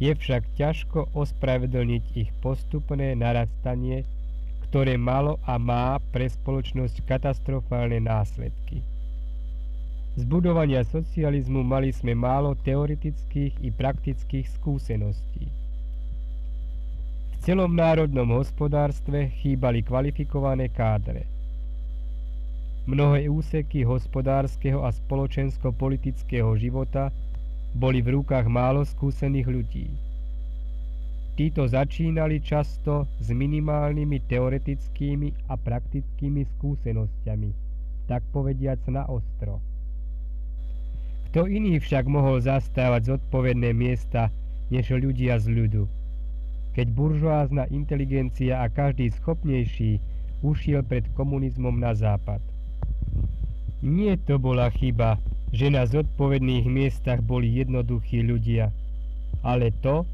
Je 0.00 0.08
však 0.08 0.48
ťažko 0.56 1.12
ospravedlniť 1.12 2.04
ich 2.16 2.32
postupné 2.40 3.12
narastanie, 3.20 4.08
ktoré 4.64 4.96
malo 4.96 5.36
a 5.44 5.60
má 5.60 6.00
pre 6.08 6.24
spoločnosť 6.24 7.04
katastrofálne 7.04 8.00
následky. 8.00 8.80
Z 10.16 10.24
budovania 10.24 10.88
socializmu 10.88 11.60
mali 11.60 11.92
sme 11.92 12.16
málo 12.16 12.56
teoretických 12.56 13.60
i 13.60 13.68
praktických 13.68 14.48
skúseností 14.56 15.67
celom 17.42 17.72
národnom 17.74 18.38
hospodárstve 18.38 19.30
chýbali 19.38 19.82
kvalifikované 19.82 20.68
kádre. 20.68 21.26
Mnohé 22.88 23.28
úseky 23.28 23.84
hospodárskeho 23.84 24.80
a 24.80 24.88
spoločensko-politického 24.88 26.56
života 26.56 27.12
boli 27.76 28.00
v 28.00 28.16
rukách 28.16 28.48
málo 28.48 28.80
skúsených 28.80 29.48
ľudí. 29.48 29.86
Títo 31.36 31.68
začínali 31.68 32.42
často 32.42 33.06
s 33.22 33.28
minimálnymi 33.30 34.24
teoretickými 34.26 35.52
a 35.52 35.54
praktickými 35.54 36.42
skúsenosťami, 36.56 37.50
tak 38.08 38.24
povediac 38.32 38.82
na 38.90 39.06
ostro. 39.06 39.62
Kto 41.28 41.44
iný 41.44 41.76
však 41.78 42.08
mohol 42.08 42.40
zastávať 42.40 43.14
zodpovedné 43.14 43.76
miesta 43.76 44.32
než 44.72 44.90
ľudia 44.96 45.36
z 45.36 45.52
ľudu? 45.52 45.97
Keď 46.78 46.94
buržoázna 46.94 47.66
inteligencia 47.74 48.62
a 48.62 48.70
každý 48.70 49.10
schopnejší 49.10 49.98
ušiel 50.46 50.86
pred 50.86 51.02
komunizmom 51.18 51.74
na 51.74 51.90
západ. 51.90 52.38
Nie 53.82 54.14
to 54.14 54.38
bola 54.38 54.70
chyba, 54.70 55.18
že 55.50 55.74
na 55.74 55.82
zodpovedných 55.82 56.70
miestach 56.70 57.18
boli 57.26 57.50
jednoduchí 57.50 58.22
ľudia, 58.22 58.70
ale 59.42 59.74
to, 59.82 60.06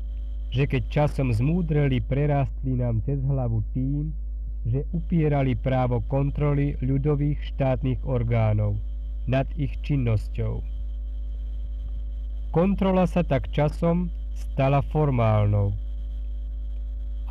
že 0.57 0.65
keď 0.65 0.83
časom 0.89 1.37
zmúdreli, 1.37 2.01
prerástli 2.01 2.81
nám 2.81 3.05
cez 3.05 3.21
hlavu 3.21 3.61
tým, 3.77 4.17
že 4.65 4.89
upierali 4.97 5.61
právo 5.61 6.01
kontroly 6.09 6.81
ľudových 6.81 7.45
štátnych 7.53 8.01
orgánov 8.09 8.81
nad 9.29 9.45
ich 9.61 9.77
činnosťou. 9.85 10.65
Kontrola 12.57 13.05
sa 13.05 13.21
tak 13.21 13.53
časom 13.53 14.09
stala 14.33 14.81
formálnou 14.81 15.84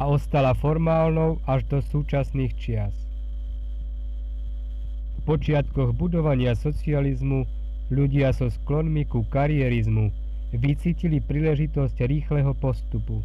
a 0.04 0.12
ostala 0.12 0.52
formálnou 0.52 1.40
až 1.48 1.64
do 1.72 1.80
súčasných 1.80 2.52
čias. 2.60 2.92
V 5.16 5.20
počiatkoch 5.24 5.96
budovania 5.96 6.60
socializmu 6.60 7.48
ľudia 7.88 8.36
so 8.36 8.52
sklonmi 8.52 9.08
ku 9.08 9.24
karierizmu 9.32 10.12
vycítili 10.52 11.24
príležitosť 11.24 12.04
rýchleho 12.04 12.52
postupu. 12.52 13.24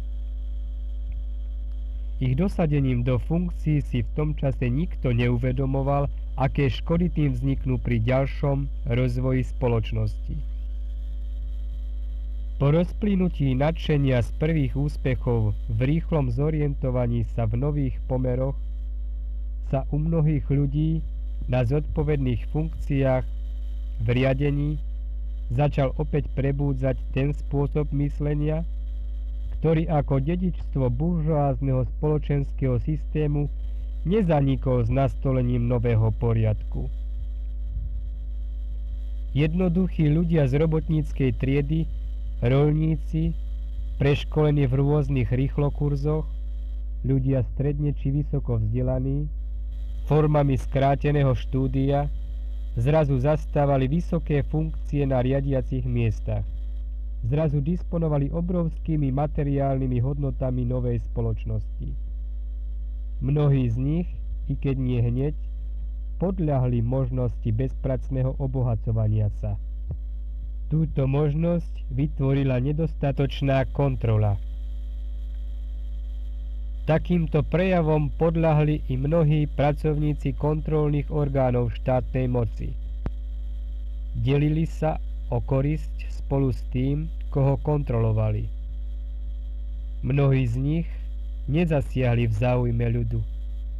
Ich 2.23 2.39
dosadením 2.39 3.03
do 3.03 3.19
funkcií 3.19 3.83
si 3.83 3.99
v 4.07 4.09
tom 4.15 4.29
čase 4.39 4.71
nikto 4.71 5.11
neuvedomoval, 5.11 6.07
aké 6.39 6.71
škody 6.71 7.11
tým 7.11 7.35
vzniknú 7.35 7.75
pri 7.83 7.99
ďalšom 7.99 8.87
rozvoji 8.87 9.43
spoločnosti. 9.43 10.58
Po 12.59 12.75
rozplynutí 12.75 13.55
nadšenia 13.55 14.19
z 14.19 14.35
prvých 14.35 14.75
úspechov 14.75 15.55
v 15.71 15.79
rýchlom 15.79 16.27
zorientovaní 16.27 17.23
sa 17.31 17.47
v 17.47 17.55
nových 17.55 17.95
pomeroch 18.03 18.59
sa 19.71 19.87
u 19.95 19.95
mnohých 19.95 20.43
ľudí 20.51 20.99
na 21.47 21.63
zodpovedných 21.63 22.51
funkciách 22.51 23.23
v 24.03 24.07
riadení 24.11 24.75
začal 25.55 25.95
opäť 25.95 26.27
prebúdzať 26.35 26.99
ten 27.15 27.31
spôsob 27.31 27.95
myslenia, 27.95 28.67
ktorý 29.63 29.87
ako 29.87 30.19
dedičstvo 30.19 30.91
buržoázneho 30.91 31.87
spoločenského 31.95 32.75
systému 32.83 33.47
nezanikol 34.03 34.83
s 34.83 34.91
nastolením 34.91 35.63
nového 35.63 36.11
poriadku. 36.11 36.91
Jednoduchí 39.31 40.11
ľudia 40.11 40.43
z 40.51 40.59
robotníckej 40.59 41.39
triedy, 41.39 41.87
rolníci, 42.39 43.35
preškolení 43.99 44.63
v 44.67 44.73
rôznych 44.79 45.27
rýchlokurzoch, 45.27 46.23
ľudia 47.03 47.43
stredne 47.55 47.91
či 47.95 48.15
vysoko 48.15 48.59
vzdelaní, 48.59 49.27
formami 50.07 50.55
skráteného 50.55 51.35
štúdia, 51.35 52.07
zrazu 52.79 53.19
zastávali 53.19 53.91
vysoké 53.91 54.43
funkcie 54.47 55.03
na 55.03 55.19
riadiacich 55.19 55.83
miestach. 55.83 56.47
Zrazu 57.27 57.59
disponovali 57.59 58.31
obrovskými 58.31 59.11
materiálnymi 59.11 59.99
hodnotami 59.99 60.63
novej 60.63 61.03
spoločnosti. 61.11 61.91
Mnohí 63.19 63.67
z 63.67 63.75
nich, 63.75 64.07
i 64.47 64.55
keď 64.55 64.75
nie 64.79 65.03
hneď, 65.03 65.35
podľahli 66.23 66.79
možnosti 66.79 67.47
bezpracného 67.51 68.39
obohacovania 68.39 69.27
sa. 69.43 69.59
Túto 70.69 71.09
možnosť 71.09 71.89
vytvorila 71.89 72.61
nedostatočná 72.61 73.65
kontrola. 73.73 74.37
Takýmto 76.85 77.41
prejavom 77.41 78.13
podľahli 78.13 78.85
i 78.85 78.93
mnohí 78.93 79.49
pracovníci 79.49 80.37
kontrolných 80.37 81.09
orgánov 81.09 81.73
štátnej 81.73 82.29
moci. 82.29 82.69
Delili 84.13 84.69
sa 84.69 85.01
o 85.33 85.41
korisť 85.41 86.05
spolu 86.13 86.53
s 86.53 86.61
tým, 86.69 87.09
koho 87.33 87.57
kontrolovali. 87.65 88.45
Mnohí 90.05 90.45
z 90.45 90.55
nich 90.61 90.89
nezasiahli 91.49 92.29
v 92.29 92.33
záujme 92.33 92.85
ľudu, 92.93 93.21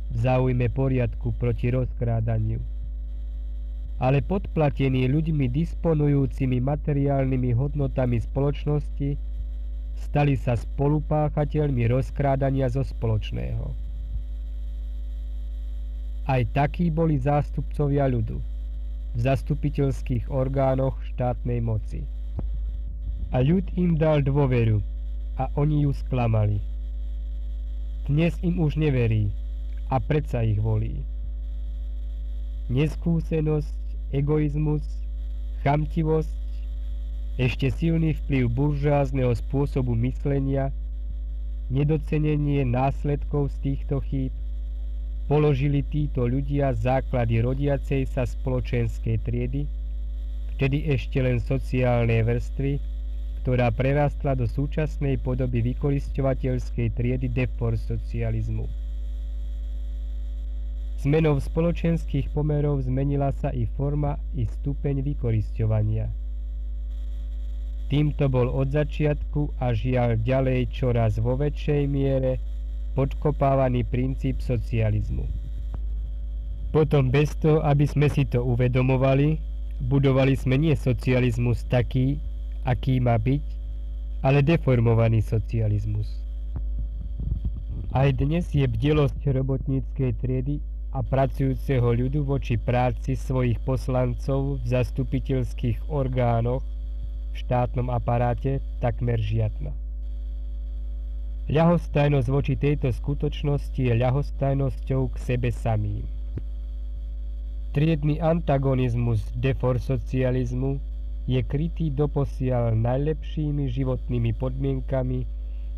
v 0.09 0.15
záujme 0.17 0.73
poriadku 0.73 1.37
proti 1.37 1.69
rozkrádaniu. 1.69 2.78
Ale 3.99 4.23
podplatení 4.23 5.11
ľuďmi 5.11 5.51
disponujúcimi 5.51 6.63
materiálnymi 6.63 7.51
hodnotami 7.51 8.23
spoločnosti 8.23 9.19
stali 9.99 10.39
sa 10.39 10.55
spolupáchateľmi 10.55 11.83
rozkrádania 11.91 12.71
zo 12.71 12.87
spoločného. 12.87 13.75
Aj 16.29 16.41
takí 16.55 16.87
boli 16.93 17.19
zástupcovia 17.19 18.07
ľudu 18.07 18.39
v 19.15 19.19
zastupiteľských 19.19 20.29
orgánoch 20.29 20.95
štátnej 21.11 21.59
moci. 21.59 22.05
A 23.33 23.41
ľud 23.41 23.65
im 23.75 23.97
dal 23.97 24.21
dôveru 24.23 24.79
a 25.41 25.49
oni 25.57 25.83
ju 25.83 25.91
sklamali. 25.91 26.61
Dnes 28.09 28.37
im 28.41 28.61
už 28.61 28.77
neverí 28.77 29.29
a 29.89 29.97
predsa 29.97 30.45
ich 30.45 30.61
volí. 30.61 31.01
Neskúsenosť, 32.69 33.78
egoizmus, 34.11 34.83
chamtivosť 35.61 36.39
ešte 37.39 37.71
silný 37.71 38.19
vplyv 38.19 38.51
buržázneho 38.51 39.31
spôsobu 39.31 39.95
myslenia, 40.03 40.75
nedocenenie 41.71 42.67
následkov 42.67 43.53
z 43.55 43.55
týchto 43.63 44.03
chýb, 44.03 44.33
položili 45.29 45.85
títo 45.85 46.25
ľudia 46.25 46.73
základy 46.73 47.39
rodiacej 47.39 48.09
sa 48.09 48.25
spoločenskej 48.25 49.21
triedy, 49.23 49.69
vtedy 50.57 50.89
ešte 50.89 51.21
len 51.21 51.39
sociálnej 51.39 52.25
vrstvy, 52.25 52.81
ktorá 53.45 53.71
prerastla 53.71 54.35
do 54.35 54.43
súčasnej 54.43 55.21
podoby 55.23 55.63
vykoristovateľskej 55.63 56.91
triedy 56.91 57.31
defor 57.31 57.79
socializmu. 57.79 58.67
Zmenou 60.99 61.39
spoločenských 61.39 62.27
pomerov 62.35 62.83
zmenila 62.83 63.31
sa 63.31 63.55
i 63.55 63.63
forma 63.79 64.19
i 64.35 64.43
stupeň 64.43 64.99
vykorisťovania. 64.99 66.11
Týmto 67.87 68.27
bol 68.27 68.51
od 68.51 68.75
začiatku 68.75 69.63
a 69.63 69.71
žiaľ 69.71 70.19
ďalej 70.19 70.67
čoraz 70.75 71.15
vo 71.23 71.39
väčšej 71.39 71.87
miere 71.87 72.43
podkopávaný 72.99 73.87
princíp 73.87 74.43
socializmu. 74.43 75.23
Potom 76.75 77.07
bez 77.07 77.31
toho, 77.39 77.63
aby 77.63 77.87
sme 77.87 78.11
si 78.11 78.27
to 78.27 78.43
uvedomovali, 78.43 79.39
budovali 79.87 80.35
sme 80.35 80.59
nie 80.59 80.75
socializmus 80.75 81.63
taký, 81.71 82.19
aký 82.67 82.99
má 82.99 83.15
byť, 83.15 83.41
ale 84.19 84.43
deformovaný 84.43 85.23
socializmus. 85.23 86.11
Aj 87.95 88.11
dnes 88.11 88.51
je 88.51 88.67
bdelosť 88.67 89.31
robotníckej 89.31 90.11
triedy 90.19 90.59
a 90.89 91.05
pracujúceho 91.05 91.85
ľudu 91.85 92.25
voči 92.25 92.57
práci 92.57 93.13
svojich 93.13 93.61
poslancov 93.61 94.57
v 94.57 94.65
zastupiteľských 94.73 95.85
orgánoch 95.85 96.65
štátnom 97.37 97.93
aparáte 97.93 98.57
takmer 98.81 99.21
žiadna. 99.21 99.69
Ľahostajnosť 101.49 102.27
voči 102.29 102.53
tejto 102.57 102.89
skutočnosti 102.93 103.77
je 103.77 103.93
ľahostajnosťou 103.93 105.01
k 105.13 105.15
sebe 105.17 105.49
samým. 105.53 106.05
Triedny 107.73 108.17
antagonizmus 108.17 109.21
deforsocializmu 109.37 110.81
je 111.29 111.41
krytý 111.45 111.93
doposiaľ 111.93 112.73
najlepšími 112.73 113.69
životnými 113.69 114.33
podmienkami 114.37 115.25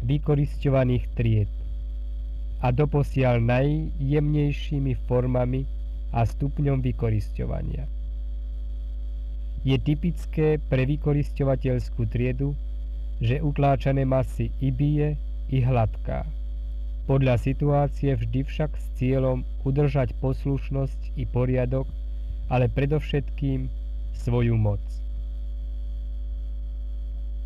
vykoristovaných 0.07 1.03
tried 1.19 1.60
a 2.61 2.69
doposiaľ 2.69 3.41
najjemnejšími 3.41 4.93
formami 5.09 5.65
a 6.13 6.21
stupňom 6.23 6.85
vykorisťovania. 6.85 7.89
Je 9.61 9.77
typické 9.77 10.57
pre 10.57 10.85
vykoristovateľskú 10.85 12.05
triedu, 12.09 12.53
že 13.21 13.41
utláčané 13.41 14.05
masy 14.05 14.49
i 14.61 14.73
bije, 14.73 15.17
i 15.49 15.61
hladká. 15.61 16.25
Podľa 17.05 17.37
situácie 17.41 18.13
vždy 18.13 18.45
však 18.45 18.71
s 18.77 18.85
cieľom 18.97 19.45
udržať 19.65 20.13
poslušnosť 20.21 21.17
i 21.17 21.25
poriadok, 21.25 21.89
ale 22.49 22.69
predovšetkým 22.69 23.69
svoju 24.13 24.57
moc. 24.57 24.81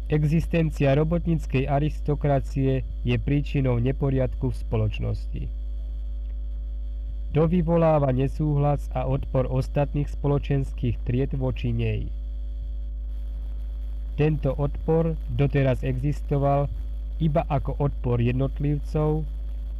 Existencia 0.05 0.93
robotníckej 0.93 1.65
aristokracie 1.65 2.85
je 3.01 3.15
príčinou 3.17 3.81
neporiadku 3.81 4.53
v 4.53 4.59
spoločnosti. 4.61 5.43
To 7.33 7.49
vyvoláva 7.49 8.13
nesúhlas 8.13 8.85
a 8.93 9.09
odpor 9.09 9.49
ostatných 9.49 10.05
spoločenských 10.05 11.01
tried 11.09 11.33
voči 11.33 11.73
nej. 11.73 12.05
Tento 14.13 14.53
odpor 14.53 15.17
doteraz 15.33 15.81
existoval 15.81 16.69
iba 17.17 17.41
ako 17.49 17.73
odpor 17.81 18.21
jednotlivcov 18.21 19.25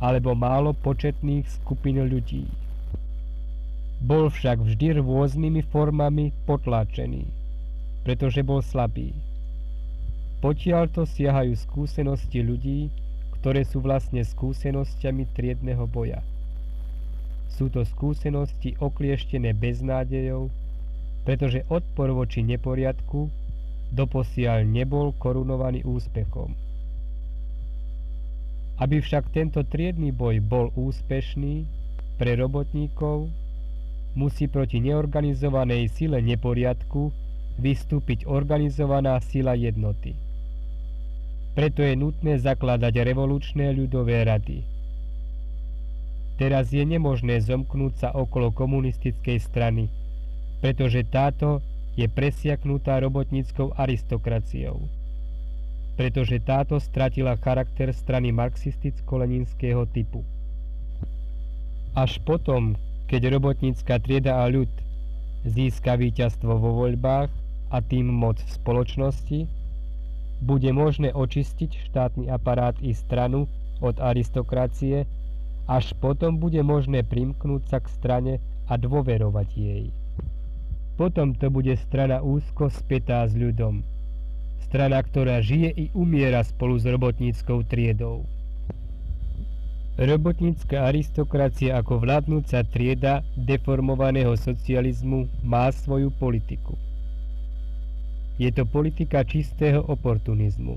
alebo 0.02 0.34
málo 0.34 0.74
početných 0.74 1.46
skupín 1.48 2.02
ľudí. 2.02 2.50
Bol 4.02 4.34
však 4.34 4.58
vždy 4.60 5.06
rôznymi 5.06 5.62
formami 5.70 6.34
potláčený, 6.50 7.30
pretože 8.04 8.42
bol 8.42 8.66
slabý. 8.66 9.14
Potiaľto 10.46 11.10
siahajú 11.10 11.58
skúsenosti 11.58 12.46
ľudí, 12.46 12.94
ktoré 13.42 13.66
sú 13.66 13.82
vlastne 13.82 14.22
skúsenosťami 14.22 15.26
triedného 15.34 15.90
boja. 15.90 16.22
Sú 17.50 17.74
to 17.74 17.82
skúsenosti 17.82 18.78
oklieštené 18.78 19.58
beznádejou, 19.58 20.54
pretože 21.26 21.66
odpor 21.66 22.14
voči 22.14 22.46
neporiadku 22.46 23.26
doposiaľ 23.90 24.70
nebol 24.70 25.18
korunovaný 25.18 25.82
úspechom. 25.82 26.54
Aby 28.78 29.02
však 29.02 29.34
tento 29.34 29.66
triedny 29.66 30.14
boj 30.14 30.46
bol 30.46 30.70
úspešný 30.78 31.66
pre 32.22 32.38
robotníkov, 32.38 33.34
musí 34.14 34.46
proti 34.46 34.78
neorganizovanej 34.78 35.90
sile 35.90 36.22
neporiadku 36.22 37.10
vystúpiť 37.58 38.30
organizovaná 38.30 39.18
sila 39.26 39.58
jednoty. 39.58 40.25
Preto 41.56 41.80
je 41.80 41.96
nutné 41.96 42.36
zakladať 42.36 43.00
revolučné 43.00 43.72
ľudové 43.72 44.28
rady. 44.28 44.68
Teraz 46.36 46.76
je 46.76 46.84
nemožné 46.84 47.40
zomknúť 47.40 47.94
sa 47.96 48.10
okolo 48.12 48.52
komunistickej 48.52 49.40
strany, 49.40 49.88
pretože 50.60 51.08
táto 51.08 51.64
je 51.96 52.12
presiaknutá 52.12 53.00
robotníckou 53.00 53.72
aristokraciou. 53.80 54.84
Pretože 55.96 56.44
táto 56.44 56.76
stratila 56.76 57.40
charakter 57.40 57.96
strany 57.96 58.36
marxisticko-leninského 58.36 59.88
typu. 59.96 60.28
Až 61.96 62.20
potom, 62.28 62.76
keď 63.08 63.32
robotnícka 63.32 63.96
trieda 64.04 64.44
a 64.44 64.52
ľud 64.52 64.68
získa 65.48 65.96
víťazstvo 65.96 66.52
vo 66.52 66.84
voľbách 66.84 67.32
a 67.72 67.78
tým 67.80 68.12
moc 68.12 68.44
v 68.44 68.52
spoločnosti, 68.60 69.40
bude 70.42 70.68
možné 70.74 71.16
očistiť 71.16 71.92
štátny 71.92 72.28
aparát 72.28 72.76
i 72.84 72.92
stranu 72.92 73.48
od 73.80 74.00
aristokracie, 74.00 75.08
až 75.66 75.98
potom 75.98 76.38
bude 76.38 76.62
možné 76.62 77.02
primknúť 77.02 77.62
sa 77.68 77.78
k 77.82 77.88
strane 77.90 78.34
a 78.70 78.78
dôverovať 78.78 79.50
jej. 79.56 79.86
Potom 80.96 81.36
to 81.36 81.52
bude 81.52 81.76
strana 81.76 82.24
úzko 82.24 82.72
spätá 82.72 83.28
s 83.28 83.36
ľudom. 83.36 83.84
Strana, 84.64 85.04
ktorá 85.04 85.44
žije 85.44 85.70
i 85.76 85.86
umiera 85.92 86.42
spolu 86.42 86.80
s 86.80 86.88
robotníckou 86.88 87.68
triedou. 87.68 88.24
Robotnícka 89.96 90.92
aristokracia 90.92 91.80
ako 91.80 92.04
vládnúca 92.04 92.68
trieda 92.68 93.24
deformovaného 93.40 94.36
socializmu 94.36 95.28
má 95.40 95.72
svoju 95.72 96.12
politiku. 96.12 96.76
Je 98.36 98.52
to 98.52 98.68
politika 98.68 99.24
čistého 99.24 99.80
oportunizmu. 99.80 100.76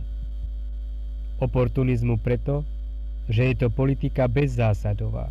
Oportunizmu 1.43 2.19
preto, 2.23 2.63
že 3.27 3.51
je 3.51 3.55
to 3.55 3.69
politika 3.71 4.31
bezzásadová. 4.31 5.29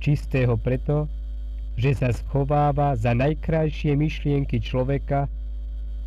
Čistého 0.00 0.56
preto, 0.56 1.08
že 1.76 1.92
sa 1.96 2.08
schováva 2.12 2.96
za 2.96 3.12
najkrajšie 3.12 3.92
myšlienky 3.96 4.60
človeka 4.60 5.28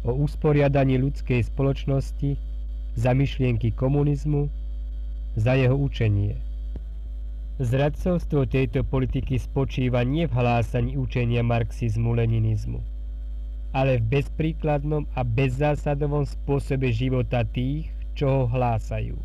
o 0.03 0.17
usporiadaní 0.17 0.97
ľudskej 0.97 1.45
spoločnosti, 1.45 2.36
za 2.93 3.13
myšlienky 3.13 3.74
komunizmu, 3.74 4.49
za 5.34 5.57
jeho 5.57 5.74
učenie. 5.74 6.38
Zradcovstvo 7.57 8.45
tejto 8.45 8.86
politiky 8.86 9.38
spočíva 9.38 10.05
nie 10.05 10.30
v 10.30 10.34
hlásaní 10.34 10.97
učenia 10.97 11.41
marxizmu-leninizmu, 11.41 12.82
ale 13.74 13.97
v 13.97 14.21
bezpríkladnom 14.21 15.09
a 15.17 15.26
bezzásadovom 15.26 16.30
spôsobe 16.30 16.93
života 16.93 17.41
tých, 17.41 17.89
čo 18.13 18.30
ho 18.30 18.43
hlásajú. 18.45 19.17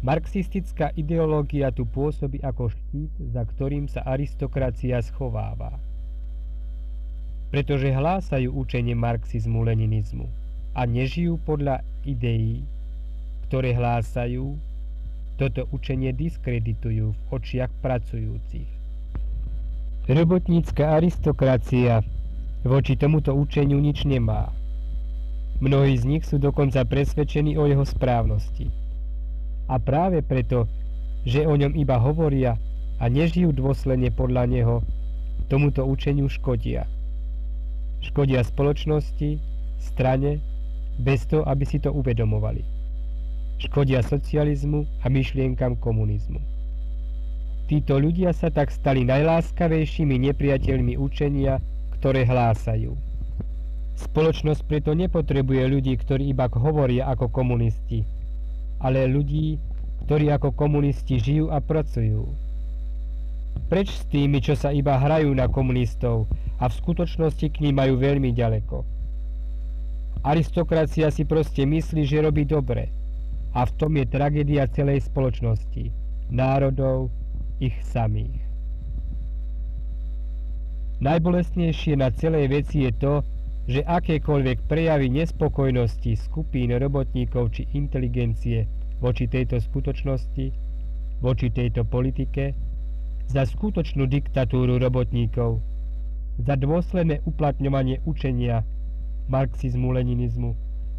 Marxistická 0.00 0.96
ideológia 0.96 1.68
tu 1.68 1.84
pôsobí 1.84 2.40
ako 2.40 2.72
štít, 2.72 3.12
za 3.36 3.44
ktorým 3.44 3.84
sa 3.84 4.00
aristokracia 4.08 4.96
schováva. 5.04 5.76
Pretože 7.52 7.92
hlásajú 7.92 8.48
učenie 8.48 8.96
marxizmu-leninizmu 8.96 10.24
a 10.72 10.88
nežijú 10.88 11.36
podľa 11.44 11.84
ideí, 12.08 12.64
ktoré 13.44 13.76
hlásajú, 13.76 14.56
toto 15.36 15.68
učenie 15.68 16.16
diskreditujú 16.16 17.12
v 17.12 17.20
očiach 17.28 17.68
pracujúcich. 17.84 18.70
Robotnícka 20.08 20.96
aristokracia 20.96 22.00
voči 22.64 22.96
tomuto 22.96 23.32
učeniu 23.32 23.80
nič 23.80 24.04
nemá. 24.04 24.52
Mnohí 25.60 25.96
z 25.96 26.04
nich 26.08 26.24
sú 26.24 26.40
dokonca 26.40 26.84
presvedčení 26.88 27.56
o 27.60 27.68
jeho 27.68 27.84
správnosti. 27.84 28.72
A 29.68 29.76
práve 29.76 30.24
preto, 30.24 30.64
že 31.28 31.44
o 31.44 31.52
ňom 31.52 31.76
iba 31.76 32.00
hovoria 32.00 32.56
a 33.00 33.08
nežijú 33.08 33.52
dôsledne 33.52 34.08
podľa 34.12 34.44
neho, 34.48 34.76
tomuto 35.52 35.84
učeniu 35.84 36.28
škodia. 36.32 36.88
Škodia 38.00 38.40
spoločnosti, 38.40 39.36
strane, 39.76 40.40
bez 41.00 41.28
toho, 41.28 41.44
aby 41.44 41.64
si 41.68 41.80
to 41.80 41.92
uvedomovali. 41.92 42.64
Škodia 43.60 44.00
socializmu 44.00 44.88
a 45.04 45.12
myšlienkam 45.12 45.76
komunizmu. 45.76 46.40
Títo 47.68 48.00
ľudia 48.00 48.32
sa 48.32 48.48
tak 48.48 48.72
stali 48.72 49.04
najláskavejšími 49.04 50.16
nepriateľmi 50.32 50.96
učenia, 50.96 51.60
ktoré 52.00 52.24
hlásajú. 52.24 52.96
Spoločnosť 54.00 54.64
preto 54.64 54.96
nepotrebuje 54.96 55.68
ľudí, 55.68 55.92
ktorí 56.00 56.32
iba 56.32 56.48
hovoria 56.48 57.12
ako 57.12 57.28
komunisti, 57.28 58.08
ale 58.80 59.04
ľudí, 59.04 59.60
ktorí 60.08 60.32
ako 60.32 60.56
komunisti 60.56 61.20
žijú 61.20 61.52
a 61.52 61.60
pracujú. 61.60 62.24
Preč 63.68 63.92
s 63.92 64.08
tými, 64.08 64.40
čo 64.40 64.56
sa 64.56 64.72
iba 64.72 64.96
hrajú 64.96 65.28
na 65.36 65.44
komunistov 65.52 66.24
a 66.56 66.72
v 66.72 66.76
skutočnosti 66.80 67.46
k 67.52 67.60
ním 67.68 67.76
majú 67.76 68.00
veľmi 68.00 68.32
ďaleko. 68.32 68.80
Aristokracia 70.24 71.12
si 71.12 71.28
proste 71.28 71.68
myslí, 71.68 72.08
že 72.08 72.24
robí 72.24 72.48
dobre 72.48 72.88
a 73.52 73.68
v 73.68 73.72
tom 73.76 73.92
je 74.00 74.08
tragédia 74.08 74.64
celej 74.72 75.04
spoločnosti, 75.04 75.92
národov, 76.32 77.12
ich 77.60 77.76
samých. 77.84 78.49
Najbolestnejšie 81.00 81.96
na 81.96 82.12
celej 82.12 82.52
veci 82.52 82.84
je 82.84 82.92
to, 82.92 83.14
že 83.64 83.80
akékoľvek 83.88 84.68
prejavy 84.68 85.08
nespokojnosti 85.08 86.12
skupín 86.20 86.76
robotníkov 86.76 87.56
či 87.56 87.64
inteligencie 87.72 88.68
voči 89.00 89.24
tejto 89.24 89.56
skutočnosti, 89.64 90.52
voči 91.24 91.48
tejto 91.48 91.88
politike, 91.88 92.52
za 93.32 93.48
skutočnú 93.48 94.04
diktatúru 94.12 94.76
robotníkov, 94.76 95.64
za 96.36 96.52
dôsledné 96.60 97.24
uplatňovanie 97.24 98.04
učenia 98.04 98.60
marxizmu-leninizmu 99.32 100.52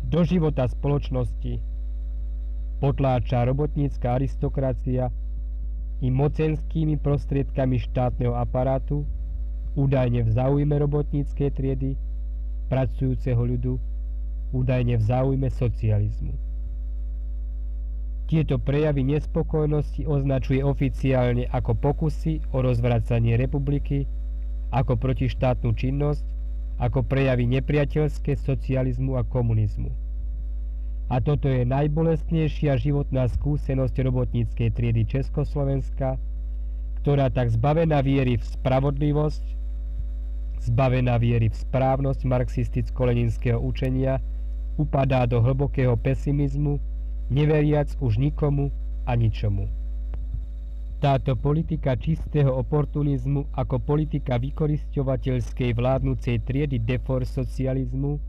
do 0.10 0.20
života 0.26 0.66
spoločnosti, 0.66 1.62
potláča 2.82 3.46
robotnícka 3.46 4.18
aristokracia 4.18 5.14
i 6.02 6.10
mocenskými 6.10 6.98
prostriedkami 6.98 7.78
štátneho 7.78 8.34
aparátu, 8.34 9.06
údajne 9.76 10.24
v 10.24 10.30
záujme 10.32 10.76
robotníckej 10.80 11.50
triedy, 11.56 11.96
pracujúceho 12.68 13.40
ľudu, 13.40 13.80
údajne 14.52 15.00
v 15.00 15.04
záujme 15.04 15.48
socializmu. 15.52 16.36
Tieto 18.32 18.56
prejavy 18.64 19.04
nespokojnosti 19.04 20.08
označuje 20.08 20.64
oficiálne 20.64 21.52
ako 21.52 21.76
pokusy 21.76 22.40
o 22.56 22.64
rozvracanie 22.64 23.36
republiky, 23.36 24.08
ako 24.72 24.96
protištátnu 24.96 25.76
činnosť, 25.76 26.24
ako 26.80 27.04
prejavy 27.04 27.44
nepriateľské 27.52 28.40
socializmu 28.40 29.20
a 29.20 29.28
komunizmu. 29.28 29.92
A 31.12 31.20
toto 31.20 31.52
je 31.52 31.68
najbolestnejšia 31.68 32.80
životná 32.80 33.28
skúsenosť 33.28 34.00
robotníckej 34.00 34.72
triedy 34.72 35.04
Československa, 35.04 36.16
ktorá 37.04 37.28
tak 37.28 37.52
zbavená 37.52 38.00
viery 38.00 38.40
v 38.40 38.48
spravodlivosť, 38.48 39.61
zbavená 40.62 41.18
viery 41.18 41.50
v 41.50 41.58
správnosť 41.58 42.22
marxisticko-leninského 42.24 43.58
učenia, 43.58 44.22
upadá 44.78 45.26
do 45.26 45.42
hlbokého 45.42 45.98
pesimizmu, 45.98 46.78
neveriac 47.34 47.98
už 47.98 48.22
nikomu 48.22 48.70
a 49.10 49.18
ničomu. 49.18 49.66
Táto 51.02 51.34
politika 51.34 51.98
čistého 51.98 52.54
oportunizmu 52.54 53.50
ako 53.58 53.82
politika 53.82 54.38
vykorisťovateľskej 54.38 55.74
vládnucej 55.74 56.38
triedy 56.46 56.78
defor 56.78 57.26
socializmu 57.26 58.22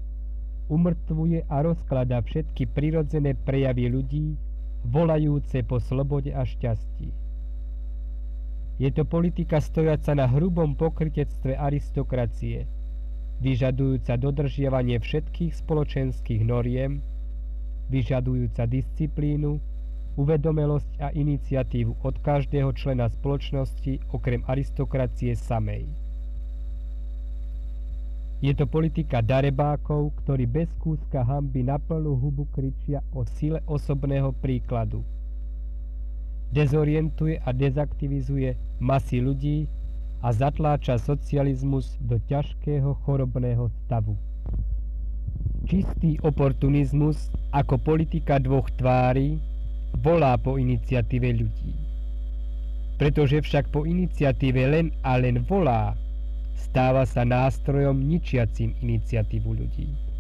umrtvuje 0.72 1.44
a 1.52 1.60
rozklada 1.60 2.24
všetky 2.24 2.64
prirodzené 2.72 3.36
prejavy 3.36 3.92
ľudí, 3.92 4.40
volajúce 4.88 5.60
po 5.68 5.76
slobode 5.84 6.32
a 6.32 6.48
šťastí. 6.48 7.21
Je 8.80 8.88
to 8.90 9.04
politika 9.04 9.60
stojaca 9.60 10.14
na 10.16 10.24
hrubom 10.26 10.72
pokrytectve 10.74 11.52
aristokracie, 11.56 12.64
vyžadujúca 13.44 14.16
dodržiavanie 14.16 14.96
všetkých 14.96 15.52
spoločenských 15.60 16.40
noriem, 16.40 17.04
vyžadujúca 17.92 18.64
disciplínu, 18.64 19.60
uvedomelosť 20.16 20.90
a 21.00 21.08
iniciatívu 21.12 22.04
od 22.04 22.14
každého 22.20 22.72
člena 22.72 23.08
spoločnosti 23.12 24.12
okrem 24.12 24.44
aristokracie 24.48 25.36
samej. 25.36 25.88
Je 28.42 28.52
to 28.58 28.66
politika 28.66 29.22
darebákov, 29.22 30.16
ktorí 30.24 30.50
bez 30.50 30.68
kúska 30.82 31.22
hamby 31.22 31.62
na 31.62 31.78
plnú 31.78 32.18
hubu 32.18 32.50
kričia 32.50 32.98
o 33.14 33.22
sile 33.22 33.62
osobného 33.68 34.34
príkladu– 34.34 35.04
dezorientuje 36.52 37.40
a 37.40 37.50
dezaktivizuje 37.50 38.54
masy 38.78 39.24
ľudí 39.24 39.66
a 40.22 40.30
zatláča 40.30 41.00
socializmus 41.00 41.98
do 42.04 42.20
ťažkého 42.30 42.94
chorobného 43.02 43.72
stavu. 43.82 44.14
Čistý 45.66 46.20
oportunizmus 46.22 47.32
ako 47.50 47.80
politika 47.80 48.38
dvoch 48.38 48.68
tvári 48.76 49.40
volá 50.04 50.36
po 50.36 50.60
iniciatíve 50.60 51.32
ľudí. 51.32 51.72
Pretože 53.00 53.42
však 53.42 53.72
po 53.74 53.82
iniciatíve 53.88 54.62
len 54.68 54.86
a 55.02 55.18
len 55.18 55.42
volá, 55.42 55.96
stáva 56.54 57.02
sa 57.08 57.26
nástrojom 57.26 57.98
ničiacim 57.98 58.76
iniciatívu 58.78 59.50
ľudí. 59.58 60.11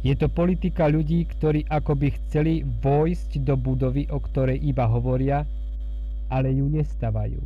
Je 0.00 0.16
to 0.16 0.32
politika 0.32 0.88
ľudí, 0.88 1.28
ktorí 1.28 1.68
akoby 1.68 2.08
chceli 2.16 2.64
vojsť 2.64 3.44
do 3.44 3.52
budovy, 3.60 4.08
o 4.08 4.16
ktorej 4.16 4.56
iba 4.64 4.88
hovoria, 4.88 5.44
ale 6.32 6.56
ju 6.56 6.72
nestavajú. 6.72 7.42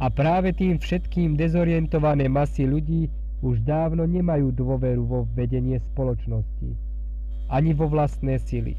A 0.00 0.08
práve 0.08 0.56
tým 0.56 0.80
všetkým 0.80 1.36
dezorientované 1.36 2.32
masy 2.32 2.64
ľudí 2.64 3.12
už 3.44 3.60
dávno 3.60 4.08
nemajú 4.08 4.54
dôveru 4.56 5.02
vo 5.04 5.20
vedenie 5.36 5.76
spoločnosti, 5.92 6.70
ani 7.52 7.70
vo 7.76 7.92
vlastné 7.92 8.40
sily. 8.40 8.72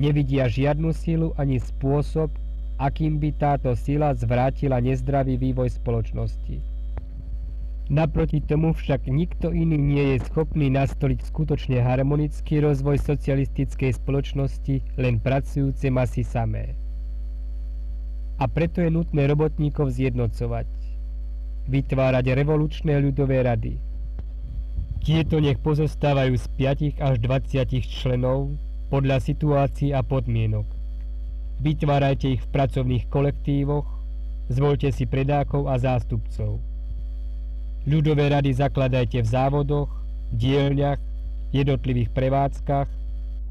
Nevidia 0.00 0.50
žiadnu 0.50 0.90
silu 0.90 1.30
ani 1.38 1.62
spôsob, 1.62 2.32
akým 2.80 3.20
by 3.20 3.30
táto 3.36 3.76
sila 3.76 4.16
zvrátila 4.16 4.80
nezdravý 4.80 5.36
vývoj 5.36 5.68
spoločnosti. 5.78 6.79
Naproti 7.90 8.38
tomu 8.38 8.70
však 8.70 9.10
nikto 9.10 9.50
iný 9.50 9.74
nie 9.74 10.04
je 10.14 10.22
schopný 10.30 10.70
nastoliť 10.70 11.26
skutočne 11.26 11.82
harmonický 11.82 12.62
rozvoj 12.62 13.02
socialistickej 13.02 13.98
spoločnosti 13.98 14.94
len 14.94 15.18
pracujúce 15.18 15.90
masy 15.90 16.22
samé. 16.22 16.78
A 18.38 18.46
preto 18.46 18.78
je 18.78 18.94
nutné 18.94 19.26
robotníkov 19.26 19.90
zjednocovať. 19.90 20.70
Vytvárať 21.66 22.30
revolučné 22.30 22.94
ľudové 23.02 23.42
rady. 23.42 23.82
Tieto 25.02 25.42
nech 25.42 25.58
pozostávajú 25.58 26.38
z 26.38 26.46
5 26.94 27.02
až 27.02 27.14
20 27.18 27.90
členov 27.90 28.54
podľa 28.86 29.18
situácií 29.18 29.90
a 29.90 30.06
podmienok. 30.06 30.66
Vytvárajte 31.58 32.38
ich 32.38 32.42
v 32.46 32.52
pracovných 32.54 33.10
kolektívoch, 33.10 33.86
zvolte 34.46 34.94
si 34.94 35.10
predákov 35.10 35.66
a 35.66 35.74
zástupcov 35.74 36.69
Ľudové 37.88 38.28
rady 38.28 38.52
zakladajte 38.52 39.24
v 39.24 39.28
závodoch, 39.28 39.88
dielňach, 40.36 41.00
jednotlivých 41.48 42.12
prevádzkach, 42.12 42.88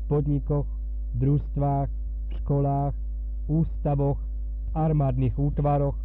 podnikoch, 0.06 0.70
družstvách, 1.18 1.90
školách, 2.38 2.94
ústavoch, 3.50 4.22
armádnych 4.78 5.34
útvaroch, 5.34 5.98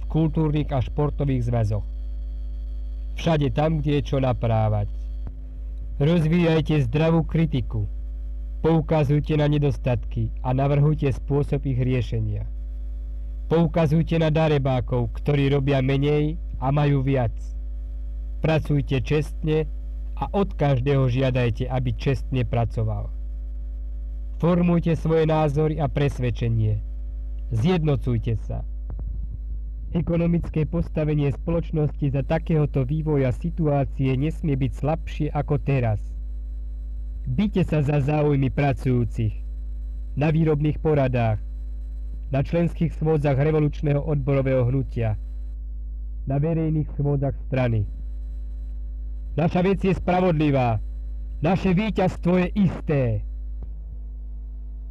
v 0.00 0.04
kultúrnych 0.12 0.68
a 0.76 0.84
športových 0.84 1.48
zväzoch. 1.48 1.86
Všade 3.16 3.48
tam, 3.56 3.80
kde 3.80 4.00
je 4.00 4.02
čo 4.04 4.16
naprávať. 4.20 4.88
Rozvíjajte 6.00 6.84
zdravú 6.88 7.24
kritiku. 7.24 7.88
Poukazujte 8.60 9.40
na 9.40 9.48
nedostatky 9.48 10.28
a 10.44 10.52
navrhujte 10.52 11.08
spôsob 11.16 11.64
ich 11.64 11.80
riešenia. 11.80 12.44
Poukazujte 13.48 14.20
na 14.20 14.28
darebákov, 14.28 15.16
ktorí 15.16 15.48
robia 15.48 15.80
menej 15.80 16.36
a 16.60 16.68
majú 16.68 17.00
viac. 17.00 17.32
Pracujte 18.40 19.04
čestne 19.04 19.68
a 20.16 20.28
od 20.32 20.56
každého 20.56 21.08
žiadajte, 21.12 21.68
aby 21.68 21.92
čestne 21.92 22.44
pracoval. 22.44 23.12
Formujte 24.40 24.96
svoje 24.96 25.28
názory 25.28 25.76
a 25.76 25.88
presvedčenie. 25.92 26.80
Zjednocujte 27.52 28.40
sa. 28.40 28.64
Ekonomické 29.92 30.64
postavenie 30.64 31.28
spoločnosti 31.34 32.14
za 32.14 32.22
takéhoto 32.24 32.88
vývoja 32.88 33.34
situácie 33.34 34.16
nesmie 34.16 34.56
byť 34.56 34.72
slabšie 34.72 35.26
ako 35.34 35.60
teraz. 35.60 36.00
Byte 37.28 37.60
sa 37.68 37.84
za 37.84 38.00
záujmy 38.00 38.48
pracujúcich, 38.48 39.34
na 40.16 40.32
výrobných 40.32 40.80
poradách, 40.80 41.42
na 42.32 42.40
členských 42.40 42.96
schôdzach 42.96 43.36
revolučného 43.36 44.00
odborového 44.00 44.64
hnutia, 44.70 45.18
na 46.24 46.40
verejných 46.40 46.88
schôdzach 46.96 47.36
strany. 47.50 47.84
Naša 49.38 49.62
vec 49.62 49.78
je 49.78 49.94
spravodlivá. 49.94 50.82
Naše 51.38 51.70
víťazstvo 51.70 52.34
je 52.42 52.48
isté. 52.58 53.02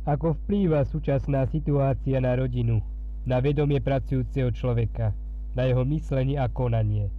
Ako 0.07 0.31
vplýva 0.33 0.87
súčasná 0.87 1.43
situácia 1.51 2.23
na 2.23 2.39
rodinu, 2.39 2.79
na 3.27 3.43
vedomie 3.43 3.83
pracujúceho 3.83 4.55
človeka, 4.55 5.11
na 5.59 5.67
jeho 5.67 5.83
myslenie 5.83 6.39
a 6.39 6.47
konanie. 6.47 7.11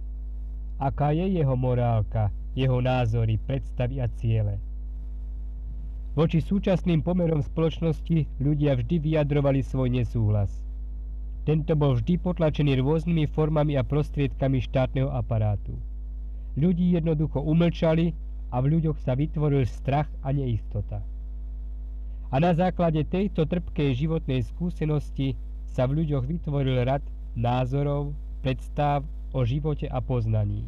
Aká 0.81 1.13
je 1.13 1.29
jeho 1.29 1.53
morálka, 1.53 2.33
jeho 2.57 2.81
názory, 2.81 3.37
predstavy 3.37 4.01
a 4.01 4.09
ciele. 4.17 4.57
Voči 6.17 6.41
súčasným 6.41 7.05
pomerom 7.05 7.45
spoločnosti 7.45 8.27
ľudia 8.41 8.75
vždy 8.75 8.97
vyjadrovali 8.97 9.61
svoj 9.61 9.93
nesúhlas. 9.93 10.51
Tento 11.45 11.77
bol 11.77 11.95
vždy 11.95 12.17
potlačený 12.17 12.81
rôznymi 12.81 13.29
formami 13.29 13.77
a 13.77 13.85
prostriedkami 13.85 14.59
štátneho 14.59 15.07
aparátu. 15.07 15.77
Ľudí 16.59 16.99
jednoducho 16.99 17.39
umlčali 17.39 18.11
a 18.51 18.59
v 18.59 18.75
ľuďoch 18.75 18.99
sa 18.99 19.15
vytvoril 19.15 19.63
strach 19.63 20.11
a 20.19 20.35
neistota. 20.35 20.99
A 22.31 22.35
na 22.43 22.51
základe 22.51 23.07
tejto 23.07 23.47
trpkej 23.47 23.95
životnej 23.95 24.43
skúsenosti 24.43 25.39
sa 25.63 25.87
v 25.87 26.03
ľuďoch 26.03 26.27
vytvoril 26.27 26.83
rad 26.83 27.03
názorov, 27.39 28.11
predstav 28.43 29.07
o 29.31 29.47
živote 29.47 29.87
a 29.87 30.03
poznaní. 30.03 30.67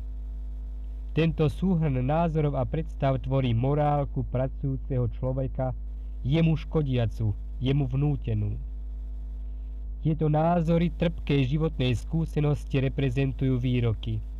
Tento 1.11 1.51
súhrn 1.51 1.99
názorov 1.99 2.55
a 2.55 2.63
predstav 2.63 3.19
tvorí 3.19 3.51
morálku 3.51 4.23
pracujúceho 4.31 5.11
človeka, 5.19 5.75
jemu 6.23 6.55
škodiacu, 6.55 7.35
jemu 7.59 7.85
vnútenú. 7.91 8.55
Tieto 10.03 10.31
názory 10.31 10.91
trpkej 10.95 11.47
životnej 11.47 11.91
skúsenosti 11.99 12.79
reprezentujú 12.79 13.59
výroky– 13.59 14.19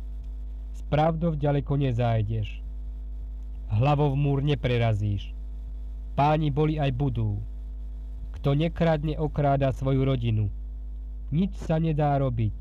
pravdou 0.88 1.38
ďaleko 1.38 1.78
nezájdeš. 1.78 2.64
Hlavou 3.70 4.14
múr 4.18 4.42
neprerazíš. 4.42 5.34
Páni 6.14 6.50
boli 6.50 6.78
aj 6.78 6.90
budú. 6.94 7.42
Kto 8.38 8.54
nekradne, 8.54 9.18
okráda 9.18 9.74
svoju 9.74 10.06
rodinu. 10.06 10.46
Nič 11.34 11.58
sa 11.58 11.82
nedá 11.82 12.14
robiť. 12.18 12.54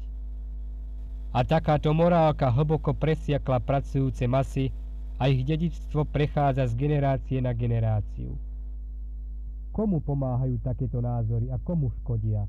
A 1.34 1.41
takáto 1.41 1.89
morálka 1.93 2.49
hlboko 2.49 2.93
presiakla 2.93 3.57
pracujúce 3.61 4.26
masy 4.30 4.70
a 5.18 5.30
ich 5.30 5.45
dedičstvo 5.45 6.05
prechádza 6.09 6.70
z 6.70 6.74
generácie 6.78 7.38
na 7.41 7.53
generáciu. 7.53 8.38
Komu 9.74 10.01
pomáhajú 10.01 10.61
takéto 10.61 11.01
názory 11.01 11.49
a 11.49 11.57
komu 11.57 11.89
škodia? 12.01 12.45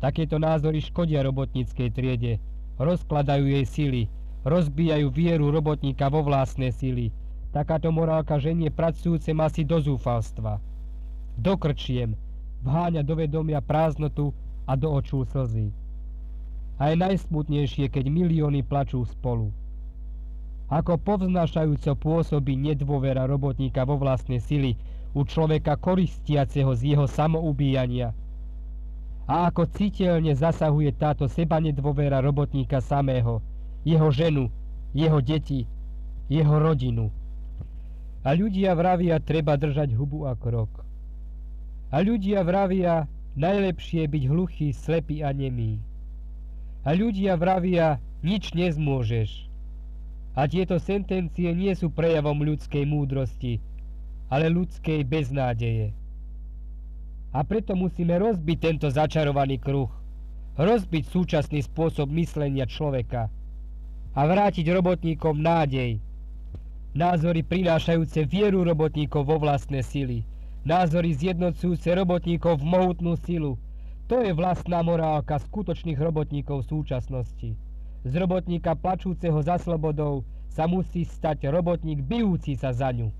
Takéto 0.00 0.40
názory 0.40 0.80
škodia 0.80 1.24
robotníckej 1.24 1.88
triede, 1.92 2.40
rozkladajú 2.80 3.44
jej 3.48 3.64
sily, 3.64 4.02
rozbijajú 4.46 5.10
vieru 5.10 5.50
robotníka 5.50 6.06
vo 6.06 6.22
vlastné 6.22 6.70
sily. 6.70 7.10
Takáto 7.50 7.90
morálka 7.90 8.38
ženie 8.38 8.70
pracujúce 8.70 9.34
masy 9.34 9.66
do 9.66 9.82
zúfalstva. 9.82 10.62
Do 11.34 11.58
krčiem, 11.58 12.14
vháňa 12.62 13.02
do 13.02 13.18
vedomia 13.18 13.58
prázdnotu 13.58 14.30
a 14.70 14.78
do 14.78 14.86
očú 14.94 15.26
slzy. 15.26 15.74
A 16.78 16.92
je 16.92 16.96
najsmutnejšie, 17.00 17.90
keď 17.90 18.04
milióny 18.06 18.62
plačú 18.62 19.02
spolu. 19.02 19.50
Ako 20.70 20.98
povznášajúco 20.98 21.94
pôsobí 21.98 22.54
nedôvera 22.58 23.26
robotníka 23.26 23.82
vo 23.82 23.98
vlastné 23.98 24.38
sily 24.38 24.78
u 25.14 25.22
človeka 25.24 25.78
koristiaceho 25.78 26.70
z 26.74 26.94
jeho 26.94 27.06
samoubíjania. 27.08 28.12
A 29.26 29.50
ako 29.50 29.66
citeľne 29.74 30.34
zasahuje 30.34 30.94
táto 30.94 31.26
seba 31.26 31.58
nedôvera 31.58 32.22
robotníka 32.22 32.78
samého, 32.78 33.42
jeho 33.86 34.10
ženu, 34.10 34.50
jeho 34.90 35.22
deti, 35.22 35.70
jeho 36.26 36.58
rodinu. 36.58 37.14
A 38.26 38.34
ľudia 38.34 38.74
vravia, 38.74 39.22
treba 39.22 39.54
držať 39.54 39.94
hubu 39.94 40.26
a 40.26 40.34
krok. 40.34 40.82
A 41.94 42.02
ľudia 42.02 42.42
vravia, 42.42 43.06
najlepšie 43.38 44.10
byť 44.10 44.22
hluchý, 44.26 44.74
slepý 44.74 45.22
a 45.22 45.30
nemý. 45.30 45.78
A 46.82 46.98
ľudia 46.98 47.38
vravia, 47.38 48.02
nič 48.26 48.50
nezmôžeš. 48.58 49.46
A 50.34 50.50
tieto 50.50 50.82
sentencie 50.82 51.54
nie 51.54 51.70
sú 51.78 51.94
prejavom 51.94 52.42
ľudskej 52.42 52.82
múdrosti, 52.82 53.62
ale 54.26 54.50
ľudskej 54.50 55.06
beznádeje. 55.06 55.94
A 57.30 57.46
preto 57.46 57.78
musíme 57.78 58.18
rozbiť 58.18 58.58
tento 58.58 58.90
začarovaný 58.90 59.62
kruh, 59.62 59.88
rozbiť 60.58 61.04
súčasný 61.06 61.62
spôsob 61.62 62.10
myslenia 62.10 62.66
človeka, 62.66 63.30
a 64.16 64.20
vrátiť 64.24 64.64
robotníkom 64.72 65.36
nádej. 65.36 66.00
Názory 66.96 67.44
prinášajúce 67.44 68.24
vieru 68.24 68.64
robotníkov 68.64 69.28
vo 69.28 69.36
vlastné 69.36 69.84
sily. 69.84 70.24
Názory 70.64 71.12
zjednocujúce 71.12 71.92
robotníkov 71.92 72.64
v 72.64 72.64
mohutnú 72.64 73.20
silu. 73.20 73.60
To 74.08 74.24
je 74.24 74.32
vlastná 74.32 74.80
morálka 74.80 75.36
skutočných 75.36 76.00
robotníkov 76.00 76.64
v 76.64 76.70
súčasnosti. 76.80 77.50
Z 78.08 78.12
robotníka 78.16 78.72
plačúceho 78.72 79.36
za 79.44 79.60
slobodou 79.60 80.24
sa 80.48 80.64
musí 80.64 81.04
stať 81.04 81.52
robotník 81.52 82.00
bijúci 82.00 82.56
sa 82.56 82.72
za 82.72 82.88
ňu. 82.96 83.12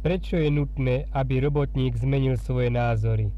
Prečo 0.00 0.40
je 0.40 0.48
nutné, 0.48 1.04
aby 1.12 1.44
robotník 1.44 1.92
zmenil 2.00 2.40
svoje 2.40 2.72
názory? 2.72 3.28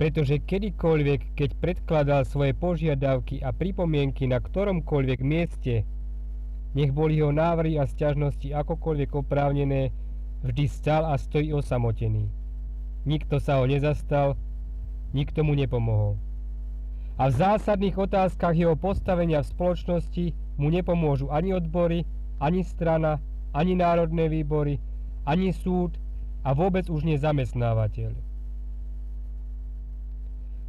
Pretože 0.00 0.40
kedykoľvek, 0.42 1.36
keď 1.36 1.50
predkladal 1.60 2.22
svoje 2.24 2.56
požiadavky 2.56 3.44
a 3.44 3.52
pripomienky 3.52 4.26
na 4.26 4.40
ktoromkoľvek 4.40 5.20
mieste, 5.20 5.84
nech 6.72 6.90
boli 6.90 7.20
jeho 7.20 7.30
návrhy 7.30 7.76
a 7.76 7.84
sťažnosti 7.84 8.48
akokoľvek 8.48 9.10
oprávnené, 9.12 9.92
vždy 10.42 10.64
stal 10.66 11.06
a 11.06 11.14
stojí 11.20 11.52
osamotený. 11.52 12.26
nikto 13.04 13.42
sa 13.42 13.58
ho 13.58 13.66
nezastal, 13.66 14.38
nikto 15.12 15.42
mu 15.42 15.54
nepomohol. 15.58 16.16
A 17.20 17.28
v 17.28 17.34
zásadných 17.38 17.98
otázkach 17.98 18.56
jeho 18.56 18.74
postavenia 18.78 19.44
v 19.44 19.50
spoločnosti 19.52 20.24
mu 20.56 20.72
nepomôžu 20.72 21.28
ani 21.28 21.52
odbory, 21.52 22.08
ani 22.40 22.64
strana, 22.64 23.20
ani 23.52 23.76
národné 23.76 24.32
výbory, 24.32 24.80
ani 25.28 25.52
súd 25.52 26.00
a 26.42 26.56
vôbec 26.56 26.88
už 26.88 27.04
nie 27.04 27.20
zamestnávateľ. 27.20 28.31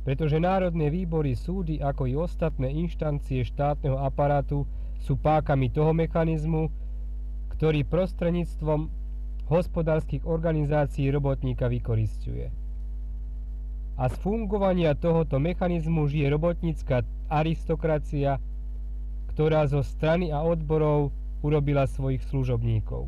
Pretože 0.04 0.36
národné 0.36 0.92
výbory, 0.92 1.32
súdy, 1.36 1.80
ako 1.80 2.04
i 2.12 2.14
ostatné 2.20 2.68
inštancie 2.76 3.48
štátneho 3.48 3.96
aparátu 3.96 4.68
sú 5.00 5.16
pákami 5.16 5.72
toho 5.72 5.96
mechanizmu, 5.96 6.68
ktorý 7.56 7.88
prostredníctvom 7.88 8.92
hospodárskych 9.48 10.28
organizácií 10.28 11.08
robotníka 11.12 11.72
vykoristuje. 11.72 12.52
A 13.96 14.10
z 14.10 14.16
fungovania 14.20 14.98
tohoto 14.98 15.40
mechanizmu 15.40 16.10
žije 16.12 16.28
robotnícka 16.28 17.08
aristokracia, 17.32 18.42
ktorá 19.32 19.64
zo 19.72 19.86
strany 19.86 20.34
a 20.34 20.44
odborov 20.44 21.16
urobila 21.46 21.88
svojich 21.88 22.24
služobníkov. 22.28 23.08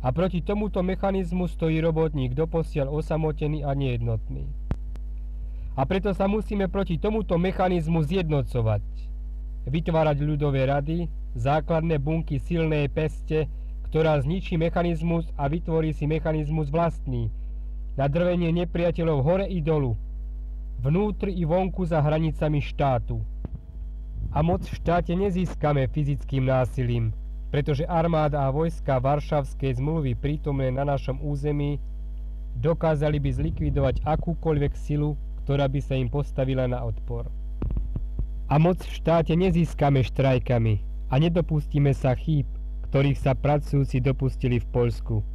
A 0.00 0.08
proti 0.14 0.40
tomuto 0.40 0.80
mechanizmu 0.80 1.44
stojí 1.50 1.80
robotník 1.80 2.32
doposiaľ 2.32 2.88
osamotený 2.88 3.64
a 3.64 3.76
nejednotný. 3.76 4.69
A 5.78 5.86
preto 5.86 6.10
sa 6.10 6.26
musíme 6.26 6.66
proti 6.66 6.98
tomuto 6.98 7.38
mechanizmu 7.38 8.02
zjednocovať, 8.02 8.82
vytvárať 9.70 10.18
ľudové 10.22 10.66
rady, 10.66 11.06
základné 11.38 12.02
bunky 12.02 12.42
silnej 12.42 12.90
peste, 12.90 13.46
ktorá 13.86 14.18
zničí 14.22 14.58
mechanizmus 14.58 15.30
a 15.38 15.46
vytvorí 15.46 15.94
si 15.94 16.06
mechanizmus 16.06 16.70
vlastný, 16.70 17.30
na 17.98 18.06
drvenie 18.06 18.50
nepriateľov 18.54 19.18
hore 19.22 19.46
i 19.50 19.58
dolu, 19.62 19.98
vnútri 20.82 21.34
i 21.38 21.44
vonku 21.44 21.86
za 21.86 22.00
hranicami 22.00 22.62
štátu. 22.62 23.18
A 24.30 24.46
moc 24.46 24.62
v 24.62 24.78
štáte 24.78 25.10
nezískame 25.18 25.90
fyzickým 25.90 26.46
násilím, 26.46 27.10
pretože 27.50 27.82
armáda 27.82 28.46
a 28.46 28.54
vojska 28.54 29.02
Varšavskej 29.02 29.82
zmluvy 29.82 30.14
prítomné 30.14 30.70
na 30.70 30.86
našom 30.86 31.18
území 31.18 31.82
dokázali 32.54 33.18
by 33.18 33.30
zlikvidovať 33.34 34.06
akúkoľvek 34.06 34.72
silu, 34.78 35.18
ktorá 35.50 35.66
by 35.66 35.82
sa 35.82 35.98
im 35.98 36.06
postavila 36.06 36.70
na 36.70 36.86
odpor. 36.86 37.26
A 38.46 38.54
moc 38.62 38.78
v 38.86 38.94
štáte 38.94 39.34
nezískame 39.34 40.06
štrajkami 40.06 40.78
a 41.10 41.18
nedopustíme 41.18 41.90
sa 41.90 42.14
chýb, 42.14 42.46
ktorých 42.86 43.18
sa 43.18 43.34
pracujúci 43.34 43.98
dopustili 43.98 44.62
v 44.62 44.70
Poľsku 44.70 45.26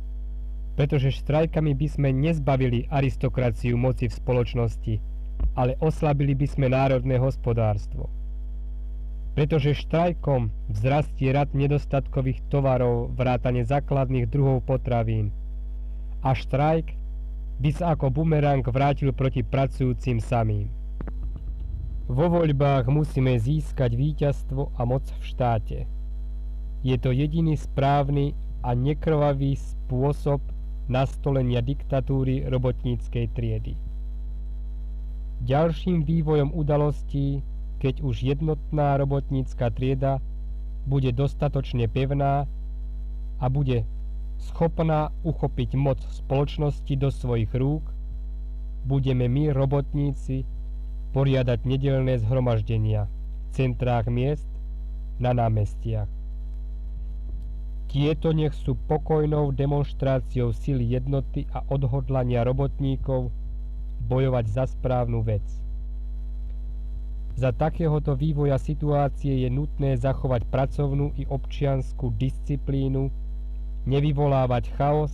pretože 0.75 1.23
štrajkami 1.23 1.71
by 1.71 1.87
sme 1.87 2.09
nezbavili 2.11 2.91
aristokraciu 2.91 3.79
moci 3.79 4.11
v 4.11 4.17
spoločnosti, 4.19 4.95
ale 5.55 5.79
oslabili 5.79 6.35
by 6.35 6.47
sme 6.51 6.67
národné 6.67 7.15
hospodárstvo. 7.15 8.11
Pretože 9.35 9.75
štrajkom 9.75 10.51
vzrastie 10.71 11.31
rad 11.31 11.51
nedostatkových 11.55 12.43
tovarov 12.51 13.11
vrátane 13.15 13.63
základných 13.63 14.27
druhov 14.31 14.63
potravín 14.63 15.31
a 16.23 16.35
štrajk 16.35 16.95
by 17.59 17.69
sa 17.71 17.95
ako 17.95 18.11
bumerang 18.11 18.63
vrátil 18.63 19.15
proti 19.15 19.41
pracujúcim 19.41 20.19
samým. 20.19 20.67
Vo 22.05 22.29
voľbách 22.29 22.85
musíme 22.91 23.33
získať 23.33 23.97
víťazstvo 23.97 24.75
a 24.77 24.81
moc 24.85 25.01
v 25.09 25.23
štáte. 25.25 25.79
Je 26.85 26.95
to 27.01 27.09
jediný 27.09 27.57
správny 27.57 28.37
a 28.61 28.77
nekrvavý 28.77 29.57
spôsob 29.57 30.37
nastolenia 30.85 31.65
diktatúry 31.65 32.45
robotníckej 32.45 33.25
triedy. 33.33 33.73
Ďalším 35.41 36.05
vývojom 36.05 36.53
udalostí, 36.53 37.41
keď 37.81 38.05
už 38.05 38.21
jednotná 38.21 39.01
robotnícka 39.01 39.73
trieda 39.73 40.21
bude 40.85 41.09
dostatočne 41.09 41.89
pevná 41.89 42.45
a 43.41 43.45
bude 43.49 43.83
schopná 44.39 45.11
uchopiť 45.23 45.75
moc 45.75 45.99
spoločnosti 46.03 46.93
do 46.95 47.09
svojich 47.11 47.51
rúk, 47.55 47.83
budeme 48.85 49.25
my, 49.25 49.51
robotníci, 49.51 50.45
poriadať 51.15 51.63
nedelné 51.63 52.19
zhromaždenia 52.19 53.07
v 53.07 53.45
centrách 53.55 54.11
miest, 54.11 54.47
na 55.19 55.31
námestiach. 55.31 56.11
Tieto 57.87 58.35
nech 58.35 58.51
sú 58.51 58.75
pokojnou 58.75 59.55
demonstráciou 59.55 60.51
sily 60.51 60.99
jednoty 60.99 61.47
a 61.55 61.63
odhodlania 61.71 62.43
robotníkov 62.43 63.31
bojovať 64.11 64.45
za 64.51 64.63
správnu 64.67 65.23
vec. 65.23 65.45
Za 67.35 67.51
takéhoto 67.55 68.15
vývoja 68.15 68.59
situácie 68.59 69.43
je 69.43 69.49
nutné 69.51 69.95
zachovať 69.95 70.47
pracovnú 70.51 71.15
i 71.15 71.23
občianskú 71.27 72.11
disciplínu, 72.15 73.11
nevyvolávať 73.85 74.73
chaos, 74.77 75.13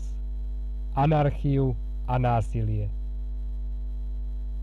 anarchiu 0.95 1.75
a 2.07 2.19
násilie. 2.19 2.87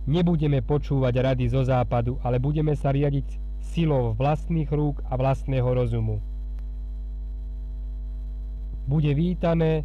Nebudeme 0.09 0.65
počúvať 0.65 1.15
rady 1.21 1.53
zo 1.53 1.65
západu, 1.65 2.17
ale 2.25 2.41
budeme 2.41 2.73
sa 2.73 2.93
riadiť 2.93 3.29
silou 3.61 4.17
vlastných 4.17 4.69
rúk 4.73 5.05
a 5.09 5.17
vlastného 5.21 5.69
rozumu 5.69 6.25
bude 8.89 9.13
vítané, 9.13 9.85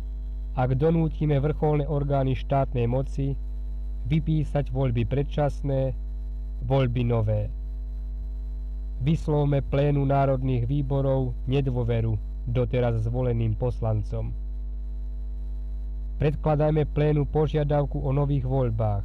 ak 0.55 0.79
donútime 0.79 1.35
vrcholné 1.43 1.83
orgány 1.83 2.39
štátnej 2.39 2.87
moci 2.87 3.35
vypísať 4.07 4.71
voľby 4.71 5.03
predčasné, 5.03 5.91
voľby 6.63 7.03
nové. 7.03 7.51
Vyslovme 9.03 9.59
plénu 9.59 10.07
národných 10.07 10.63
výborov 10.63 11.35
nedôveru 11.51 12.15
doteraz 12.47 13.03
zvoleným 13.03 13.55
poslancom. 13.55 14.31
Predkladajme 16.17 16.87
plénu 16.91 17.27
požiadavku 17.27 17.99
o 17.99 18.09
nových 18.15 18.47
voľbách. 18.47 19.03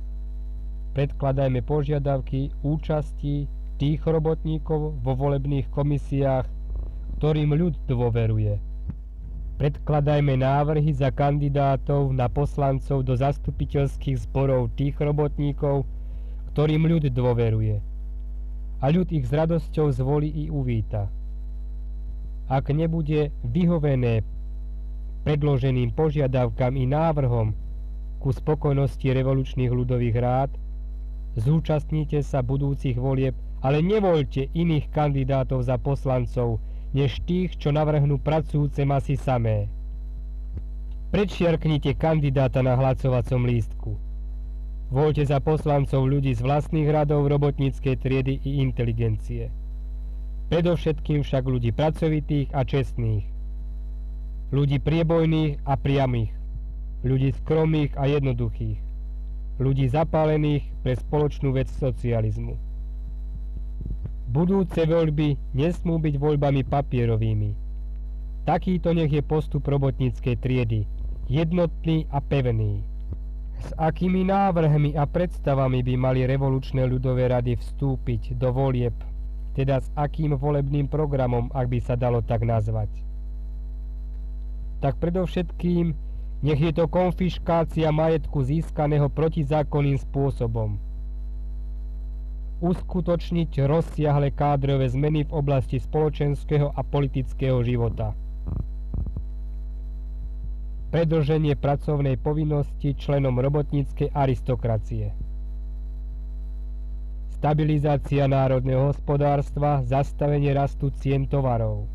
Predkladajme 0.94 1.62
požiadavky 1.62 2.52
účasti 2.62 3.46
tých 3.78 4.00
robotníkov 4.02 4.98
vo 4.98 5.12
volebných 5.14 5.70
komisiách, 5.70 6.46
ktorým 7.18 7.54
ľud 7.54 7.74
dôveruje 7.86 8.68
Predkladajme 9.58 10.38
návrhy 10.38 10.94
za 10.94 11.10
kandidátov 11.10 12.14
na 12.14 12.30
poslancov 12.30 13.02
do 13.02 13.18
zastupiteľských 13.18 14.30
zborov 14.30 14.70
tých 14.78 14.94
robotníkov, 15.02 15.82
ktorým 16.54 16.86
ľud 16.86 17.10
dôveruje. 17.10 17.82
A 18.78 18.86
ľud 18.94 19.10
ich 19.10 19.26
s 19.26 19.34
radosťou 19.34 19.90
zvolí 19.90 20.30
i 20.30 20.44
uvíta. 20.46 21.10
Ak 22.48 22.72
nebude 22.72 23.28
vyhovené 23.44 24.24
predloženým 25.28 25.92
požiadavkám 25.92 26.80
i 26.80 26.88
návrhom 26.88 27.52
ku 28.24 28.32
spokojnosti 28.32 29.04
revolučných 29.04 29.68
ľudových 29.68 30.16
rád, 30.16 30.50
zúčastnite 31.36 32.24
sa 32.24 32.40
budúcich 32.40 32.96
volieb, 32.96 33.36
ale 33.60 33.84
nevoľte 33.84 34.48
iných 34.56 34.88
kandidátov 34.88 35.68
za 35.68 35.76
poslancov, 35.76 36.64
než 36.96 37.20
tých, 37.28 37.60
čo 37.60 37.68
navrhnú 37.68 38.16
pracujúce 38.16 38.80
masy 38.88 39.20
samé. 39.20 39.68
Predšiarknite 41.12 42.00
kandidáta 42.00 42.64
na 42.64 42.80
hlasovacom 42.80 43.44
lístku. 43.44 43.92
Voľte 44.88 45.20
za 45.28 45.36
poslancov 45.36 46.08
ľudí 46.08 46.32
z 46.32 46.40
vlastných 46.40 46.88
radov 46.88 47.28
robotníckej 47.28 48.00
triedy 48.00 48.40
i 48.40 48.64
inteligencie. 48.64 49.52
Predovšetkým 50.48 51.28
však 51.28 51.44
ľudí 51.44 51.76
pracovitých 51.76 52.56
a 52.56 52.64
čestných. 52.64 53.24
Ľudí 54.48 54.80
priebojných 54.80 55.60
a 55.68 55.76
priamých. 55.76 56.32
Ľudí 57.04 57.36
skromných 57.44 57.92
a 58.00 58.08
jednoduchých. 58.08 58.80
Ľudí 59.60 59.92
zapálených 59.92 60.64
pre 60.80 60.96
spoločnú 60.96 61.52
vec 61.52 61.68
socializmu. 61.68 62.56
Budúce 64.28 64.88
voľby 64.88 65.36
nesmú 65.52 66.00
byť 66.00 66.14
voľbami 66.16 66.64
papierovými. 66.64 67.50
Takýto 68.48 68.96
nech 68.96 69.12
je 69.12 69.20
postup 69.20 69.68
robotníckej 69.68 70.36
triedy, 70.40 70.88
jednotný 71.28 72.08
a 72.08 72.24
pevný. 72.24 72.80
S 73.60 73.76
akými 73.76 74.24
návrhmi 74.24 74.96
a 74.96 75.04
predstavami 75.04 75.84
by 75.84 75.94
mali 76.00 76.24
revolučné 76.24 76.88
ľudové 76.88 77.28
rady 77.28 77.60
vstúpiť 77.60 78.36
do 78.40 78.48
volieb, 78.48 78.96
teda 79.58 79.82
s 79.82 79.90
akým 79.98 80.38
volebným 80.38 80.86
programom, 80.86 81.50
ak 81.50 81.66
by 81.66 81.78
sa 81.82 81.98
dalo 81.98 82.22
tak 82.22 82.46
nazvať. 82.46 82.86
Tak 84.78 85.02
predovšetkým 85.02 85.90
nech 86.46 86.60
je 86.62 86.70
to 86.70 86.86
konfiškácia 86.86 87.90
majetku 87.90 88.46
získaného 88.46 89.10
protizákonným 89.10 89.98
spôsobom– 89.98 90.78
uskutočniť 92.58 93.70
rozsiahle 93.70 94.34
kádrové 94.34 94.90
zmeny 94.90 95.22
v 95.22 95.30
oblasti 95.30 95.78
spoločenského 95.78 96.74
a 96.74 96.82
politického 96.82 97.62
života. 97.62 98.18
predlženie 100.88 101.52
pracovnej 101.52 102.16
povinnosti 102.16 102.96
členom 102.96 103.36
robotníckej 103.36 104.08
aristokracie. 104.08 105.12
Stabilizácia 107.38 108.26
národného 108.26 108.90
hospodárstva, 108.90 109.78
zastavenie 109.86 110.50
rastu 110.50 110.90
cien 110.90 111.22
tovarov. 111.22 111.86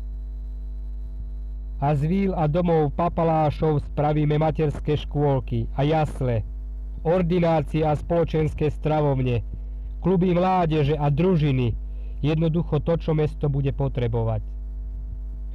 A 1.84 1.92
z 1.92 2.08
víl 2.08 2.32
a 2.32 2.48
domov 2.48 2.96
papalášov 2.96 3.84
spravíme 3.92 4.40
materské 4.40 4.96
škôlky 4.96 5.68
a 5.76 5.84
jasle, 5.84 6.48
ordinácie 7.04 7.84
a 7.84 7.92
spoločenské 7.92 8.72
stravovne, 8.72 9.44
kluby 10.00 10.32
mládeže 10.32 10.96
a 10.96 11.12
družiny, 11.12 11.76
jednoducho 12.24 12.80
to, 12.80 12.96
čo 12.96 13.12
mesto 13.12 13.52
bude 13.52 13.76
potrebovať. 13.76 14.40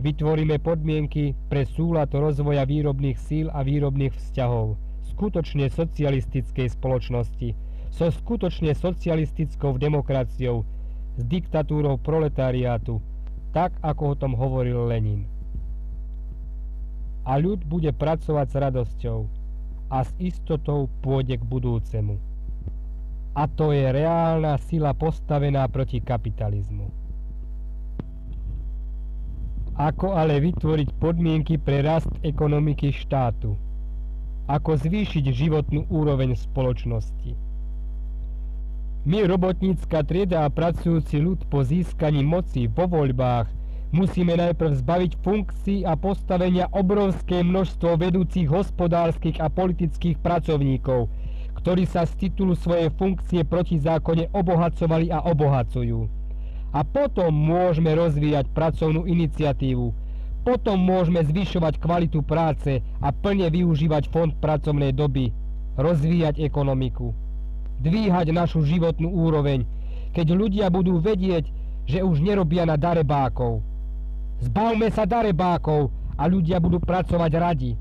Vytvoríme 0.05 0.61
podmienky 0.61 1.33
pre 1.49 1.65
súlad 1.65 2.13
rozvoja 2.13 2.61
výrobných 2.61 3.17
síl 3.17 3.49
a 3.49 3.65
výrobných 3.65 4.13
vzťahov, 4.13 4.77
skutočne 5.17 5.65
socialistickej 5.73 6.77
spoločnosti, 6.77 7.68
so 7.89 8.07
skutočne 8.09 8.73
socialistickou 8.77 9.77
demokraciou, 9.81 10.63
s 11.19 11.21
diktatúrou 11.27 11.99
proletariátu, 11.99 13.03
tak 13.51 13.75
ako 13.81 14.13
o 14.13 14.15
tom 14.15 14.33
hovoril 14.37 14.87
Lenin. 14.87 15.25
A 17.27 17.35
ľud 17.37 17.65
bude 17.67 17.91
pracovať 17.91 18.47
s 18.47 18.55
radosťou 18.55 19.19
a 19.89 20.05
s 20.05 20.09
istotou 20.21 20.87
pôjde 21.01 21.41
k 21.41 21.43
budúcemu. 21.43 22.15
A 23.37 23.45
to 23.45 23.73
je 23.73 23.85
reálna 23.89 24.57
sila 24.69 24.93
postavená 24.93 25.65
proti 25.69 26.01
kapitalizmu. 26.01 26.89
Ako 29.79 30.11
ale 30.11 30.43
vytvoriť 30.43 30.89
podmienky 30.99 31.55
pre 31.55 31.79
rast 31.79 32.11
ekonomiky 32.19 32.91
štátu? 32.91 33.55
Ako 34.49 34.75
zvýšiť 34.75 35.23
životnú 35.31 35.87
úroveň 35.87 36.35
spoločnosti? 36.35 37.48
My, 39.09 39.25
robotnícka 39.25 40.05
trieda 40.05 40.45
a 40.45 40.53
pracujúci 40.53 41.17
ľud 41.17 41.49
po 41.49 41.65
získaní 41.65 42.21
moci 42.21 42.69
vo 42.69 42.85
voľbách, 42.85 43.49
musíme 43.89 44.37
najprv 44.37 44.85
zbaviť 44.85 45.11
funkcií 45.25 45.81
a 45.81 45.97
postavenia 45.97 46.69
obrovské 46.69 47.41
množstvo 47.41 47.97
vedúcich 47.97 48.45
hospodárskych 48.45 49.41
a 49.41 49.49
politických 49.49 50.21
pracovníkov, 50.21 51.09
ktorí 51.57 51.89
sa 51.89 52.05
z 52.05 52.29
titulu 52.29 52.53
svojej 52.53 52.93
funkcie 53.01 53.41
proti 53.41 53.81
zákone 53.81 54.29
obohacovali 54.29 55.09
a 55.09 55.25
obohacujú 55.25 56.19
a 56.69 56.85
potom 56.85 57.33
môžeme 57.33 57.97
rozvíjať 57.97 58.45
pracovnú 58.53 59.09
iniciatívu. 59.09 59.89
Potom 60.45 60.77
môžeme 60.77 61.25
zvyšovať 61.25 61.81
kvalitu 61.81 62.21
práce 62.21 62.79
a 63.01 63.09
plne 63.09 63.49
využívať 63.49 64.05
fond 64.13 64.31
pracovnej 64.37 64.93
doby, 64.93 65.33
rozvíjať 65.75 66.45
ekonomiku, 66.45 67.11
dvíhať 67.79 68.35
našu 68.35 68.63
životnú 68.67 69.09
úroveň, 69.09 69.63
keď 70.11 70.27
ľudia 70.35 70.67
budú 70.67 70.99
vedieť, 70.99 71.47
že 71.89 72.05
už 72.05 72.21
nerobia 72.21 72.67
na 72.67 72.77
darebákov. 72.77 73.65
Zbavme 74.39 74.87
sa 74.93 75.09
darebákov 75.09 75.89
a 76.15 76.23
ľudia 76.27 76.59
budú 76.61 76.77
pracovať 76.79 77.31
radi. 77.39 77.71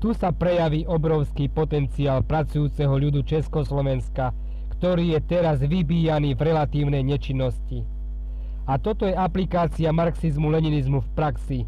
Tu 0.00 0.16
sa 0.16 0.32
prejaví 0.32 0.88
obrovský 0.88 1.52
potenciál 1.52 2.24
pracujúceho 2.24 2.96
ľudu 2.96 3.20
Československa, 3.20 4.32
ktorý 4.80 5.12
je 5.12 5.20
teraz 5.28 5.60
vybíjaný 5.60 6.32
v 6.32 6.40
relatívnej 6.40 7.04
nečinnosti. 7.04 7.84
A 8.64 8.80
toto 8.80 9.04
je 9.04 9.12
aplikácia 9.12 9.92
marxizmu-leninizmu 9.92 11.04
v 11.04 11.08
praxi, 11.12 11.60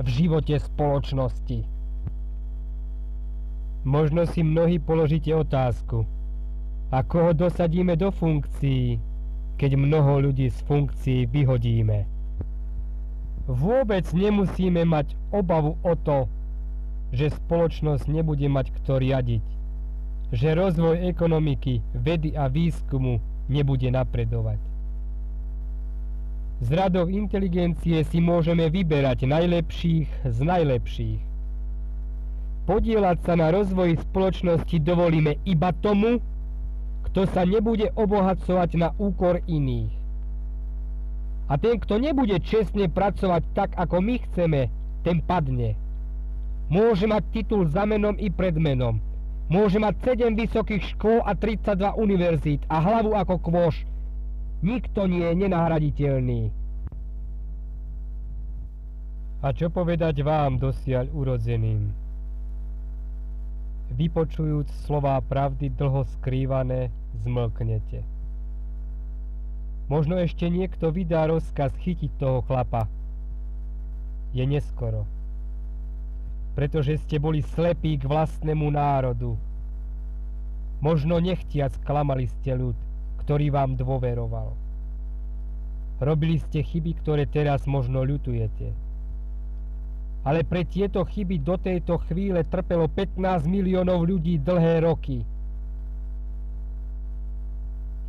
v 0.00 0.06
živote 0.08 0.56
spoločnosti. 0.56 1.68
Možno 3.84 4.24
si 4.24 4.40
mnohí 4.40 4.80
položíte 4.80 5.36
otázku, 5.36 6.08
ako 6.90 7.30
ho 7.30 7.32
dosadíme 7.34 7.98
do 7.98 8.12
funkcií, 8.14 9.00
keď 9.58 9.70
mnoho 9.74 10.30
ľudí 10.30 10.52
z 10.52 10.58
funkcií 10.66 11.26
vyhodíme. 11.26 12.06
Vôbec 13.46 14.04
nemusíme 14.10 14.82
mať 14.82 15.14
obavu 15.30 15.78
o 15.82 15.92
to, 15.94 16.26
že 17.14 17.34
spoločnosť 17.34 18.10
nebude 18.10 18.46
mať 18.50 18.74
kto 18.74 18.98
riadiť 18.98 19.56
že 20.32 20.58
rozvoj 20.58 21.06
ekonomiky, 21.06 21.82
vedy 21.94 22.34
a 22.34 22.50
výskumu 22.50 23.22
nebude 23.46 23.86
napredovať. 23.90 24.58
Z 26.56 26.68
radov 26.72 27.12
inteligencie 27.12 28.00
si 28.08 28.18
môžeme 28.18 28.66
vyberať 28.72 29.28
najlepších 29.28 30.08
z 30.24 30.38
najlepších. 30.40 31.20
Podielať 32.66 33.18
sa 33.22 33.38
na 33.38 33.54
rozvoji 33.54 34.00
spoločnosti 34.10 34.76
dovolíme 34.82 35.38
iba 35.46 35.70
tomu, 35.78 36.18
kto 37.16 37.24
sa 37.32 37.48
nebude 37.48 37.88
obohacovať 37.96 38.76
na 38.76 38.92
úkor 39.00 39.40
iných. 39.48 39.88
A 41.48 41.56
ten, 41.56 41.80
kto 41.80 41.96
nebude 41.96 42.36
čestne 42.44 42.92
pracovať 42.92 43.42
tak, 43.56 43.72
ako 43.72 44.04
my 44.04 44.20
chceme, 44.20 44.68
ten 45.00 45.24
padne. 45.24 45.80
Môže 46.68 47.08
mať 47.08 47.24
titul 47.32 47.72
za 47.72 47.88
menom 47.88 48.20
i 48.20 48.28
pred 48.28 48.52
menom, 48.60 49.00
Môže 49.48 49.80
mať 49.80 49.96
7 50.20 50.36
vysokých 50.36 50.84
škôl 50.92 51.24
a 51.24 51.32
32 51.32 51.96
univerzít 51.96 52.60
a 52.68 52.84
hlavu 52.84 53.16
ako 53.16 53.40
kôš. 53.40 53.88
Nikto 54.60 55.08
nie 55.08 55.24
je 55.24 55.40
nenahraditeľný. 55.40 56.52
A 59.40 59.56
čo 59.56 59.72
povedať 59.72 60.20
vám 60.20 60.60
dosiaľ 60.60 61.08
urodzeným? 61.16 62.05
Vypočujúc 63.94 64.66
slová 64.86 65.20
pravdy 65.22 65.70
dlho 65.70 66.02
skrývané, 66.18 66.90
zmlknete. 67.22 68.02
Možno 69.86 70.18
ešte 70.18 70.50
niekto 70.50 70.90
vydá 70.90 71.30
rozkaz 71.30 71.70
chytiť 71.78 72.10
toho 72.18 72.42
chlapa. 72.42 72.90
Je 74.34 74.42
neskoro 74.42 75.06
pretože 76.56 76.96
ste 77.04 77.20
boli 77.20 77.44
slepí 77.44 78.00
k 78.00 78.08
vlastnému 78.08 78.72
národu. 78.72 79.36
Možno 80.80 81.20
nechtiac 81.20 81.76
klamali 81.84 82.32
ste 82.40 82.56
ľud, 82.56 82.76
ktorý 83.20 83.52
vám 83.52 83.76
dôveroval. 83.76 84.56
Robili 86.00 86.40
ste 86.40 86.64
chyby, 86.64 86.96
ktoré 87.04 87.28
teraz 87.28 87.68
možno 87.68 88.00
ľutujete. 88.00 88.72
Ale 90.26 90.42
pre 90.42 90.66
tieto 90.66 91.06
chyby 91.06 91.38
do 91.38 91.54
tejto 91.54 92.02
chvíle 92.10 92.42
trpelo 92.42 92.90
15 92.90 93.46
miliónov 93.46 94.02
ľudí 94.02 94.42
dlhé 94.42 94.82
roky. 94.82 95.22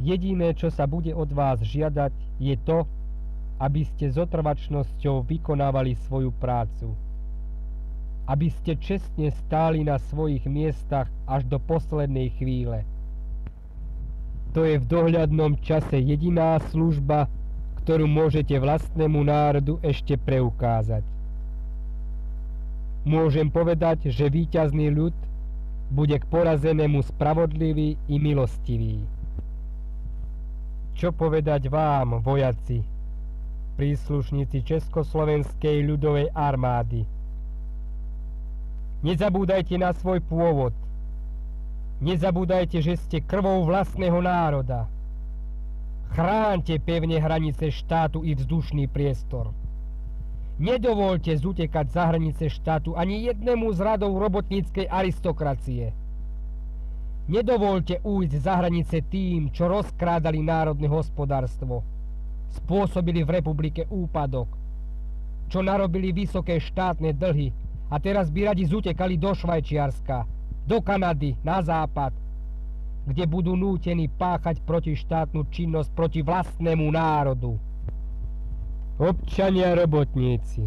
Jediné, 0.02 0.58
čo 0.58 0.74
sa 0.74 0.90
bude 0.90 1.14
od 1.14 1.30
vás 1.30 1.62
žiadať, 1.62 2.14
je 2.42 2.58
to, 2.66 2.90
aby 3.62 3.86
ste 3.86 4.10
s 4.10 4.18
otrvačnosťou 4.18 5.26
vykonávali 5.26 5.94
svoju 6.10 6.34
prácu 6.34 6.98
aby 8.28 8.52
ste 8.52 8.76
čestne 8.76 9.32
stáli 9.32 9.88
na 9.88 9.96
svojich 10.12 10.44
miestach 10.46 11.08
až 11.24 11.48
do 11.48 11.58
poslednej 11.64 12.36
chvíle. 12.36 12.84
To 14.52 14.68
je 14.68 14.76
v 14.76 14.86
dohľadnom 14.86 15.56
čase 15.64 15.96
jediná 16.04 16.60
služba, 16.68 17.32
ktorú 17.84 18.04
môžete 18.04 18.60
vlastnému 18.60 19.24
národu 19.24 19.80
ešte 19.80 20.20
preukázať. 20.20 21.17
Môžem 23.08 23.48
povedať, 23.48 24.12
že 24.12 24.28
víťazný 24.28 24.92
ľud 24.92 25.16
bude 25.96 26.20
k 26.20 26.28
porazenému 26.28 27.00
spravodlivý 27.08 27.96
i 28.12 28.16
milostivý. 28.20 29.00
Čo 30.92 31.16
povedať 31.16 31.72
vám, 31.72 32.20
vojaci, 32.20 32.84
príslušníci 33.80 34.60
Československej 34.60 35.88
ľudovej 35.88 36.36
armády? 36.36 37.08
Nezabúdajte 39.08 39.80
na 39.80 39.96
svoj 39.96 40.20
pôvod. 40.28 40.76
Nezabúdajte, 42.04 42.84
že 42.84 43.00
ste 43.00 43.24
krvou 43.24 43.64
vlastného 43.64 44.20
národa. 44.20 44.84
Chránte 46.12 46.76
pevne 46.84 47.24
hranice 47.24 47.72
štátu 47.72 48.28
i 48.28 48.36
vzdušný 48.36 48.92
priestor. 48.92 49.56
Nedovolte 50.58 51.38
zutekať 51.38 51.86
za 51.94 52.10
hranice 52.10 52.50
štátu 52.50 52.98
ani 52.98 53.30
jednému 53.30 53.70
z 53.78 53.80
radov 53.86 54.18
robotníckej 54.18 54.90
aristokracie. 54.90 55.94
Nedovolte 57.30 58.02
ujsť 58.02 58.34
za 58.42 58.54
hranice 58.58 59.06
tým, 59.06 59.54
čo 59.54 59.70
rozkrádali 59.70 60.42
národné 60.42 60.90
hospodárstvo. 60.90 61.86
Spôsobili 62.58 63.22
v 63.22 63.38
republike 63.38 63.86
úpadok. 63.86 64.50
Čo 65.46 65.62
narobili 65.62 66.10
vysoké 66.10 66.58
štátne 66.58 67.14
dlhy 67.14 67.54
a 67.94 68.02
teraz 68.02 68.34
by 68.34 68.50
radi 68.50 68.66
zutekali 68.66 69.20
do 69.20 69.38
Švajčiarska, 69.38 70.26
do 70.66 70.82
Kanady, 70.82 71.38
na 71.46 71.62
západ, 71.62 72.12
kde 73.08 73.24
budú 73.30 73.54
nútení 73.56 74.10
páchať 74.10 74.60
protištátnu 74.66 75.48
činnosť 75.54 75.90
proti 75.94 76.20
vlastnému 76.26 76.88
národu. 76.92 77.56
Občania 78.98 79.78
robotníci, 79.78 80.66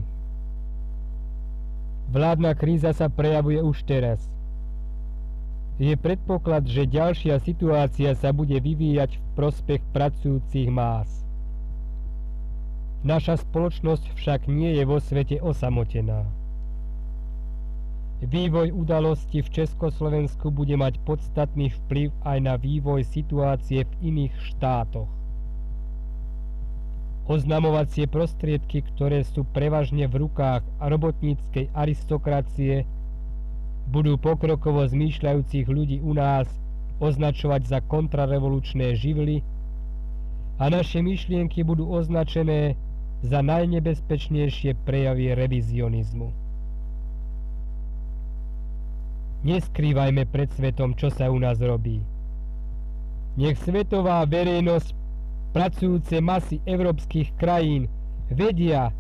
Vládna 2.10 2.58
kríza 2.58 2.90
sa 2.90 3.06
prejavuje 3.06 3.62
už 3.62 3.86
teraz. 3.86 4.18
Je 5.78 5.94
predpoklad, 5.94 6.66
že 6.66 6.90
ďalšia 6.90 7.38
situácia 7.38 8.14
sa 8.18 8.34
bude 8.34 8.58
vyvíjať 8.58 9.14
v 9.14 9.22
prospech 9.38 9.82
pracujúcich 9.94 10.70
más. 10.74 11.06
Naša 13.06 13.38
spoločnosť 13.46 14.14
však 14.18 14.50
nie 14.50 14.74
je 14.74 14.84
vo 14.86 14.98
svete 14.98 15.38
osamotená. 15.38 16.26
Vývoj 18.26 18.74
udalosti 18.74 19.42
v 19.42 19.48
Československu 19.54 20.50
bude 20.50 20.74
mať 20.74 20.98
podstatný 21.06 21.70
vplyv 21.86 22.14
aj 22.26 22.38
na 22.42 22.54
vývoj 22.58 23.06
situácie 23.06 23.86
v 23.86 23.92
iných 24.02 24.34
štátoch. 24.54 25.19
Oznamovacie 27.30 28.10
prostriedky, 28.10 28.82
ktoré 28.82 29.22
sú 29.22 29.46
prevažne 29.46 30.10
v 30.10 30.26
rukách 30.26 30.66
robotníckej 30.82 31.70
aristokracie, 31.70 32.82
budú 33.86 34.18
pokrokovo 34.18 34.82
zmýšľajúcich 34.82 35.66
ľudí 35.70 36.02
u 36.02 36.10
nás 36.10 36.50
označovať 36.98 37.70
za 37.70 37.78
kontrarevolučné 37.86 38.98
živly 38.98 39.46
a 40.58 40.74
naše 40.74 41.06
myšlienky 41.06 41.62
budú 41.62 41.86
označené 41.86 42.74
za 43.22 43.46
najnebezpečnejšie 43.46 44.74
prejavy 44.82 45.30
revizionizmu. 45.30 46.34
Neskrývajme 49.46 50.26
pred 50.28 50.50
svetom, 50.52 50.98
čo 50.98 51.08
sa 51.14 51.30
u 51.30 51.38
nás 51.38 51.62
robí. 51.62 52.02
Nech 53.40 53.56
svetová 53.62 54.20
verejnosť, 54.26 54.99
pracujúce 55.50 56.18
masy 56.22 56.62
európskych 56.64 57.34
krajín 57.36 57.90
vedia, 58.30 58.94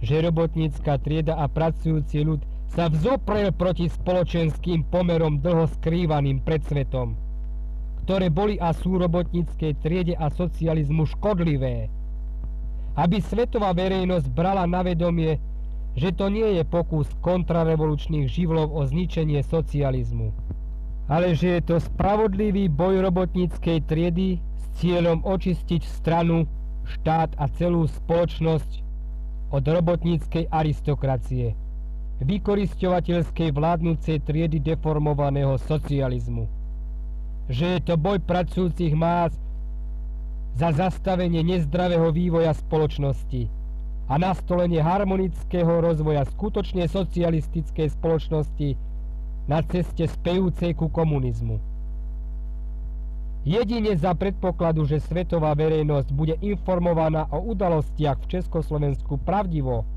že 0.00 0.22
robotnícka 0.22 0.96
trieda 1.02 1.36
a 1.36 1.50
pracujúci 1.50 2.24
ľud 2.24 2.40
sa 2.70 2.86
vzoprel 2.86 3.50
proti 3.50 3.90
spoločenským 3.90 4.86
pomerom 4.88 5.42
dlho 5.42 5.66
skrývaným 5.80 6.40
pred 6.40 6.62
svetom, 6.62 7.18
ktoré 8.06 8.30
boli 8.30 8.56
a 8.62 8.70
sú 8.70 8.96
robotníckej 8.96 9.74
triede 9.82 10.14
a 10.14 10.30
socializmu 10.30 11.04
škodlivé. 11.10 11.90
Aby 12.94 13.22
svetová 13.22 13.74
verejnosť 13.74 14.26
brala 14.30 14.66
na 14.66 14.82
vedomie 14.82 15.38
že 15.98 16.14
to 16.14 16.30
nie 16.30 16.58
je 16.58 16.62
pokus 16.62 17.10
kontrarevolučných 17.18 18.30
živlov 18.30 18.70
o 18.70 18.86
zničenie 18.86 19.42
socializmu, 19.42 20.30
ale 21.10 21.34
že 21.34 21.58
je 21.58 21.62
to 21.66 21.76
spravodlivý 21.82 22.70
boj 22.70 23.02
robotníckej 23.02 23.82
triedy 23.90 24.38
cieľom 24.80 25.20
očistiť 25.22 25.84
stranu, 25.84 26.48
štát 26.88 27.36
a 27.36 27.46
celú 27.54 27.84
spoločnosť 27.84 28.82
od 29.52 29.62
robotníckej 29.62 30.48
aristokracie, 30.48 31.52
vykoristovateľskej 32.24 33.52
vládnúcej 33.52 34.24
triedy 34.24 34.58
deformovaného 34.64 35.60
socializmu. 35.68 36.48
Že 37.52 37.66
je 37.76 37.80
to 37.84 37.94
boj 38.00 38.18
pracujúcich 38.24 38.96
más 38.96 39.36
za 40.56 40.72
zastavenie 40.72 41.44
nezdravého 41.44 42.10
vývoja 42.10 42.56
spoločnosti, 42.56 43.60
a 44.10 44.18
nastolenie 44.18 44.82
harmonického 44.82 45.78
rozvoja 45.78 46.26
skutočne 46.26 46.90
socialistickej 46.90 47.94
spoločnosti 47.94 48.74
na 49.46 49.62
ceste 49.62 50.02
spejúcej 50.10 50.74
ku 50.74 50.90
komunizmu. 50.90 51.62
Jedine 53.40 53.96
za 53.96 54.12
predpokladu, 54.12 54.84
že 54.84 55.00
svetová 55.00 55.56
verejnosť 55.56 56.12
bude 56.12 56.36
informovaná 56.44 57.24
o 57.32 57.40
udalostiach 57.56 58.20
v 58.20 58.30
Československu 58.36 59.16
pravdivo, 59.16 59.88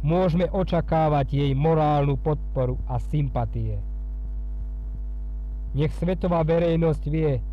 môžeme 0.00 0.48
očakávať 0.48 1.36
jej 1.36 1.52
morálnu 1.52 2.16
podporu 2.16 2.80
a 2.88 2.96
sympatie. 2.96 3.76
Nech 5.76 5.92
svetová 6.00 6.40
verejnosť 6.48 7.04
vie, 7.12 7.44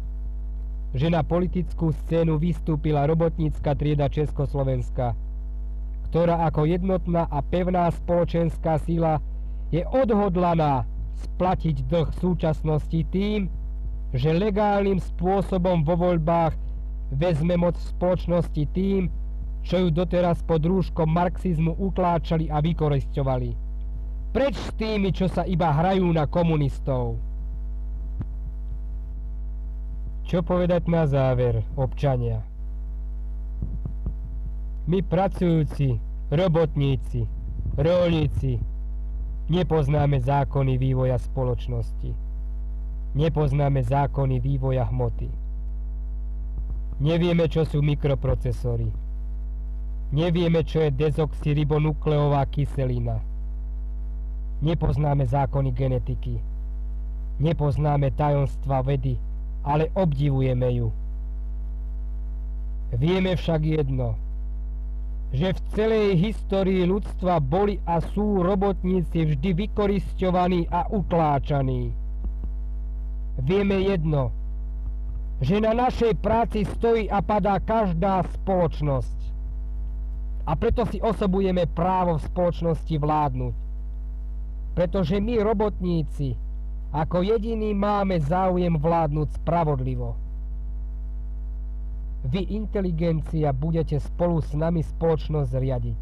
že 0.96 1.08
na 1.08 1.24
politickú 1.24 1.92
scénu 1.92 2.40
vystúpila 2.40 3.04
robotnícka 3.08 3.76
trieda 3.76 4.08
Československa, 4.08 5.16
ktorá 6.12 6.48
ako 6.48 6.68
jednotná 6.68 7.28
a 7.28 7.40
pevná 7.44 7.92
spoločenská 7.92 8.80
sila 8.84 9.20
je 9.72 9.84
odhodlaná 9.88 10.84
splatiť 11.16 11.88
dlh 11.88 12.10
súčasnosti 12.20 13.00
tým, 13.12 13.48
že 14.12 14.36
legálnym 14.36 15.00
spôsobom 15.00 15.88
vo 15.88 15.96
voľbách 15.96 16.56
vezme 17.16 17.56
moc 17.56 17.76
v 17.80 17.90
spoločnosti 17.96 18.64
tým, 18.76 19.08
čo 19.62 19.88
ju 19.88 19.90
doteraz 19.94 20.42
pod 20.44 20.64
rúškom 20.64 21.08
marxizmu 21.08 21.78
utláčali 21.80 22.50
a 22.52 22.60
vykoristovali. 22.60 23.56
Preč 24.32 24.56
s 24.56 24.72
tými, 24.80 25.12
čo 25.12 25.28
sa 25.28 25.44
iba 25.44 25.70
hrajú 25.72 26.08
na 26.12 26.24
komunistov? 26.24 27.20
Čo 30.24 30.40
povedať 30.40 30.88
na 30.88 31.04
záver, 31.04 31.68
občania? 31.76 32.40
My 34.88 35.04
pracujúci, 35.04 36.00
robotníci, 36.32 37.28
rolníci, 37.76 38.58
nepoznáme 39.52 40.18
zákony 40.24 40.80
vývoja 40.80 41.20
spoločnosti. 41.20 42.31
Nepoznáme 43.12 43.84
zákony 43.84 44.40
vývoja 44.40 44.88
hmoty. 44.88 45.28
Nevieme, 47.02 47.50
čo 47.52 47.68
sú 47.68 47.84
mikroprocesory. 47.84 48.88
Nevieme, 50.12 50.64
čo 50.64 50.86
je 50.86 50.96
dezoxyribonukleová 50.96 52.46
kyselina. 52.52 53.20
Nepoznáme 54.62 55.26
zákony 55.26 55.72
genetiky. 55.74 56.40
Nepoznáme 57.42 58.14
tajomstva 58.14 58.86
vedy, 58.86 59.18
ale 59.66 59.90
obdivujeme 59.98 60.70
ju. 60.78 60.90
Vieme 62.96 63.34
však 63.36 63.62
jedno– 63.66 64.16
že 65.32 65.56
v 65.56 65.60
celej 65.72 66.08
histórii 66.20 66.84
ľudstva 66.84 67.40
boli 67.40 67.80
a 67.88 68.04
sú 68.04 68.44
robotníci 68.44 69.32
vždy 69.32 69.64
vykoristovaní 69.64 70.68
a 70.68 70.92
utláčaní. 70.92 71.96
Vieme 73.40 73.80
jedno, 73.88 74.36
že 75.40 75.64
na 75.64 75.72
našej 75.72 76.20
práci 76.20 76.68
stojí 76.68 77.08
a 77.08 77.24
padá 77.24 77.58
každá 77.58 78.28
spoločnosť. 78.42 79.20
A 80.46 80.58
preto 80.58 80.84
si 80.90 81.00
osobujeme 81.00 81.70
právo 81.70 82.18
v 82.18 82.26
spoločnosti 82.28 82.96
vládnuť. 82.98 83.56
Pretože 84.76 85.18
my, 85.22 85.40
robotníci, 85.42 86.36
ako 86.92 87.24
jediní 87.24 87.72
máme 87.72 88.20
záujem 88.20 88.76
vládnuť 88.76 89.40
spravodlivo. 89.40 90.20
Vy, 92.28 92.54
inteligencia, 92.54 93.50
budete 93.50 93.98
spolu 93.98 94.44
s 94.44 94.54
nami 94.54 94.86
spoločnosť 94.86 95.52
riadiť. 95.58 96.00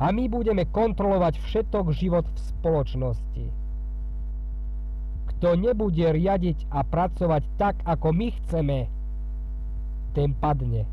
A 0.00 0.10
my 0.10 0.24
budeme 0.26 0.64
kontrolovať 0.64 1.38
všetok 1.38 1.92
život 1.92 2.24
v 2.24 2.38
spoločnosti. 2.40 3.63
Kto 5.44 5.60
nebude 5.60 6.00
riadiť 6.00 6.72
a 6.72 6.80
pracovať 6.80 7.44
tak, 7.60 7.76
ako 7.84 8.16
my 8.16 8.32
chceme, 8.32 8.88
ten 10.16 10.32
padne. 10.32 10.88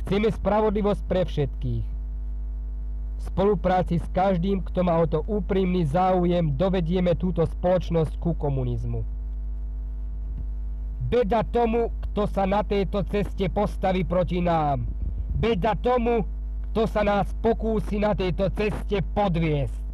Chceme 0.00 0.32
spravodlivosť 0.32 1.04
pre 1.04 1.28
všetkých. 1.28 1.84
V 1.84 3.20
spolupráci 3.28 4.00
s 4.00 4.08
každým, 4.08 4.64
kto 4.64 4.88
má 4.88 4.96
o 4.96 5.04
to 5.04 5.20
úprimný 5.28 5.84
záujem, 5.84 6.56
dovedieme 6.56 7.12
túto 7.12 7.44
spoločnosť 7.44 8.16
ku 8.24 8.32
komunizmu. 8.32 9.04
Beda 11.04 11.44
tomu, 11.44 11.92
kto 12.08 12.24
sa 12.24 12.48
na 12.48 12.64
tejto 12.64 13.04
ceste 13.12 13.52
postaví 13.52 14.08
proti 14.08 14.40
nám. 14.40 14.88
Beda 15.36 15.76
tomu, 15.76 16.24
kto 16.72 16.88
sa 16.88 17.04
nás 17.04 17.28
pokúsi 17.44 18.00
na 18.00 18.16
tejto 18.16 18.48
ceste 18.56 19.04
podviesť. 19.12 19.84